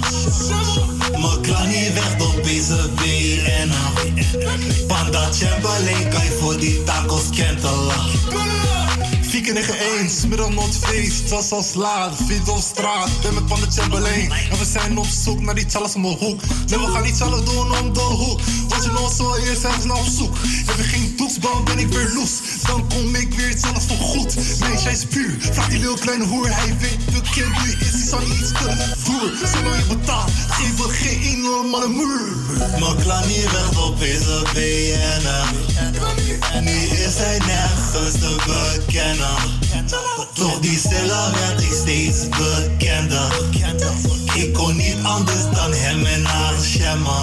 Maklani 1.20 1.94
werd 1.94 2.22
opeens 2.22 2.70
een 2.70 2.96
BN'er 2.96 4.26
Panda 4.88 5.30
Chamberlain 5.32 6.10
kan 6.10 6.24
je 6.24 6.38
voor 6.40 6.58
die 6.58 6.84
tacos 6.84 7.30
kentelen 7.36 8.81
Fieke 9.32 9.54
91, 9.54 10.28
middelnoot 10.28 10.78
feest, 10.78 11.20
het 11.20 11.30
was 11.30 11.52
al 11.52 11.66
laat, 11.76 12.16
fiets 12.28 12.50
op 12.50 12.62
straat, 12.62 13.10
ben 13.22 13.34
met 13.34 13.46
Panda 13.46 13.66
Chamberlain. 13.70 14.32
En 14.32 14.58
we 14.58 14.66
zijn 14.66 14.98
op 14.98 15.06
zoek 15.06 15.42
naar 15.42 15.56
die 15.56 15.66
challenge 15.70 15.96
om 15.96 16.02
de 16.02 16.26
hoek. 16.26 16.42
Nee, 16.68 16.80
we 16.80 16.92
gaan 16.92 17.04
niet 17.04 17.18
challenge 17.18 17.44
doen 17.44 17.78
om 17.80 17.94
de 17.94 18.00
hoek. 18.00 18.40
Want 18.68 18.84
je 18.84 18.92
nog 18.92 19.14
zo 19.14 19.36
eerst 19.36 19.64
ergens 19.64 19.86
naar 19.86 19.98
op 19.98 20.06
zoek. 20.06 20.38
Heb 20.66 20.76
je 20.78 20.84
geen 20.84 21.14
doeksbal, 21.18 21.64
ben 21.64 21.80
ik 21.80 21.88
weer 21.88 22.12
los 22.14 22.32
Dan 22.68 22.90
kom 22.90 23.16
ik 23.16 23.34
weer 23.34 23.54
zelfs 23.58 23.86
voor 23.86 23.98
goed. 23.98 24.36
Meisje, 24.60 24.84
hij 24.84 24.94
is 24.94 25.06
puur, 25.06 25.36
vraag 25.40 25.70
die 25.70 25.80
heel 25.80 25.98
kleine 25.98 26.26
hoer. 26.26 26.56
Hij 26.56 26.78
weet 26.80 27.06
bekend, 27.06 27.64
nu 27.64 27.72
is 27.72 28.12
hij 28.12 28.20
aan 28.20 28.32
iets 28.32 28.50
te 28.50 28.96
voer 28.98 29.32
Zolang 29.54 29.76
je 29.76 29.96
betaalt, 29.96 30.32
geef 30.50 30.76
we 30.78 30.90
geen 30.90 31.42
normale 31.42 31.88
muur. 31.88 32.32
Maklani 32.80 33.44
werd 33.52 33.78
opeens 33.78 34.26
een 34.26 34.44
BN'er 34.54 35.54
En 36.52 36.64
nu 36.64 36.72
is 36.72 37.16
hij 37.18 37.38
nergens 37.38 38.14
te 38.14 38.36
bekennen 38.46 39.21
Toch 40.34 40.60
die 40.60 40.80
Silla 40.80 41.32
werd 41.32 41.62
ik 41.62 41.72
steeds 41.72 42.30
bekender. 42.30 43.32
Ik 44.34 44.54
kon 44.54 44.76
niet 44.76 44.98
anders 45.04 45.44
dan 45.54 45.74
hem 45.74 46.06
en 46.06 46.26
haar 46.26 46.54
shemmen 46.62 47.22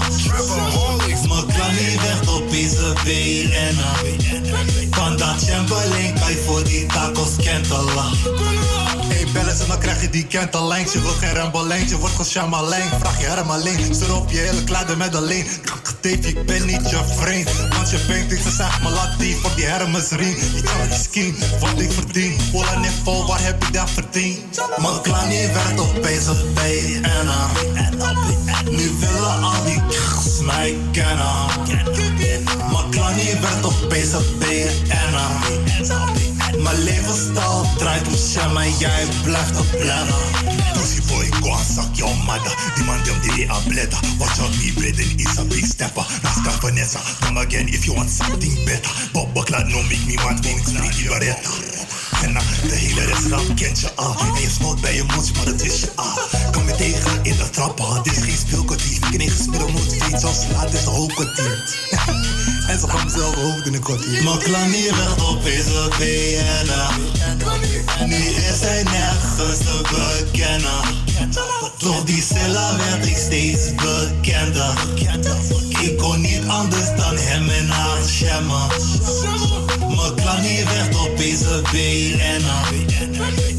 Maklani 1.28 1.96
werd 2.00 2.28
opeens 2.28 2.76
een 2.76 2.94
BN'er 3.04 4.88
Panda 4.90 5.36
Chamberlain 5.38 6.14
kan 6.14 6.30
je 6.30 6.42
voor 6.46 6.64
die 6.64 6.86
tacos 6.86 7.36
kentelen 7.36 8.87
Bellen 9.32 9.56
ze, 9.56 9.66
dan 9.66 9.78
krijg 9.78 10.02
je 10.02 10.10
die 10.10 10.26
kentellijntje. 10.26 11.00
Wil 11.00 11.10
geen 11.10 11.32
rembaleintje, 11.32 11.98
wordt 11.98 12.14
gewoon. 12.14 12.90
Vraag 12.98 13.20
je 13.20 13.26
hem 13.26 13.50
alleen, 13.50 13.94
op 14.12 14.30
je 14.30 14.38
hele 14.38 14.64
kleider 14.64 14.96
met 14.96 15.14
alleen. 15.14 15.46
Dave, 16.00 16.28
ik 16.28 16.46
ben 16.46 16.66
niet 16.66 16.90
je 16.90 17.00
vriend. 17.16 17.50
Want 17.68 17.90
je 17.90 18.04
bent 18.06 18.32
ik, 18.32 18.40
ze 18.42 18.50
zegt 18.50 18.82
me 18.82 18.90
laat 18.90 19.18
die 19.18 19.36
voor 19.36 19.50
die 19.56 19.64
Hermes 19.64 20.08
ring. 20.08 20.36
Je 20.54 20.62
kan 20.62 20.80
het 20.80 21.00
skin, 21.02 21.36
wat 21.60 21.80
ik 21.80 21.92
verdien. 21.92 22.36
Hola 22.52 22.78
niveau, 22.78 23.26
waar 23.26 23.42
heb 23.42 23.64
ik 23.64 23.72
dat 23.72 23.90
verdiend? 23.90 24.60
Mijn 24.76 25.00
klanie 25.02 25.46
werd 25.46 25.80
opeens 25.80 26.26
een 26.26 26.54
BN'er. 26.54 27.26
Nu 28.70 28.90
willen 28.98 29.42
al 29.42 29.64
die 29.64 29.82
k's 29.88 30.40
mij 30.40 30.76
kennen. 30.92 31.46
Mijn 32.72 32.90
klanie 32.90 33.34
werd 33.40 33.64
opeens 33.64 34.12
een 34.12 34.24
BN'er. 34.38 36.37
Mijn 36.56 36.82
levensstijl 36.82 37.66
draait 37.76 38.06
om 38.06 38.16
sham 38.16 38.56
en 38.56 38.72
jij 38.78 39.06
blijft 39.22 39.58
op 39.58 39.66
plannen. 39.70 40.14
Pussy 40.72 41.00
boy, 41.06 41.26
go 41.40 41.50
and 41.50 41.66
suck 41.66 41.94
your 41.96 42.16
mother. 42.16 42.56
Die 42.74 42.84
man 42.84 43.02
dem 43.04 43.20
die 43.20 43.46
bladder. 43.46 44.00
Watch 44.18 44.40
out 44.40 44.56
me 44.56 44.72
breathing 44.74 45.20
is 45.20 45.38
a 45.38 45.44
big 45.44 45.64
stepper. 45.64 46.06
Naska 46.22 46.50
Vanessa, 46.50 47.00
come 47.20 47.40
again 47.40 47.68
if 47.68 47.84
you 47.84 47.96
want 47.96 48.10
something 48.10 48.64
better. 48.64 48.90
Bob 49.12 49.34
Buckler, 49.34 49.64
no 49.68 49.82
make 49.82 50.06
me 50.06 50.16
want 50.24 50.42
things 50.42 50.72
pretty 50.72 51.08
beretta. 51.08 51.97
En 52.22 52.32
na 52.32 52.40
de 52.68 52.74
hele 52.74 53.04
rest 53.04 53.26
rap 53.26 53.56
kent 53.56 53.80
je 53.80 53.94
al. 53.94 54.16
En 54.18 54.40
je 54.42 54.48
smolt 54.50 54.80
bij 54.80 54.94
je 54.94 55.04
mond, 55.04 55.36
maar 55.36 55.44
dat 55.44 55.60
is 55.62 55.80
je 55.80 55.90
al. 55.94 56.18
Kom 56.52 56.64
me 56.64 56.74
tegen 56.74 57.18
in 57.22 57.36
de 57.36 57.50
trappen, 57.50 58.02
dit 58.02 58.16
is 58.16 58.22
geen 58.22 58.36
speelkwartier. 58.36 58.98
Heb 59.10 59.20
gespeeld, 59.20 59.72
moet 59.72 59.92
steeds 59.92 60.24
als 60.24 60.46
laat 60.52 60.72
is 60.72 60.84
de 60.84 60.90
hoofdkwartier. 60.90 61.64
En 62.68 62.78
ze 62.78 62.88
gaan 62.88 63.10
zelf 63.10 63.34
hoofd 63.34 63.66
in 63.66 63.74
een 63.74 63.80
kwartier. 63.80 64.22
Mijn 64.24 64.38
klanier 64.38 64.96
werd 64.96 65.22
opeens 65.22 65.66
een 65.66 65.88
BN'er. 65.98 66.98
Nu 68.06 68.16
is 68.16 68.60
hij 68.60 68.82
nergens 68.82 69.58
te 69.58 69.80
bekennen. 69.82 70.80
Toch 71.78 72.04
die 72.04 72.22
Silla 72.22 72.76
werd 72.76 73.06
ik 73.06 73.16
steeds 73.16 73.74
bekender. 73.74 74.72
Ik 75.82 75.98
kon 75.98 76.20
niet 76.20 76.46
anders 76.46 76.96
dan 76.96 77.16
hem 77.16 77.48
en 77.48 77.68
haar 77.68 78.04
shemmen. 78.08 78.66
Mijn 79.98 80.14
klanier 80.14 80.64
werd 80.64 80.96
opeens 80.96 81.40
een 81.40 81.62
BN'er. 81.62 82.38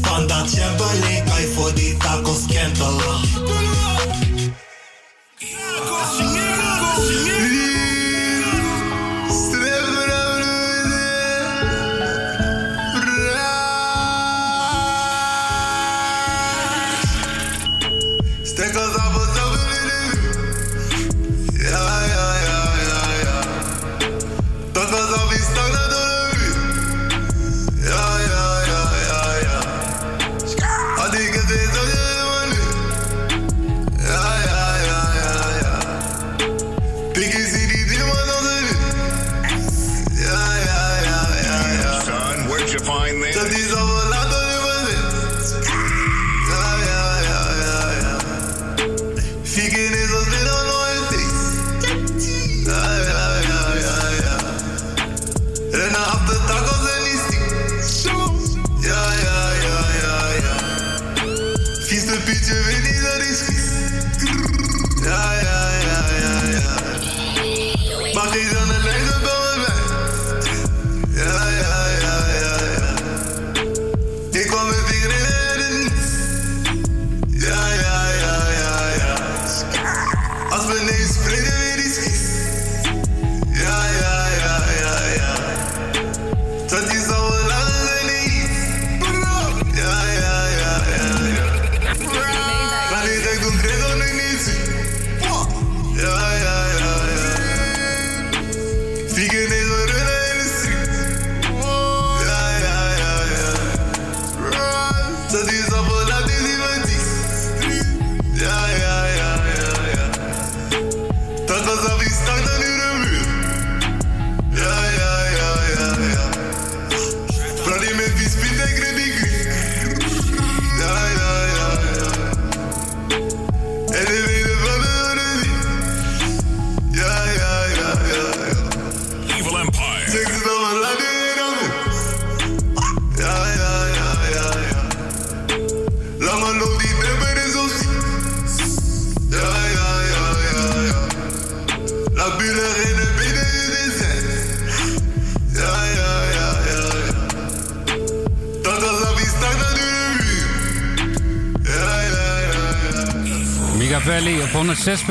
Panda 0.00 0.44
Chamberlain 0.46 1.24
kan 1.24 1.40
je 1.40 1.52
voor 1.54 1.74
die 1.74 1.96
tacos 1.96 2.46
kentelen. 2.46 3.20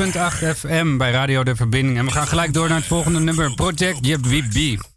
FM 0.00 0.96
bij 0.96 1.10
Radio 1.10 1.42
De 1.42 1.56
Verbinding. 1.56 1.98
En 1.98 2.04
we 2.04 2.10
gaan 2.10 2.26
gelijk 2.26 2.52
door 2.52 2.68
naar 2.68 2.76
het 2.76 2.86
volgende 2.86 3.20
nummer. 3.20 3.54
Project 3.54 4.06
Yep 4.06 4.89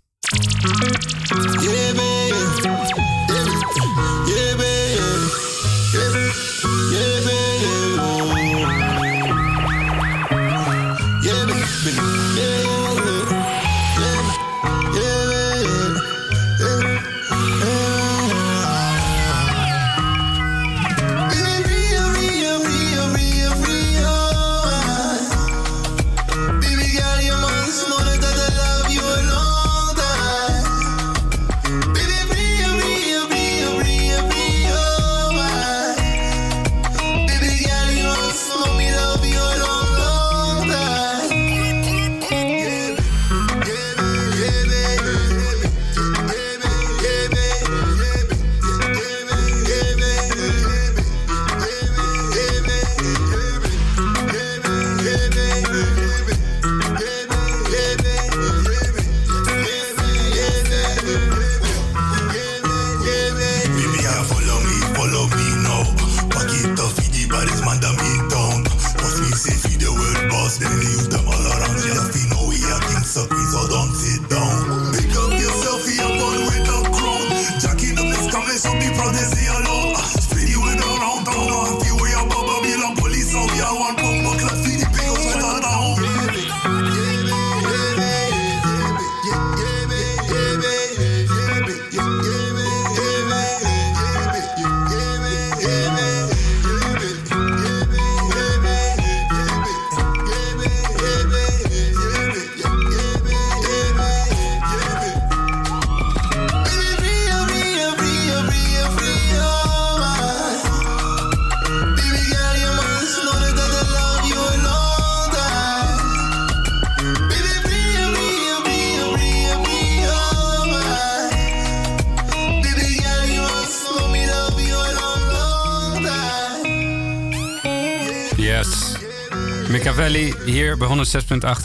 Micavelli 129.74 130.34
hier 130.45 130.78
bij 130.78 130.88
106.8 130.88 130.93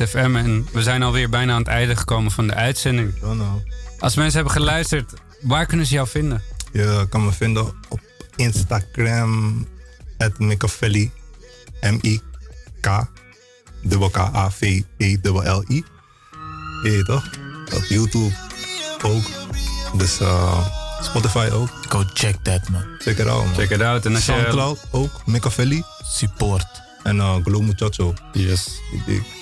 FM. 0.09 0.37
En 0.37 0.69
we 0.73 0.83
zijn 0.83 1.03
alweer 1.03 1.29
bijna 1.29 1.53
aan 1.53 1.59
het 1.59 1.69
einde 1.69 1.97
gekomen 1.97 2.31
van 2.33 2.47
de 2.47 2.55
uitzending. 2.55 3.15
Als 3.99 4.15
mensen 4.15 4.35
hebben 4.35 4.53
geluisterd, 4.53 5.13
waar 5.43 5.67
kunnen 5.67 5.87
ze 5.87 5.95
jou 5.95 6.09
vinden? 6.09 6.43
Je 6.73 7.07
kan 7.11 7.25
me 7.25 7.33
vinden 7.33 7.65
op 7.89 8.01
Instagram, 8.37 9.67
at 10.19 10.39
Micavelli, 10.39 11.11
M-I-K, 11.81 13.07
K-A-V-E-L-L-I. 14.11 15.85
Je 16.83 17.03
toch? 17.07 17.31
Op 17.75 17.85
YouTube 17.89 18.35
ook. 19.03 19.25
Dus 19.97 20.21
eh, 20.21 20.67
Spotify 21.03 21.49
ook. 21.53 21.69
Go 21.89 22.03
check 22.15 22.37
that, 22.43 22.69
man. 22.69 22.85
Check 22.99 23.19
it 23.19 23.27
out, 23.27 23.45
man. 23.45 23.55
Check 23.55 23.71
it 23.71 23.83
out. 23.83 24.07
En 24.07 24.15
als 24.15 24.27
je- 24.27 24.33
Soundcloud 24.33 24.79
ook, 24.91 25.27
Micavelli. 25.27 25.83
Support. 26.03 26.67
En 27.09 27.17
uh, 27.17 27.37
Glow 27.45 27.63
Muchacho. 27.63 28.15
Yes. 28.33 28.81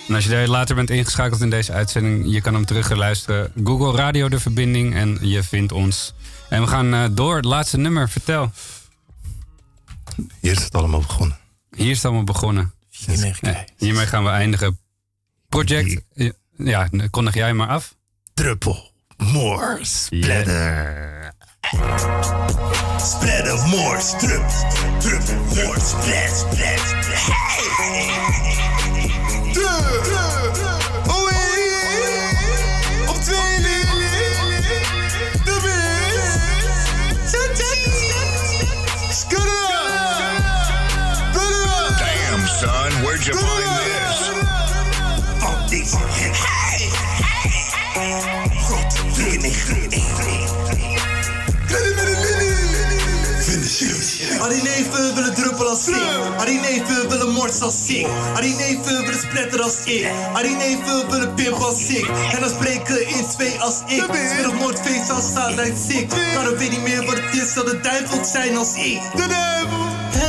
En 0.09 0.15
als 0.15 0.25
je 0.25 0.31
daar 0.31 0.49
later 0.49 0.75
bent 0.75 0.91
ingeschakeld 0.91 1.41
in 1.41 1.51
deze 1.51 1.73
uitzending, 1.73 2.33
je 2.33 2.41
kan 2.41 2.55
hem 2.55 2.65
terug 2.65 2.91
luisteren. 2.91 3.53
Google 3.65 3.97
Radio 3.97 4.29
De 4.29 4.41
Verbinding 4.41 4.95
en 4.95 5.19
je 5.21 5.43
vindt 5.43 5.73
ons. 5.73 6.15
En 6.49 6.61
we 6.63 6.67
gaan 6.67 6.95
eh, 6.95 7.05
door. 7.13 7.37
Het 7.37 7.45
laatste 7.45 7.77
nummer, 7.77 8.09
vertel. 8.09 8.53
Hier 10.41 10.53
is 10.53 10.65
het 10.65 10.75
allemaal 10.75 11.01
begonnen. 11.01 11.39
Hier 11.77 11.91
is 11.91 11.97
het 11.97 12.05
allemaal 12.05 12.25
begonnen. 12.25 12.73
Ja, 13.41 13.65
hiermee 13.77 14.07
gaan 14.07 14.25
we 14.25 14.31
eindigen. 14.31 14.79
Project, 15.49 16.03
ja, 16.57 16.89
kondig 17.11 17.35
jij 17.35 17.55
maar 17.55 17.69
af. 17.69 17.95
Druppel, 18.35 18.93
more, 19.17 19.79
splatter. 19.83 21.16
Splatter, 22.99 23.57
more, 23.69 23.99
strup, 23.99 24.47
drup, 25.01 25.27
more, 25.57 25.77
splat, 25.81 26.31
splat, 26.31 26.81
Oh, 31.09 31.29
hey. 31.29 33.09
Op 33.09 33.17
twee 33.17 33.61
leden. 33.61 33.99
De 35.45 35.61
beer. 35.63 36.35
Damn, 41.99 42.47
son, 42.47 42.93
where'd 43.03 43.27
you 43.27 43.35
find 43.35 43.65
this? 43.83 44.31
Foundation, 45.39 46.09
hey. 46.09 46.91
Al 47.97 49.86
die 53.79 54.63
neven 54.63 55.15
willen 55.15 55.35
druppelen 55.35 55.71
als 55.71 55.89
ik. 55.89 55.95
Al 56.39 56.45
die 56.45 56.61
neven 56.61 57.09
willen 57.09 57.31
moord 57.31 57.63
als 57.63 57.89
ik. 57.89 58.07
Al 58.35 58.41
die 58.41 58.55
neven 58.55 59.05
willen 59.05 59.21
splatter 59.21 59.63
als 59.63 59.77
ik. 59.85 60.09
Al 60.35 60.43
die 60.43 60.57
neven 60.57 61.11
willen 61.11 61.35
pimp 61.35 61.55
als 61.55 61.89
ik. 61.89 62.09
En 62.33 62.41
dan 62.41 62.51
spreken 62.51 63.09
in 63.09 63.27
twee 63.37 63.61
als 63.61 63.81
ik. 63.87 64.03
Speel 64.03 64.49
op 64.49 64.59
Noordfeest 64.59 65.11
als 65.11 65.25
staat 65.25 65.55
lijkt 65.55 65.79
ziek. 65.89 66.09
Kan 66.09 66.45
er 66.45 66.57
weet 66.59 66.71
niet 66.71 66.83
meer 66.83 67.05
wat 67.05 67.17
het 67.17 67.43
is, 67.43 67.55
dat 67.55 67.67
de 67.67 67.81
duivel 67.81 68.25
zijn 68.25 68.57
als 68.57 68.75
ik. 68.75 69.01
De 69.15 69.27
duivel! 69.29 70.26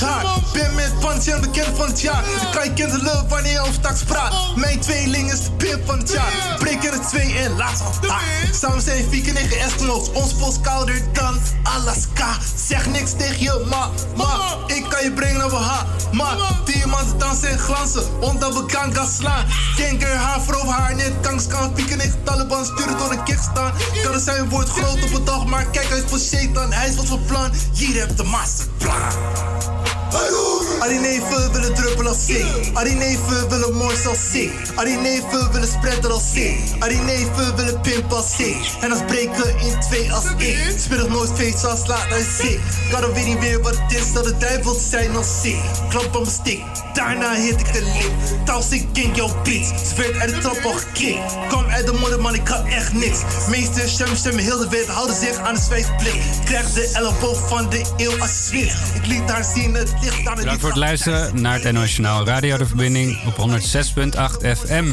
Haar. 0.00 0.24
Ben 0.52 0.74
met 0.74 0.92
en 1.26 1.40
bekend 1.40 1.76
van 1.76 1.86
het 1.86 2.00
jaar. 2.00 2.24
Dan 2.42 2.50
kan 2.52 2.64
je 2.64 2.72
kind 2.72 3.02
love 3.02 3.26
wanneer 3.28 3.52
je 3.52 3.60
over 3.60 3.80
tax 3.80 4.02
praat. 4.02 4.56
Mijn 4.56 4.80
tweeling 4.80 5.32
is 5.32 5.44
de 5.44 5.50
pimp 5.50 5.86
van 5.86 5.98
het 5.98 6.10
jaar. 6.12 6.56
Breek 6.58 6.84
er 6.84 7.00
twee 7.00 7.38
en 7.38 7.56
laatst 7.56 7.86
op 7.86 8.08
taak. 8.08 8.22
Samen 8.52 8.82
zijn 8.82 9.04
4 9.10 9.32
9 9.32 9.58
Eskimos. 9.58 10.10
Ons 10.12 10.32
post 10.34 10.60
kouder 10.60 11.02
dan 11.12 11.38
Alaska. 11.62 12.36
Zeg 12.66 12.86
niks 12.86 13.12
tegen 13.16 13.40
je, 13.40 13.66
ma, 13.70 13.90
ma. 14.16 14.56
Ik 14.66 14.84
kan 14.88 15.02
je 15.02 15.12
brengen 15.12 15.38
naar 15.38 15.50
Baha. 15.50 15.86
Ma, 16.12 16.36
diamanten 16.64 17.18
dansen 17.18 17.48
en 17.48 17.58
glanzen. 17.58 18.20
Omdat 18.20 18.54
we 18.54 18.66
kan 18.66 18.94
gaan 18.94 19.08
slaan. 19.08 19.44
Kanker 19.76 20.16
haar, 20.16 20.40
vroeg 20.40 20.70
haar, 20.70 20.94
net 20.94 21.12
kanks 21.20 21.46
kan. 21.46 21.72
4 21.74 21.96
9 21.96 22.22
Taliban 22.24 22.64
sturen 22.64 22.98
door 22.98 23.10
een 23.10 23.24
kickstand. 23.24 23.74
Kan 24.02 24.14
er 24.14 24.20
zijn 24.20 24.48
woord 24.48 24.68
groot 24.68 25.04
op 25.04 25.14
een 25.14 25.24
dag, 25.24 25.46
maar 25.46 25.64
kijk 25.64 25.90
uit 25.90 26.04
voor 26.06 26.18
Satan. 26.18 26.72
Hij 26.72 26.88
is 26.88 26.96
wat 26.96 27.06
van 27.06 27.24
plan. 27.26 27.50
Hier 27.72 28.00
heb 28.00 28.16
de 28.16 28.24
masterplan. 28.24 29.73
Al 30.14 30.53
die 30.88 30.98
neven 30.98 31.52
willen 31.52 31.74
druppelen 31.74 32.12
als 32.12 32.28
ik. 32.28 32.44
Al 32.72 32.84
die 32.84 32.94
neven 32.94 33.48
willen 33.48 33.74
moord 33.74 34.06
als 34.06 34.32
ik. 34.32 34.52
Al 34.74 34.84
die 34.84 34.96
neven 34.96 35.52
willen 35.52 35.68
spreiden 35.68 36.10
als 36.10 36.34
ik. 36.34 36.58
Al 36.78 36.88
die 36.88 36.98
neven 36.98 37.56
willen 37.56 37.80
pimpen 37.80 38.16
als 38.16 38.38
ik. 38.38 38.56
En 38.80 38.88
dan 38.88 38.98
spreken 38.98 39.58
in 39.58 39.80
twee 39.80 40.12
als 40.12 40.24
ik. 40.36 40.74
Speel 40.78 41.08
nooit 41.08 41.30
feest 41.34 41.64
als 41.64 41.86
laat 41.86 42.12
als 42.12 42.40
ik. 42.48 42.60
Kan 42.90 43.12
weet 43.12 43.26
niet 43.26 43.40
meer 43.40 43.62
wat 43.62 43.76
het 43.76 43.92
is 43.92 44.12
dat 44.12 44.24
de 44.24 44.36
duivel 44.38 44.74
zijn 44.90 45.16
als 45.16 45.42
ik. 45.42 45.58
Klap 45.88 46.04
op 46.04 46.12
mijn 46.12 46.26
stick, 46.26 46.62
daarna 46.94 47.34
hit 47.34 47.60
ik 47.60 47.72
de 47.72 47.82
lip. 47.82 48.44
Taus 48.44 48.70
ik 48.70 48.86
king 48.92 49.16
jouw 49.16 49.42
beats. 49.42 49.68
Ze 49.88 49.94
werd 49.96 50.16
uit 50.16 50.34
de 50.34 50.38
trap 50.38 50.64
al 50.64 50.72
gekikt. 50.72 51.20
Kom 51.48 51.64
uit 51.64 51.86
de 51.86 51.92
modder 51.92 52.20
man, 52.20 52.34
ik 52.34 52.48
had 52.48 52.64
echt 52.66 52.92
niks. 52.92 53.18
Meester, 53.48 53.88
stem, 53.88 54.16
stem, 54.16 54.38
heel 54.38 54.58
de 54.58 54.68
wereld 54.68 54.88
houden 54.88 55.16
zich 55.16 55.38
aan 55.38 55.54
de 55.54 55.60
zwijgplicht. 55.60 56.44
Krijg 56.44 56.72
de 56.72 56.90
elleboog 56.92 57.48
van 57.48 57.70
de 57.70 57.82
eeuw 57.96 58.20
als 58.20 58.46
zwit. 58.46 58.74
Ik 58.94 59.06
liet 59.06 59.30
haar 59.30 59.44
zien, 59.54 59.74
het 59.74 59.92
licht 60.00 60.26
aan 60.26 60.38
het 60.38 60.60
voor 60.60 60.73
het 60.74 60.82
luisteren 60.82 61.42
naar 61.42 61.62
het 61.62 61.72
NOS 61.72 61.96
Journaal 61.96 62.26
Radio 62.26 62.56
De 62.56 62.66
Verbinding 62.66 63.18
op 63.26 63.34
106.8 63.36 64.46
FM. 64.58 64.92